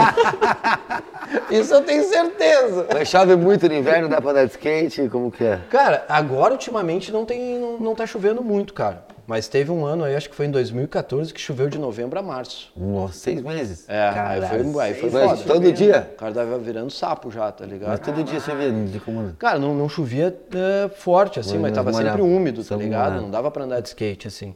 [1.50, 2.86] isso eu tenho certeza.
[2.92, 5.08] Mas chove muito no inverno, dá pra dar de skate?
[5.08, 5.60] Como que é?
[5.70, 9.04] Cara, agora ultimamente não tem, não, não tá chovendo muito, cara.
[9.26, 12.22] Mas teve um ano aí, acho que foi em 2014, que choveu de novembro a
[12.22, 12.70] março.
[12.76, 13.88] Nossa, seis meses?
[13.88, 15.42] É, aí foi, aí foi foda.
[15.44, 16.10] todo dia?
[16.12, 17.88] O cara tava virando sapo já, tá ligado?
[17.90, 19.32] Mas todo dia chovia, não sei como...
[19.38, 23.04] Cara, não, não chovia é, forte, assim, Mas mas tava sempre úmido, tá ligado?
[23.04, 23.22] molhava.
[23.22, 24.54] Não dava pra andar de skate, assim.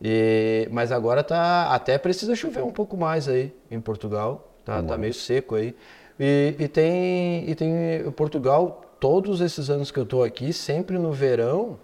[0.00, 1.68] E- mas agora tá.
[1.72, 4.52] Até precisa chover um pouco mais aí em Portugal.
[4.64, 5.74] Tá, tá meio seco aí.
[6.18, 7.48] E, e tem.
[7.48, 8.10] E tem.
[8.12, 11.78] Portugal, todos esses anos que eu tô aqui, sempre no verão,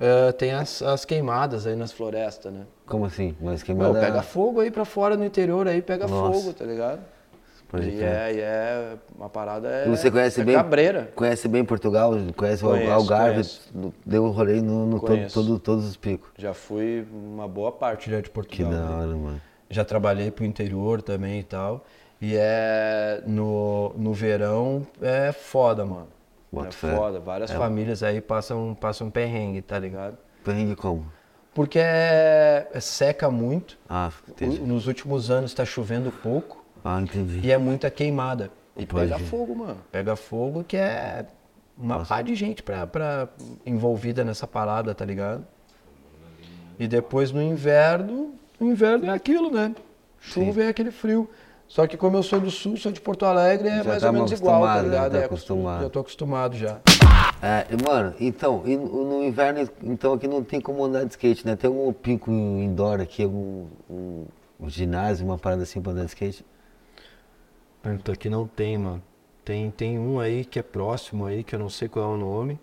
[0.00, 2.66] eh, tem as, as queimadas aí nas florestas, né?
[2.86, 3.36] Como assim?
[3.40, 4.00] Mas queimada...
[4.00, 6.40] pega fogo aí pra fora no interior aí, pega Nossa.
[6.40, 7.00] fogo, tá ligado?
[7.68, 9.68] Pode E é, e é uma parada.
[9.68, 10.56] É, você conhece é bem?
[10.56, 11.12] cabreira.
[11.14, 12.10] Conhece bem Portugal?
[12.36, 13.30] Conhece Conheço, o Algarve?
[13.34, 13.70] conheço.
[14.04, 16.30] Deu um rolê no, no todo, todo- todos os picos.
[16.36, 18.72] Já fui uma boa parte já de Que Portugal.
[18.72, 18.94] da né?
[18.96, 19.40] hora, mano.
[19.68, 21.84] Já trabalhei pro interior também e tal.
[22.20, 26.08] E é no, no verão é foda, mano.
[26.52, 27.20] Bota é foda.
[27.20, 30.18] Várias famílias aí passam, passam perrengue, tá ligado?
[30.44, 31.10] Perrengue como?
[31.54, 33.78] Porque é, é seca muito.
[33.88, 34.60] Ah, entendi.
[34.60, 37.40] Nos últimos anos tá chovendo pouco Ah, entendi.
[37.42, 38.50] e é muita queimada.
[38.76, 39.78] E Pode pega fogo, mano.
[39.90, 41.26] Pega fogo que é
[41.76, 43.28] uma pá de gente pra, pra,
[43.66, 45.44] envolvida nessa parada, tá ligado?
[46.78, 49.74] E depois no inverno, o inverno é aquilo, né?
[50.18, 51.28] Chuva é aquele frio.
[51.70, 54.08] Só que como eu sou do sul, sou de Porto Alegre, é Já mais tá
[54.08, 54.88] ou menos igual, tá acostumado, né?
[54.90, 55.12] ligado?
[55.12, 55.82] Tá É, acostumado.
[55.84, 56.80] Já tô acostumado já.
[57.40, 61.46] É, mano, então, e no no inverno, então aqui não tem como andar de skate,
[61.46, 61.54] né?
[61.54, 64.24] Tem algum pico indoor aqui, algum um,
[64.58, 66.44] um ginásio, uma parada assim pra andar de skate?
[67.80, 69.00] Pergunta aqui não tem, mano.
[69.44, 72.18] Tem, tem um aí que é próximo aí, que eu não sei qual é o
[72.18, 72.58] nome.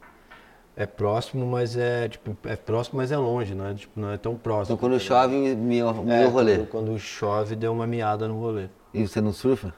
[0.76, 4.18] É próximo, mas é tipo, é próximo, mas é longe, não é, tipo, não é
[4.18, 4.76] tão próximo.
[4.76, 6.58] Então quando chove, me É, o rolê.
[6.58, 8.68] Quando, quando chove, deu uma miada no rolê.
[8.94, 9.74] E você não surfa?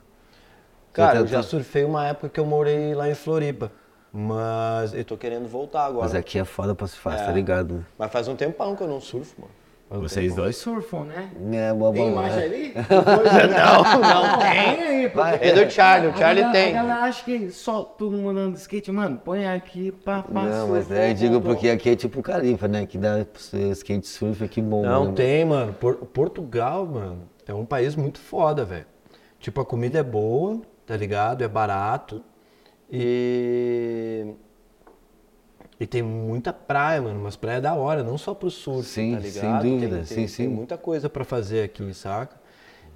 [0.94, 3.72] Cara, eu já surfei uma época que eu morei lá em Floripa.
[4.12, 6.02] Mas eu tô querendo voltar agora.
[6.06, 7.26] Mas aqui é foda pra surfar, É.
[7.26, 7.86] tá ligado?
[7.98, 9.54] Mas faz um tempão que eu não surfo, mano.
[9.88, 10.44] Faz um Vocês tempão.
[10.44, 11.30] dois surfam, né?
[11.54, 12.46] É, boa, Tem boa, imagem é.
[12.46, 12.74] ali?
[13.56, 14.38] Não, não.
[14.40, 15.12] Tem aí.
[15.42, 16.74] É do Charlie, o Charlie A tem.
[16.74, 20.92] galera acha que só todo mundo de skate, mano, põe aqui, pá, pá, Não, mas
[20.92, 21.48] é, eu digo volta.
[21.50, 22.86] porque aqui é tipo Califa, né?
[22.86, 23.26] Que dá
[23.74, 24.84] skate surf aqui bom.
[24.84, 25.12] Não né?
[25.16, 25.74] tem, mano.
[25.74, 28.86] Por- Portugal, mano, é um país muito foda, velho.
[29.40, 31.44] Tipo, a comida é boa, tá ligado?
[31.44, 32.24] É barato.
[32.92, 34.34] E.
[35.80, 37.20] E tem muita praia, mano.
[37.22, 39.62] Umas praias da hora, não só pro surf, Sim, tá sem ligado?
[39.62, 40.48] Tem- dúvida, tem, sim, tem sim.
[40.48, 42.38] muita coisa pra fazer aqui, saca?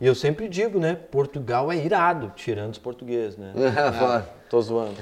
[0.02, 0.96] E eu sempre digo, né?
[0.96, 3.54] Portugal é irado, tirando os portugueses, né?
[3.98, 4.28] Foda.
[4.50, 4.96] Tô zoando.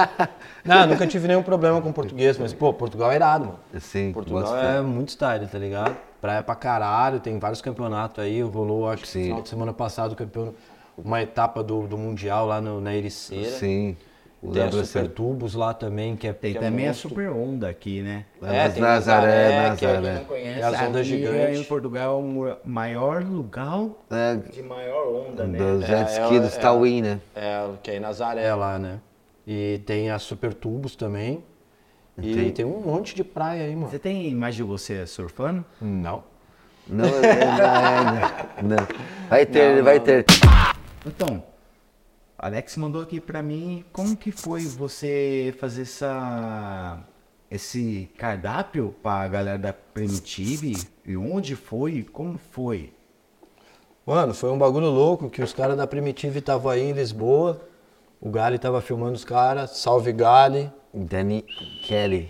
[0.64, 3.58] não, nunca tive nenhum problema com português, mas, pô, Portugal é irado, mano.
[3.78, 5.94] Sim, Portugal é muito style, tá ligado?
[6.20, 8.42] Praia pra caralho, tem vários campeonatos aí.
[8.42, 10.54] Rolou, acho que final de semana passado, campeão,
[10.98, 13.50] uma etapa do, do Mundial lá no- na Ericeira.
[13.50, 13.96] Sim.
[14.42, 14.70] O Tem a.
[14.72, 17.10] Super Tubos lá também, que é Tem que é também a monstro.
[17.10, 18.24] super onda aqui, né?
[18.42, 20.24] É, tem Nazaré, Nazaré, que é-.
[20.26, 21.60] Conhece É as ondas gigantes.
[21.60, 25.58] Em Portugal é o maior lugar É, de maior onda, né?
[25.58, 26.58] do jet É, ski, é, dos é.
[26.60, 27.20] Tawin, né?
[27.34, 29.00] É, que é em Nazaré lá, né?
[29.46, 31.44] E tem a Super Tubos também.
[32.18, 33.90] E tem um monte de praia aí, mano.
[33.90, 35.64] Você tem imagem de você surfando?
[35.80, 36.22] Não.
[36.86, 38.86] Não, é, não, não, não.
[39.28, 40.24] Vai ter, vai ter.
[41.06, 41.42] Então,
[42.36, 47.04] Alex mandou aqui pra mim como que foi você fazer essa
[47.50, 52.92] esse cardápio pra galera da Primitive e onde foi, como foi?
[54.06, 57.60] Mano, foi um bagulho louco que os caras da Primitive estavam aí em Lisboa.
[58.20, 59.70] O Gali tava filmando os caras.
[59.70, 60.72] Salve Gali.
[60.92, 61.42] Danny
[61.82, 62.28] Kelly.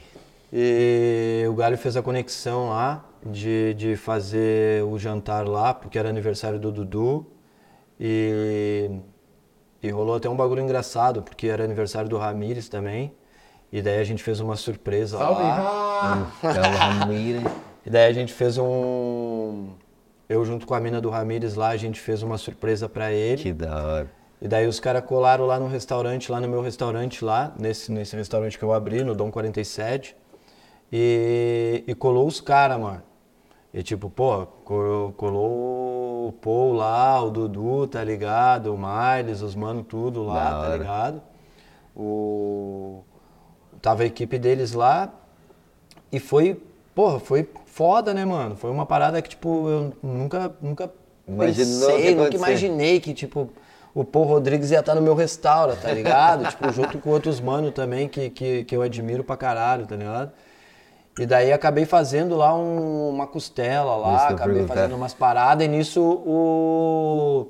[0.52, 6.08] E o Gali fez a conexão lá de, de fazer o jantar lá, porque era
[6.08, 7.26] aniversário do Dudu.
[7.98, 8.90] E,
[9.82, 13.12] e rolou até um bagulho engraçado, porque era aniversário do Ramires também.
[13.72, 16.32] E daí a gente fez uma surpresa lá.
[16.38, 17.44] Então, Ramírez.
[17.86, 19.68] E daí a gente fez um.
[20.28, 23.42] Eu junto com a mina do Ramires lá, a gente fez uma surpresa pra ele.
[23.42, 24.19] Que da hora.
[24.40, 28.16] E daí os caras colaram lá no restaurante, lá no meu restaurante lá, nesse, nesse
[28.16, 30.16] restaurante que eu abri, no Dom 47.
[30.92, 33.02] E, e colou os caras, mano.
[33.72, 38.74] E tipo, pô, colou, colou o Paul lá, o Dudu, tá ligado?
[38.74, 40.76] O Miles, os mano tudo Da lá, tá hora.
[40.76, 41.22] ligado?
[41.94, 43.02] O...
[43.80, 45.12] Tava a equipe deles lá.
[46.10, 46.60] E foi,
[46.94, 48.56] porra, foi foda, né, mano?
[48.56, 50.90] Foi uma parada que, tipo, eu nunca, nunca
[51.28, 53.50] Imaginou pensei, que nunca imaginei que, tipo,
[53.94, 56.48] o Paul Rodrigues ia estar no meu restaurant, tá ligado?
[56.48, 60.30] tipo, junto com outros mano também que, que, que eu admiro pra caralho, tá ligado?
[61.18, 65.66] E daí acabei fazendo lá um- uma costela Isso lá, ia acabei fazendo umas paradas
[65.66, 67.48] e nisso o...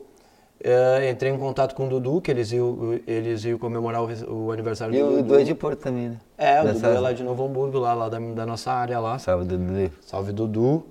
[0.64, 4.50] eh, entrei em contato com o Dudu, que eles iam, eles iam comemorar o, o
[4.50, 5.22] aniversário E do o Dudu.
[5.22, 6.16] Dudu é de Porto também, né?
[6.38, 9.18] É, o Dudu é lá de Novo Hamburgo, lá, lá da, da nossa área lá.
[9.18, 9.90] Salve, Dudu.
[10.00, 10.86] Salve Dudu.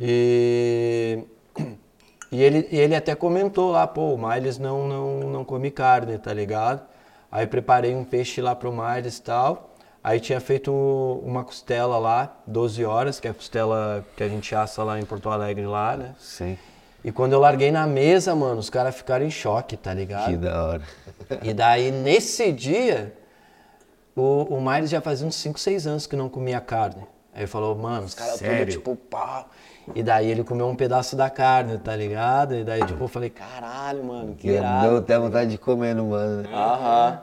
[0.00, 1.20] E,
[2.30, 6.32] e, ele, ele até comentou lá, pô, o Miles não, não, não come carne, tá
[6.32, 6.82] ligado?
[7.30, 9.74] Aí preparei um peixe lá pro Miles e tal.
[10.02, 10.72] Aí tinha feito
[11.24, 15.04] uma costela lá, 12 horas, que é a costela que a gente assa lá em
[15.04, 16.14] Porto Alegre lá, né?
[16.18, 16.56] Sim.
[17.04, 20.30] E quando eu larguei na mesa, mano, os caras ficaram em choque, tá ligado?
[20.30, 20.82] Que da hora.
[21.42, 23.12] E daí, nesse dia,
[24.16, 27.06] o, o Miles já fazia uns 5, 6 anos que não comia carne.
[27.38, 28.72] Aí falou, mano, os caras tudo Sério?
[28.72, 29.48] tipo, pau.
[29.94, 32.52] E daí ele comeu um pedaço da carne, tá ligado?
[32.56, 34.88] E daí, tipo, eu falei, caralho, mano, que irado.
[34.88, 36.42] deu até vontade de comer no mano.
[36.42, 36.48] né?
[36.52, 37.22] Aham.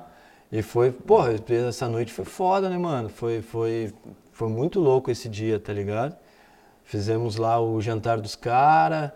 [0.50, 1.34] E foi, porra,
[1.68, 3.10] essa noite foi foda, né, mano?
[3.10, 3.94] Foi, foi,
[4.32, 6.16] foi muito louco esse dia, tá ligado?
[6.86, 9.12] Fizemos lá o jantar dos caras.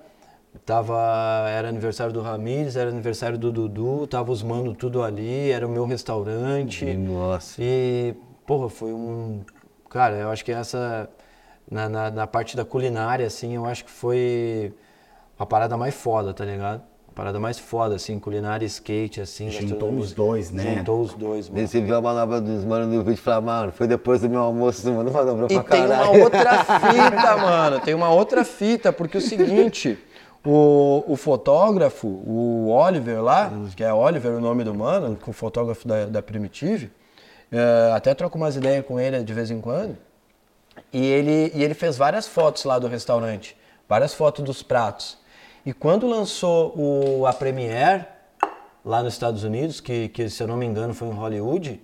[0.66, 0.98] Tava,
[1.48, 5.70] era aniversário do Ramires, era aniversário do Dudu, tava os mano tudo ali, era o
[5.70, 6.84] meu restaurante.
[6.98, 7.56] Nossa.
[7.58, 8.14] E,
[8.46, 9.46] porra, foi um.
[9.90, 11.10] Cara, eu acho que essa.
[11.70, 14.74] Na, na, na parte da culinária, assim, eu acho que foi
[15.38, 16.82] a parada mais foda, tá ligado?
[17.07, 19.52] A parada mais foda, assim, culinária e skate, assim.
[19.52, 20.78] Juntou os dois, né?
[20.78, 21.68] Juntou os dois, mano.
[21.68, 24.41] Você viu a manobra dos manos no vídeo e falou, mano, foi depois do meu
[24.41, 26.11] almoço, mano manobrou E pra tem caralho.
[26.11, 27.80] uma outra fita, mano.
[27.82, 29.98] Tem uma outra fita, porque é o seguinte,
[30.44, 35.32] o, o fotógrafo, o Oliver lá, que é Oliver o nome do mano, que é
[35.32, 36.91] o fotógrafo da, da Primitive,
[37.52, 39.98] é, até troco umas ideias com ele de vez em quando.
[40.94, 43.56] E ele, e ele fez várias fotos lá do restaurante,
[43.88, 45.18] várias fotos dos pratos.
[45.66, 48.06] E quando lançou o, a Premiere,
[48.84, 51.82] lá nos Estados Unidos, que, que se eu não me engano foi em Hollywood,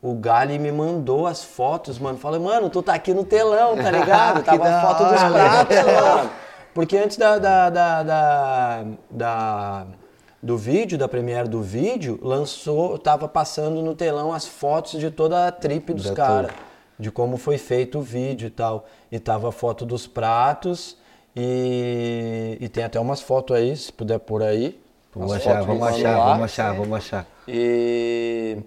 [0.00, 2.16] o Gali me mandou as fotos, mano.
[2.16, 4.42] Falei, mano, tu tá aqui no telão, tá ligado?
[4.44, 6.30] Tava a foto dos pratos, mano.
[6.72, 9.86] Porque antes da, da, da, da, da-
[10.42, 15.48] do vídeo, da premiere do vídeo, lançou, tava passando no telão as fotos de toda
[15.48, 16.52] a trip dos caras.
[16.98, 18.86] De como foi feito o vídeo e tal.
[19.10, 20.96] E tava a foto dos pratos
[21.34, 24.80] e, e tem até umas fotos aí, se puder por aí.
[25.14, 26.24] Vamos achar, vamos achar, lá.
[26.24, 27.26] vamos achar, vamos achar.
[27.46, 28.58] E,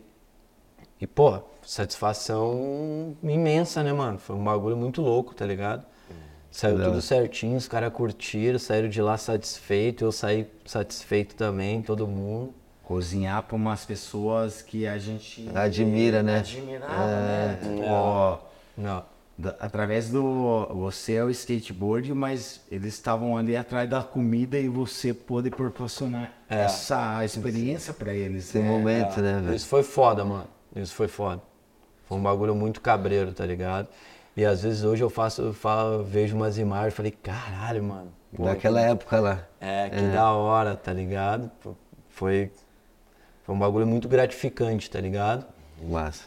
[1.00, 4.18] e, pô, satisfação imensa, né, mano?
[4.18, 5.86] Foi um bagulho muito louco, tá ligado?
[6.52, 11.82] Saiu Da tudo certinho, os caras curtiram, saíram de lá satisfeito, eu saí satisfeito também,
[11.82, 12.54] todo mundo.
[12.84, 16.40] Cozinhar para umas pessoas que a gente Admira, né?
[16.40, 17.60] Admirava, né?
[17.88, 18.38] Ó,
[18.76, 19.06] Não.
[19.38, 24.68] da- através do você é o skateboard, mas eles estavam ali atrás da comida e
[24.68, 28.50] você pôde proporcionar essa experiência para eles.
[28.50, 28.70] Esse né?
[28.70, 29.56] momento, né, velho?
[29.56, 30.48] Isso foi foda, mano.
[30.76, 31.42] Isso foi foda.
[32.10, 33.88] Foi um bagulho muito cabreiro, tá ligado?
[34.36, 38.12] E às vezes hoje eu faço, eu falo, vejo umas imagens e falei, caralho, mano.
[38.36, 39.48] pô, Daquela época lá.
[39.60, 41.52] É, que da hora, tá ligado?
[42.10, 42.50] Foi,
[43.44, 45.46] foi um bagulho muito gratificante, tá ligado?
[45.84, 46.24] Massa.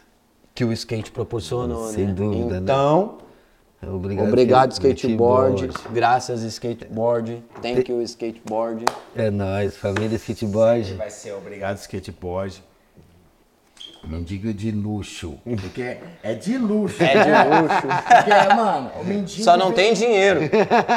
[0.53, 2.13] Que o skate proporcionou, Sem né?
[2.13, 2.59] dúvida, né?
[2.61, 3.17] Então,
[3.87, 8.85] Obrigado, obrigado skate- skateboard, graças skateboard, thank you skateboard.
[9.15, 10.93] É nóis, família skateboard.
[10.95, 12.63] Vai ser obrigado skateboard.
[14.07, 15.37] Mendigo de luxo.
[15.43, 17.01] Porque é de luxo.
[17.03, 17.87] É de luxo.
[18.15, 19.43] Porque, é, mano, o mendigo.
[19.43, 20.41] Só não tem dinheiro.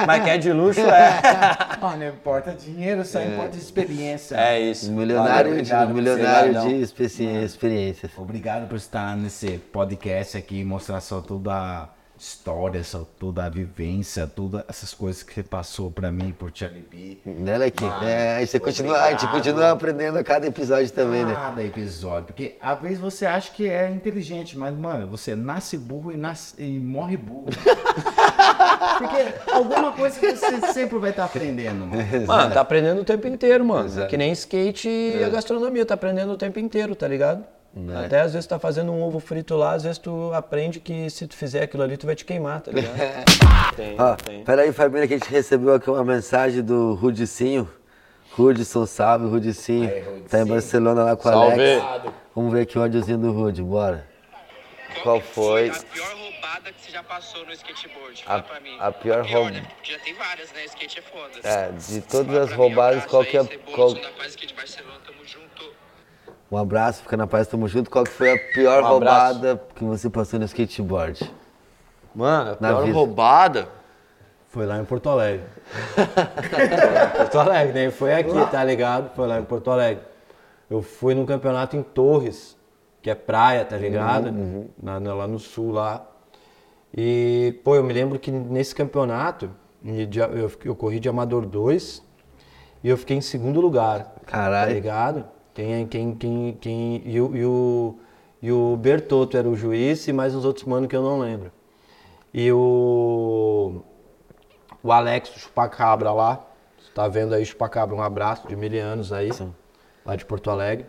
[0.06, 1.20] Mas que é de luxo é.
[1.80, 4.36] Mano, não importa dinheiro, só importa experiência.
[4.36, 4.90] É isso.
[4.90, 8.12] Milionário, Valeu, obrigado, milionário de experiência- experiências.
[8.16, 14.26] Obrigado por estar nesse podcast aqui, mostrar só toda a história, só toda a vivência,
[14.26, 17.18] todas essas coisas que você passou pra mim, por Charlie B.
[17.24, 17.84] Né, Leque?
[18.02, 21.34] É, a gente, continua, a gente continua aprendendo a cada episódio também, né?
[21.34, 22.26] Cada episódio.
[22.26, 26.54] Porque às vezes você acha que é inteligente, mas, mano, você nasce burro e, nasce,
[26.58, 27.46] e morre burro.
[28.98, 32.26] Porque alguma coisa que você sempre vai estar aprendendo, mano.
[32.26, 34.06] Mano, tá aprendendo o tempo inteiro, mano.
[34.06, 37.44] Que nem skate e a gastronomia, tá aprendendo o tempo inteiro, tá ligado?
[38.04, 41.26] Até às vezes tá fazendo um ovo frito lá, às vezes tu aprende que se
[41.26, 42.96] tu fizer aquilo ali, tu vai te queimar, tá ligado?
[43.76, 44.44] tem, Ó, tem.
[44.44, 47.68] peraí, família, que a gente recebeu aqui uma mensagem do Rudicinho.
[48.32, 49.88] Rudson, salve, Rudicinho.
[49.88, 50.28] Aí, Rudicinho.
[50.28, 51.32] Tá em Barcelona lá com o.
[51.32, 51.84] Alex.
[52.34, 54.06] Vamos ver aqui o áudiozinho do Rude, bora.
[55.02, 55.68] Qual foi?
[55.70, 58.22] a pior roubada que você já passou no skateboard?
[58.26, 58.76] A- Fala pra mim.
[58.78, 59.62] a pior roub- né?
[59.76, 60.64] Porque já tem várias, né?
[60.66, 61.30] Skate é foda.
[61.44, 63.44] É, de todas Fala as mim, roubadas, qual que é.
[63.74, 63.90] Qual...
[63.90, 65.47] sou da Paz Skate Barcelona, tamo junto.
[66.50, 67.90] Um abraço, fica na paz, tamo junto.
[67.90, 71.30] Qual que foi a pior Um roubada que você passou no skateboard?
[72.14, 72.94] Mano, a Na pior vida.
[72.96, 73.68] roubada
[74.48, 75.44] foi lá em Porto Alegre.
[77.16, 79.10] Porto Alegre, nem foi aqui, tá ligado?
[79.14, 80.02] Foi lá em Porto Alegre.
[80.70, 82.56] Eu fui num campeonato em Torres,
[83.02, 84.32] que é praia, tá ligado?
[84.82, 86.06] Na- na- lá no sul, lá.
[86.96, 89.50] E, pô, eu me lembro que nesse campeonato,
[89.84, 92.02] eu, eu corri de Amador 2
[92.82, 94.14] e eu fiquei em segundo lugar.
[94.24, 94.68] Caralho.
[94.68, 95.24] Tá ligado?
[95.58, 97.98] Quem, quem, quem, quem, e, o, e, o,
[98.40, 101.50] e o Bertotto era o juiz e mais uns outros manos que eu não lembro.
[102.32, 103.82] E o,
[104.80, 106.46] o Alex, o Chupacabra lá,
[106.78, 109.30] você tá vendo aí Chupacabra, um abraço de mil anos aí,
[110.06, 110.86] lá de Porto Alegre.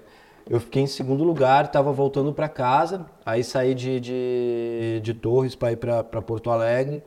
[0.48, 5.56] Eu fiquei em segundo lugar, tava voltando para casa, aí saí de, de, de Torres
[5.56, 7.02] para ir para Porto Alegre,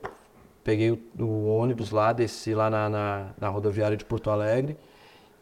[0.65, 4.77] peguei o, o ônibus lá, desci lá na, na, na rodoviária de Porto Alegre,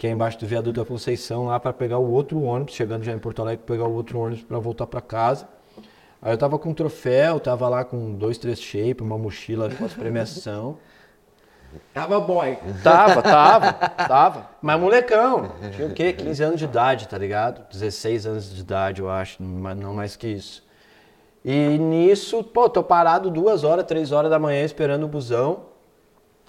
[0.00, 3.12] que é embaixo do viaduto da Conceição, lá para pegar o outro ônibus, chegando já
[3.12, 5.46] em Porto Alegre, pegar o outro ônibus para voltar para casa.
[6.22, 9.84] Aí eu tava com um troféu, tava lá com dois, três shape, uma mochila com
[9.84, 10.78] as premiação.
[11.92, 12.58] Tava boy.
[12.82, 13.72] Tava, tava,
[14.08, 14.50] tava.
[14.60, 16.12] Mas molecão, tinha o quê?
[16.14, 17.64] 15 anos de idade, tá ligado?
[17.70, 20.66] 16 anos de idade, eu acho, mas não mais que isso.
[21.44, 25.69] E nisso, pô, tô parado duas horas, três horas da manhã esperando o busão.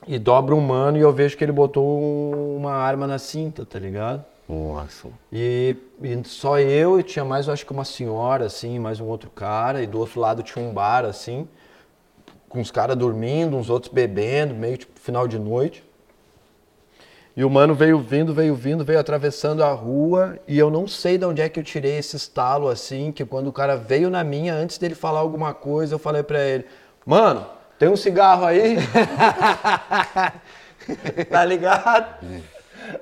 [0.07, 3.77] E dobra um mano e eu vejo que ele botou uma arma na cinta, tá
[3.77, 4.25] ligado?
[4.49, 5.07] Nossa.
[5.31, 9.05] E, e só eu e tinha mais, eu acho que uma senhora, assim, mais um
[9.05, 9.81] outro cara.
[9.81, 11.47] E do outro lado tinha um bar, assim,
[12.49, 15.83] com os caras dormindo, uns outros bebendo, meio tipo final de noite.
[17.37, 20.37] E o mano veio vindo, veio vindo, veio atravessando a rua.
[20.47, 23.47] E eu não sei de onde é que eu tirei esse estalo, assim, que quando
[23.47, 26.65] o cara veio na minha, antes dele falar alguma coisa, eu falei pra ele,
[27.05, 27.45] mano,
[27.81, 28.75] tem um cigarro aí?
[31.31, 32.23] tá ligado?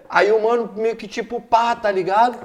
[0.09, 2.39] Aí o mano meio que tipo, pá, tá ligado?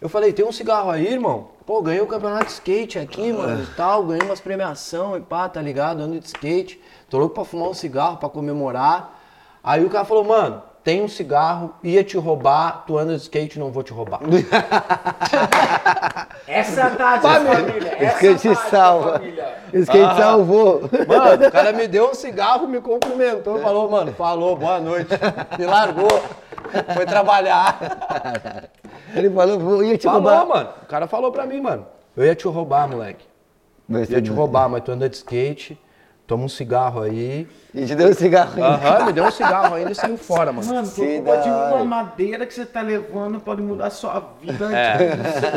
[0.00, 1.48] Eu falei, tem um cigarro aí, irmão?
[1.66, 5.48] Pô, ganhei o campeonato de skate aqui, mano, e tal, ganhei umas premiação e pá,
[5.48, 6.02] tá ligado?
[6.02, 6.80] Ando de skate.
[7.08, 9.18] Tô louco pra fumar um cigarro, pra comemorar.
[9.60, 13.60] Aí o cara falou, mano, tem um cigarro, ia te roubar, tu anda de skate,
[13.60, 14.18] não vou te roubar.
[16.48, 17.94] Essa é a tática, família.
[17.96, 19.12] Essa é Skate tática, salva.
[19.12, 19.54] família.
[19.72, 20.80] Skate salvou.
[21.06, 25.10] Mano, o cara me deu um cigarro, me cumprimentou, falou, mano, falou, boa noite.
[25.56, 26.10] Me largou,
[26.92, 27.78] foi trabalhar.
[29.14, 30.44] Ele falou, vou ia te Falou, roubar.
[30.46, 30.70] mano.
[30.82, 31.86] O cara falou pra mim, mano.
[32.16, 33.24] Eu ia te roubar, moleque.
[33.88, 35.78] Mas Ia te roubar, mas tu anda de skate,
[36.30, 37.48] toma um cigarro aí.
[37.74, 38.62] E te deu um cigarro aí.
[38.62, 40.64] Aham, me deu um cigarro ainda e saiu fora, mano.
[40.72, 44.68] Mano, culpa de uma madeira que você tá levando pode mudar a sua vida.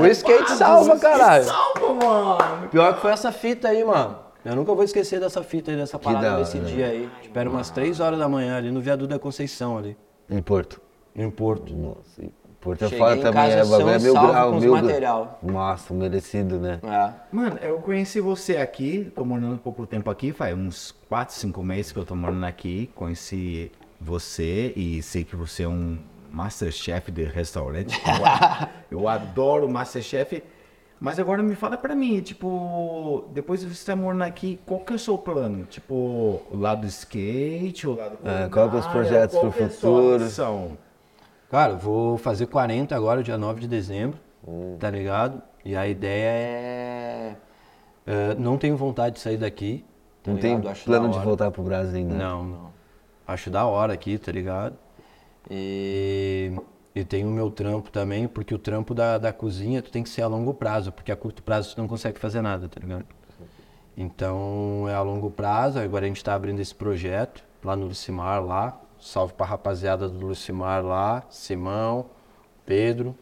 [0.02, 1.46] O skate salva, caralho.
[1.46, 2.70] Salva, mano.
[2.70, 4.18] Pior que foi essa fita aí, mano.
[4.44, 6.70] Eu nunca vou esquecer dessa fita aí, dessa da parada hora, desse né?
[6.72, 7.08] dia aí.
[7.22, 9.96] Tipo, era umas 3 horas da manhã ali no viaduto da Conceição ali,
[10.28, 10.82] Em Porto.
[11.16, 11.72] em Porto.
[11.74, 12.24] Nossa,
[12.72, 14.84] é Cheguei fora também, é bagulho, é são mil salvo grau, com os mil grau.
[14.86, 15.40] material.
[15.44, 16.80] Nossa, merecido, né?
[16.84, 17.14] É.
[17.32, 21.92] Mano, eu conheci você aqui, tô morando pouco tempo aqui, faz uns 4, 5 meses
[21.92, 22.90] que eu tô morando aqui.
[22.96, 25.98] Conheci você e sei que você é um
[26.32, 28.02] masterchef de restaurante.
[28.90, 30.42] Eu, eu adoro Masterchef.
[31.00, 34.94] Mas agora me fala pra mim, tipo, depois de você estar morando aqui, qual que
[34.94, 35.66] é o seu plano?
[35.66, 35.94] Tipo,
[36.50, 39.64] o lado do skate, o lado É, qual que é os projetos qual pro que
[39.64, 40.16] é a sua futuro?
[40.24, 40.78] ambição?
[41.54, 44.76] Cara, vou fazer 40 agora, dia 9 de dezembro, Hum.
[44.80, 45.40] tá ligado?
[45.64, 47.36] E a ideia é...
[48.08, 49.86] é, não tenho vontade de sair daqui,
[50.24, 50.72] tá Não tem ligado?
[50.72, 52.16] Acho plano de voltar pro Brasil ainda?
[52.16, 52.72] Não, não.
[53.28, 54.76] Acho da hora aqui, tá ligado?
[55.48, 56.54] E
[56.96, 60.10] E tem o meu trampo também, porque o trampo da, da cozinha tu tem que
[60.10, 63.06] ser a longo prazo, porque a curto prazo tu não consegue fazer nada, tá ligado?
[63.96, 68.44] Então é a longo prazo, agora a gente tá abrindo esse projeto lá no Lucimar,
[68.44, 68.80] lá.
[69.04, 72.06] Salve pra rapaziada do Lucimar lá, Simão,
[72.66, 73.14] Pedro.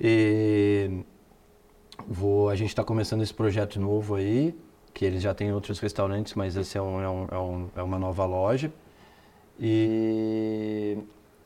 [0.00, 1.02] E
[2.06, 4.56] vou, a gente está começando esse projeto novo aí,
[4.94, 7.82] que eles já têm outros restaurantes, mas esse é, um, é, um, é, um, é
[7.82, 8.72] uma nova loja.
[9.58, 10.96] E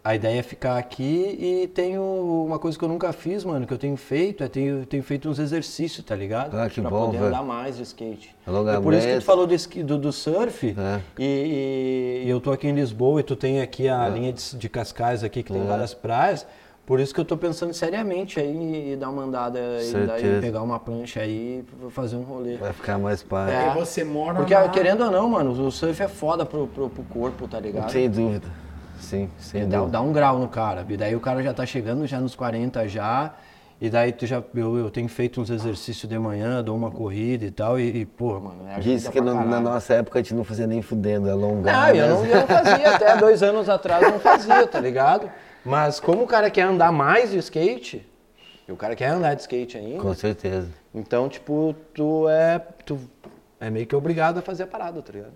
[0.05, 2.03] a ideia é ficar aqui e tenho
[2.47, 5.29] uma coisa que eu nunca fiz, mano, que eu tenho feito, é tenho, tenho feito
[5.29, 6.57] uns exercícios, tá ligado?
[6.59, 7.29] Ah, que pra bom, poder velho.
[7.29, 8.35] andar mais de skate.
[8.47, 8.81] Alongamento.
[8.81, 11.01] É por isso que tu falou do, esqui- do, do surf É.
[11.19, 14.69] e, e eu tô aqui em Lisboa e tu tem aqui a linha de, de
[14.69, 15.65] Cascais aqui que tem É.
[15.67, 16.47] várias praias.
[16.87, 20.63] Por isso que eu tô pensando seriamente aí e dar uma andada e daí pegar
[20.63, 22.57] uma prancha aí e fazer um rolê.
[22.57, 23.51] Vai ficar mais pá.
[23.51, 23.71] É.
[23.73, 24.67] E você mora Porque lá.
[24.71, 27.91] querendo ou não, mano, o surf é foda pro, pro, pro corpo, tá ligado?
[27.93, 28.49] Sem dúvida.
[29.01, 30.85] Sim, sem Dá, dá um grau no cara.
[30.89, 33.35] E daí o cara já tá chegando já nos 40 já.
[33.81, 37.45] E daí tu já, eu, eu tenho feito uns exercícios de manhã, dou uma corrida
[37.45, 37.79] e tal.
[37.79, 40.67] E, e, pô, mano, é Disse que no- na nossa época a gente não fazia
[40.67, 41.89] nem fudendo, é alongar.
[41.89, 42.09] Não, eu né?
[42.09, 45.31] não, eu não fazia, até dois anos atrás eu não fazia, tá ligado?
[45.65, 48.05] Mas como o cara quer andar mais de skate,
[48.67, 50.69] e o cara quer andar de skate ainda, Com certeza.
[50.93, 52.59] então, tipo, tu é.
[52.85, 52.99] Tu
[53.61, 55.33] é meio que obrigado a fazer a parada, tá ligado?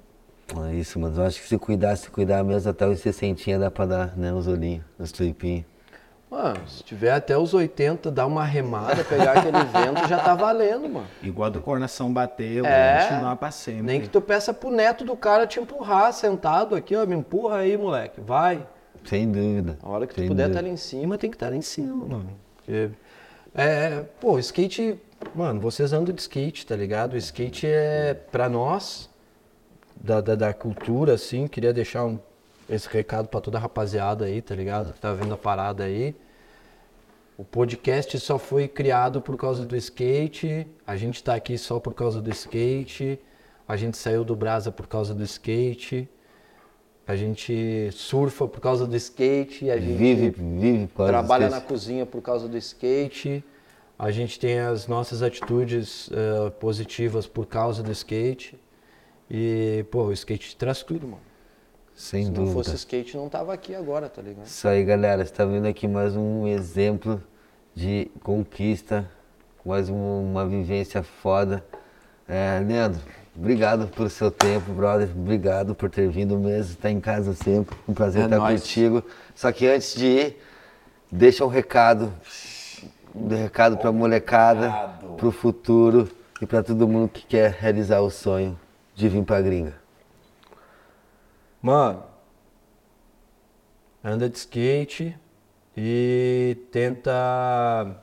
[0.69, 3.71] É isso, mas eu acho que se cuidar, se cuidar mesmo, até os 60 dá
[3.71, 4.33] pra dar, né?
[4.33, 5.65] Os olhinhos, os tripinhos.
[6.31, 10.89] Mano, se tiver até os 80, dar uma remada, pegar aquele vento, já tá valendo,
[10.89, 11.07] mano.
[11.23, 12.95] Igual do coração bateu, É.
[12.99, 13.83] vai continuar pra sempre.
[13.83, 17.59] Nem que tu peça pro neto do cara te empurrar, sentado aqui, ó, me empurra
[17.59, 18.67] aí, moleque, vai.
[19.05, 19.79] Sem dúvida.
[19.83, 20.59] A hora que tu puder estar dúvida.
[20.61, 22.31] ali em cima, tem que estar ali em cima, mano.
[22.57, 22.91] Porque,
[23.55, 24.99] é, pô, skate,
[25.35, 27.13] mano, vocês andam de skate, tá ligado?
[27.13, 29.11] O skate é, pra nós,
[30.03, 32.19] da, da, da cultura, assim, queria deixar um-
[32.69, 34.93] esse recado pra toda a rapaziada aí, tá ligado?
[34.93, 36.15] Que tá vendo a parada aí.
[37.39, 41.95] O podcast só foi criado por causa do skate, a gente tá aqui só por
[41.95, 43.19] causa do skate,
[43.67, 46.09] a gente saiu do Brasa por causa do skate,
[47.07, 52.21] a gente surfa por causa do skate, a gente Vive, vive trabalha na cozinha por
[52.23, 53.43] causa do skate,
[53.99, 58.61] a gente tem as nossas atitudes eh, positivas por causa do skate.
[59.35, 61.23] E, pô, o skate traz tudo, mano.
[61.95, 62.53] Sem Se não dúvida.
[62.55, 64.45] fosse skate, não tava aqui agora, tá ligado?
[64.45, 65.25] Isso aí, galera.
[65.25, 67.23] Você tá vendo aqui mais um exemplo
[67.75, 69.09] de conquista,
[69.65, 71.65] mais um- uma vivência foda.
[72.29, 73.01] É, Leandro,
[73.35, 75.09] obrigado pelo seu tempo, brother.
[75.17, 76.77] Obrigado por ter vindo mesmo.
[76.77, 77.75] Tá em casa sempre.
[77.89, 78.61] Um prazer É estar nóis.
[78.61, 79.03] contigo.
[79.35, 80.43] Só que antes de ir,
[81.11, 82.13] deixa um recado.
[83.15, 84.71] Um recado pra molecada,
[85.17, 86.07] pro futuro
[86.41, 88.59] e pra todo mundo que quer realizar o sonho
[88.95, 89.75] de vir pra gringa.
[91.61, 92.03] Mano,
[94.03, 95.17] anda de skate
[95.77, 98.03] e tenta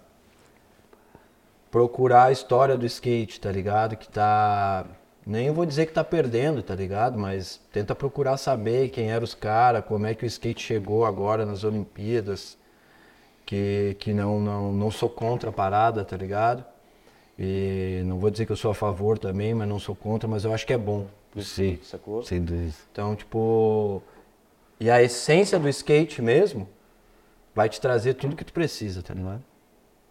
[1.69, 3.95] procurar a história do skate, tá ligado?
[3.95, 4.85] Que tá.
[5.25, 7.17] Nem vou dizer que tá perdendo, tá ligado?
[7.19, 11.45] Mas tenta procurar saber quem eram os caras, como é que o skate chegou agora
[11.45, 12.57] nas Olimpíadas.
[13.45, 16.63] Que, que não, não, não sou contra a parada, tá ligado?
[17.41, 20.43] E não vou dizer que eu sou a favor também, mas não sou contra, mas
[20.43, 21.07] eu acho que é bom.
[21.37, 22.21] Sim, sacou?
[22.23, 22.73] sem dúvida.
[22.91, 24.03] Então, tipo.
[24.79, 26.67] E a essência do skate mesmo
[27.55, 29.41] vai te trazer tudo que tu precisa, tá ligado?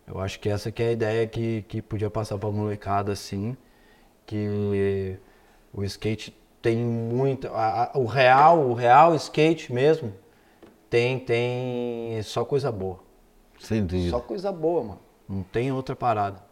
[0.07, 3.55] Eu acho que essa que é a ideia que, que podia passar pra molecada, assim.
[4.25, 5.19] Que
[5.73, 7.47] o skate tem muito.
[7.49, 10.15] a- a- o real, o real skate mesmo
[10.89, 13.01] tem, tem só coisa boa.
[13.59, 14.11] Sem dúvida.
[14.11, 15.01] Só coisa boa, mano.
[15.29, 16.48] Não tem outra parada.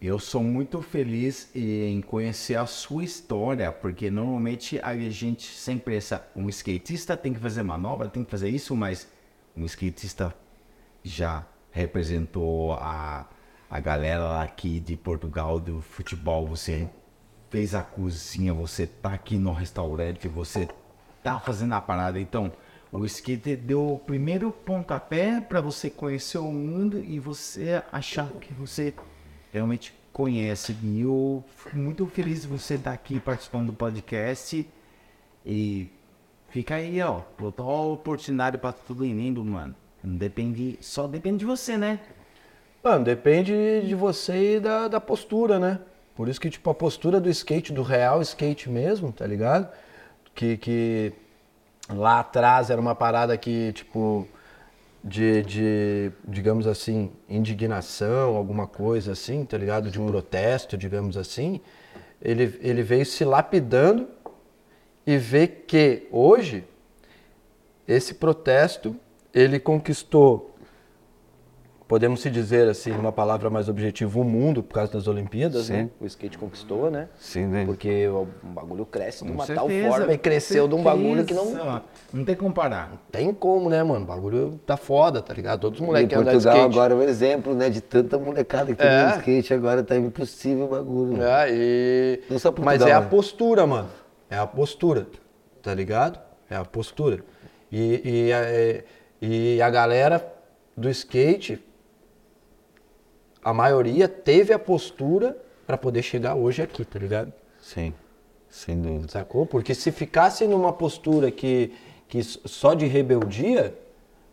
[0.00, 6.28] Eu sou muito feliz em conhecer a sua história, porque normalmente a gente sempre pensa,
[6.36, 9.08] um skatista tem que fazer manobra, tem que fazer isso, mas
[9.56, 10.34] um skatista
[11.02, 13.26] já representou a,
[13.70, 16.90] a galera aqui de Portugal do futebol, você
[17.48, 20.68] fez a cozinha, você tá aqui no restaurante, você
[21.22, 22.52] tá fazendo a parada, então
[22.92, 28.52] o skate deu o primeiro pontapé para você conhecer o mundo e você achar que
[28.52, 28.92] você
[29.56, 30.76] realmente conhece.
[30.82, 34.66] E eu fico muito feliz de você estar aqui participando do podcast.
[35.44, 35.88] E
[36.48, 37.22] fica aí, ó.
[37.38, 39.74] Botou a oportunidade para tudo lindo, mano.
[40.02, 42.00] Não depende, só depende de você, né?
[42.82, 45.80] Mano, depende de você e da, da postura, né?
[46.14, 49.68] Por isso que, tipo, a postura do skate, do real skate mesmo, tá ligado?
[50.34, 51.12] Que, que
[51.88, 54.26] lá atrás era uma parada que, tipo,
[55.06, 59.88] de, de, digamos assim, indignação, alguma coisa assim, tá ligado?
[59.88, 61.60] De protesto, digamos assim.
[62.20, 64.08] Ele, ele veio se lapidando
[65.06, 66.64] e vê que hoje
[67.86, 68.96] esse protesto
[69.32, 70.55] ele conquistou
[71.88, 75.72] podemos se dizer assim, uma palavra mais objetiva, o mundo por causa das Olimpíadas, Sim.
[75.72, 75.90] né?
[76.00, 77.08] O skate conquistou, né?
[77.18, 77.64] Sim, né?
[77.64, 81.32] Porque o bagulho cresce de uma tal certeza, forma e cresceu de um bagulho que
[81.34, 81.82] não.
[82.12, 82.92] Não tem como comparar.
[83.12, 84.04] tem como, né, mano?
[84.04, 85.60] O bagulho tá foda, tá ligado?
[85.60, 86.74] Todos os Em moleques andam de Portugal skate.
[86.78, 89.04] agora é um exemplo, né, de tanta molecada que tem É.
[89.04, 91.22] no skate, agora tá impossível o bagulho.
[91.22, 92.20] É, e...
[92.30, 93.06] Não só Portugal, Mas é a né?
[93.08, 93.88] postura, mano.
[94.30, 95.06] É a postura,
[95.62, 96.18] tá ligado?
[96.50, 97.20] É a postura.
[97.70, 98.82] E, e, a,
[99.20, 100.32] e a galera
[100.76, 101.62] do skate,
[103.46, 107.32] a maioria teve a postura pra poder chegar hoje aqui, tá ligado?
[107.62, 107.94] Sim,
[108.50, 109.06] sem dúvida.
[109.12, 109.46] Sacou?
[109.46, 111.72] Porque se ficasse numa postura que,
[112.08, 113.72] que só de rebeldia,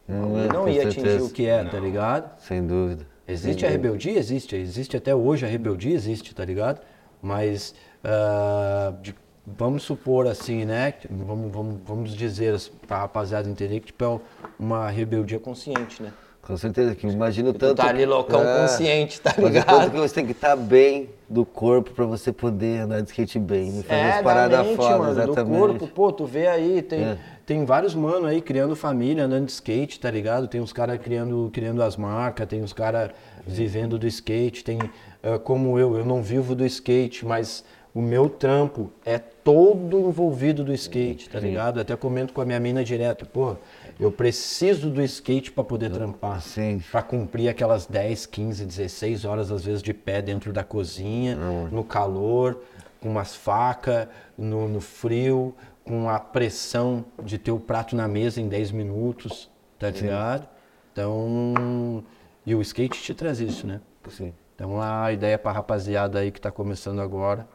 [0.08, 1.26] Não, é, não ia atingir certeza.
[1.26, 2.40] o que é, tá ligado?
[2.42, 3.06] Sem dúvida.
[3.28, 4.18] Existe a rebeldia?
[4.18, 4.56] Existe.
[4.56, 6.82] Existe até hoje a rebeldia, existe, tá ligado?
[7.22, 9.16] Mas ah, de-
[9.46, 10.96] vamos supor assim, né?
[11.08, 14.20] Vamos, vamos, vamos dizer assim, pra rapaziada entender que tipo, é
[14.58, 16.12] uma rebeldia consciente, né?
[16.46, 17.76] Com certeza, que imagina o Tu tanto...
[17.78, 19.66] tá ali loucão É, consciente, tá ligado?
[19.66, 23.40] tanto que você tem que estar bem do corpo pra você poder andar de skate
[23.40, 23.80] bem.
[23.80, 25.36] E fazer É, as da paradas foda, mano, exatamente.
[25.38, 25.88] do corpo.
[25.88, 27.18] Pô, tu vê aí, tem, É.
[27.46, 30.48] tem vários mano aí criando família, andando de skate, tá ligado?
[30.50, 33.12] Tem uns caras criando, criando as marcas, tem uns caras
[33.48, 34.80] vivendo do skate, tem
[35.24, 37.64] ah, como eu, eu não vivo do skate, mas
[37.96, 41.80] o meu trampo é todo envolvido do skate, tá ligado?
[41.80, 43.56] Até comento com a minha mina direto, pô,
[44.04, 46.42] eu preciso do skate pra poder trampar.
[46.42, 46.82] Sim.
[46.92, 51.38] Pra cumprir aquelas 10, 15, 16 horas, às vezes, de pé dentro da cozinha,
[51.72, 52.62] no calor,
[53.00, 54.08] com umas facas,
[54.38, 59.50] no, no frio, com a pressão de ter o prato na mesa em 10 minutos,
[59.80, 60.48] tá ligado?
[60.92, 62.04] Então,
[62.46, 63.82] e o skate te traz isso, né?
[64.10, 64.34] Sim.
[64.56, 67.48] Então a ideia pra rapaziada aí que tá começando agora,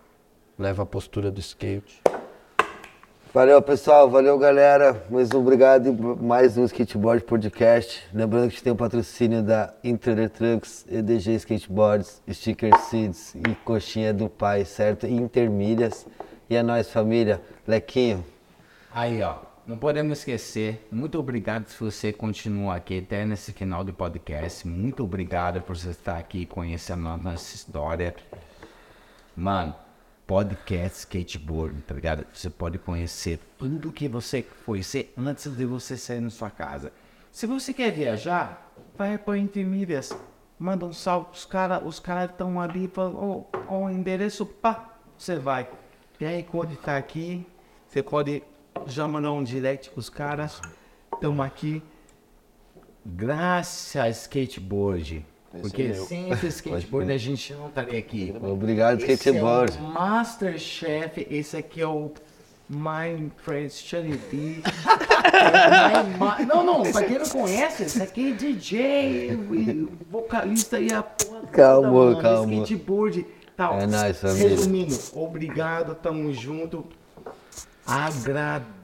[0.59, 2.03] leva a postura do skate.
[3.33, 4.11] Valeu, pessoal.
[4.11, 5.05] Valeu, galera.
[5.11, 5.93] Mais um obrigado e
[6.23, 8.03] mais um Skateboard Podcast.
[8.13, 13.55] Lembrando que a gente tem o patrocínio da Intrader Trucks, EDG Skateboards, Sticker Seeds e
[13.65, 15.07] Coxinha do Pai, certo?
[15.07, 16.07] E Intermilhas.
[16.49, 17.41] E é nóis, família.
[17.67, 18.25] Lequinho,
[18.91, 19.37] Aí, ó,
[19.67, 20.89] não podemos esquecer.
[20.91, 24.67] Muito obrigado se você continua aqui até nesse final do podcast.
[24.67, 28.15] Muito obrigado por você estar aqui conhecendo a nossa história.
[29.37, 29.75] Mano,
[30.29, 32.27] podcast skateboard, tá ligado?
[32.35, 34.45] Você pode conhecer tudo que você
[34.83, 36.93] ser antes de você sair na sua casa.
[37.33, 40.13] Se você quer viajar, vai para Intermídias.
[40.59, 45.37] Manda um salve pros caras, os caras estão ali, falam, ó, o endereço, pá, você
[45.37, 45.67] vai.
[46.21, 47.47] E aí, quando tá aqui,
[47.87, 48.43] você pode
[48.87, 50.61] já mandar um direct pros caras.
[51.11, 51.83] Estamos aqui
[53.07, 55.25] graças a skateboard.
[55.61, 58.35] Porque sem esse skateboard a gente não estaria aqui.
[58.43, 59.77] obrigado, Esse Skateboard.
[59.77, 62.13] é o Masterchef, esse aqui é o
[62.69, 63.31] My
[64.31, 64.63] B.
[65.31, 69.39] É não, não, pra quem não conhece, esse aqui é DJ,
[70.11, 72.55] vocalista e a porra Calma, calma.
[72.63, 73.27] Skateboard.
[73.57, 73.79] Tal.
[73.81, 74.49] É família.
[74.49, 76.87] Resumindo, obrigado, tamo junto.
[77.87, 78.78] Agradeço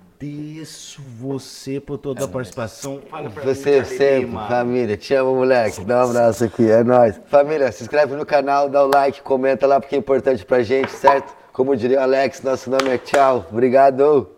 [1.18, 3.00] você por toda a participação.
[3.10, 4.48] Fala pra mim, Você B, sempre, mano.
[4.48, 4.96] família.
[4.96, 5.84] Te amo, moleque.
[5.84, 7.20] Dá um abraço aqui, é nóis.
[7.26, 10.90] Família, se inscreve no canal, dá o like, comenta lá porque é importante pra gente,
[10.92, 11.34] certo?
[11.52, 13.46] Como diria o Alex, nosso nome é tchau.
[13.50, 14.28] Obrigado.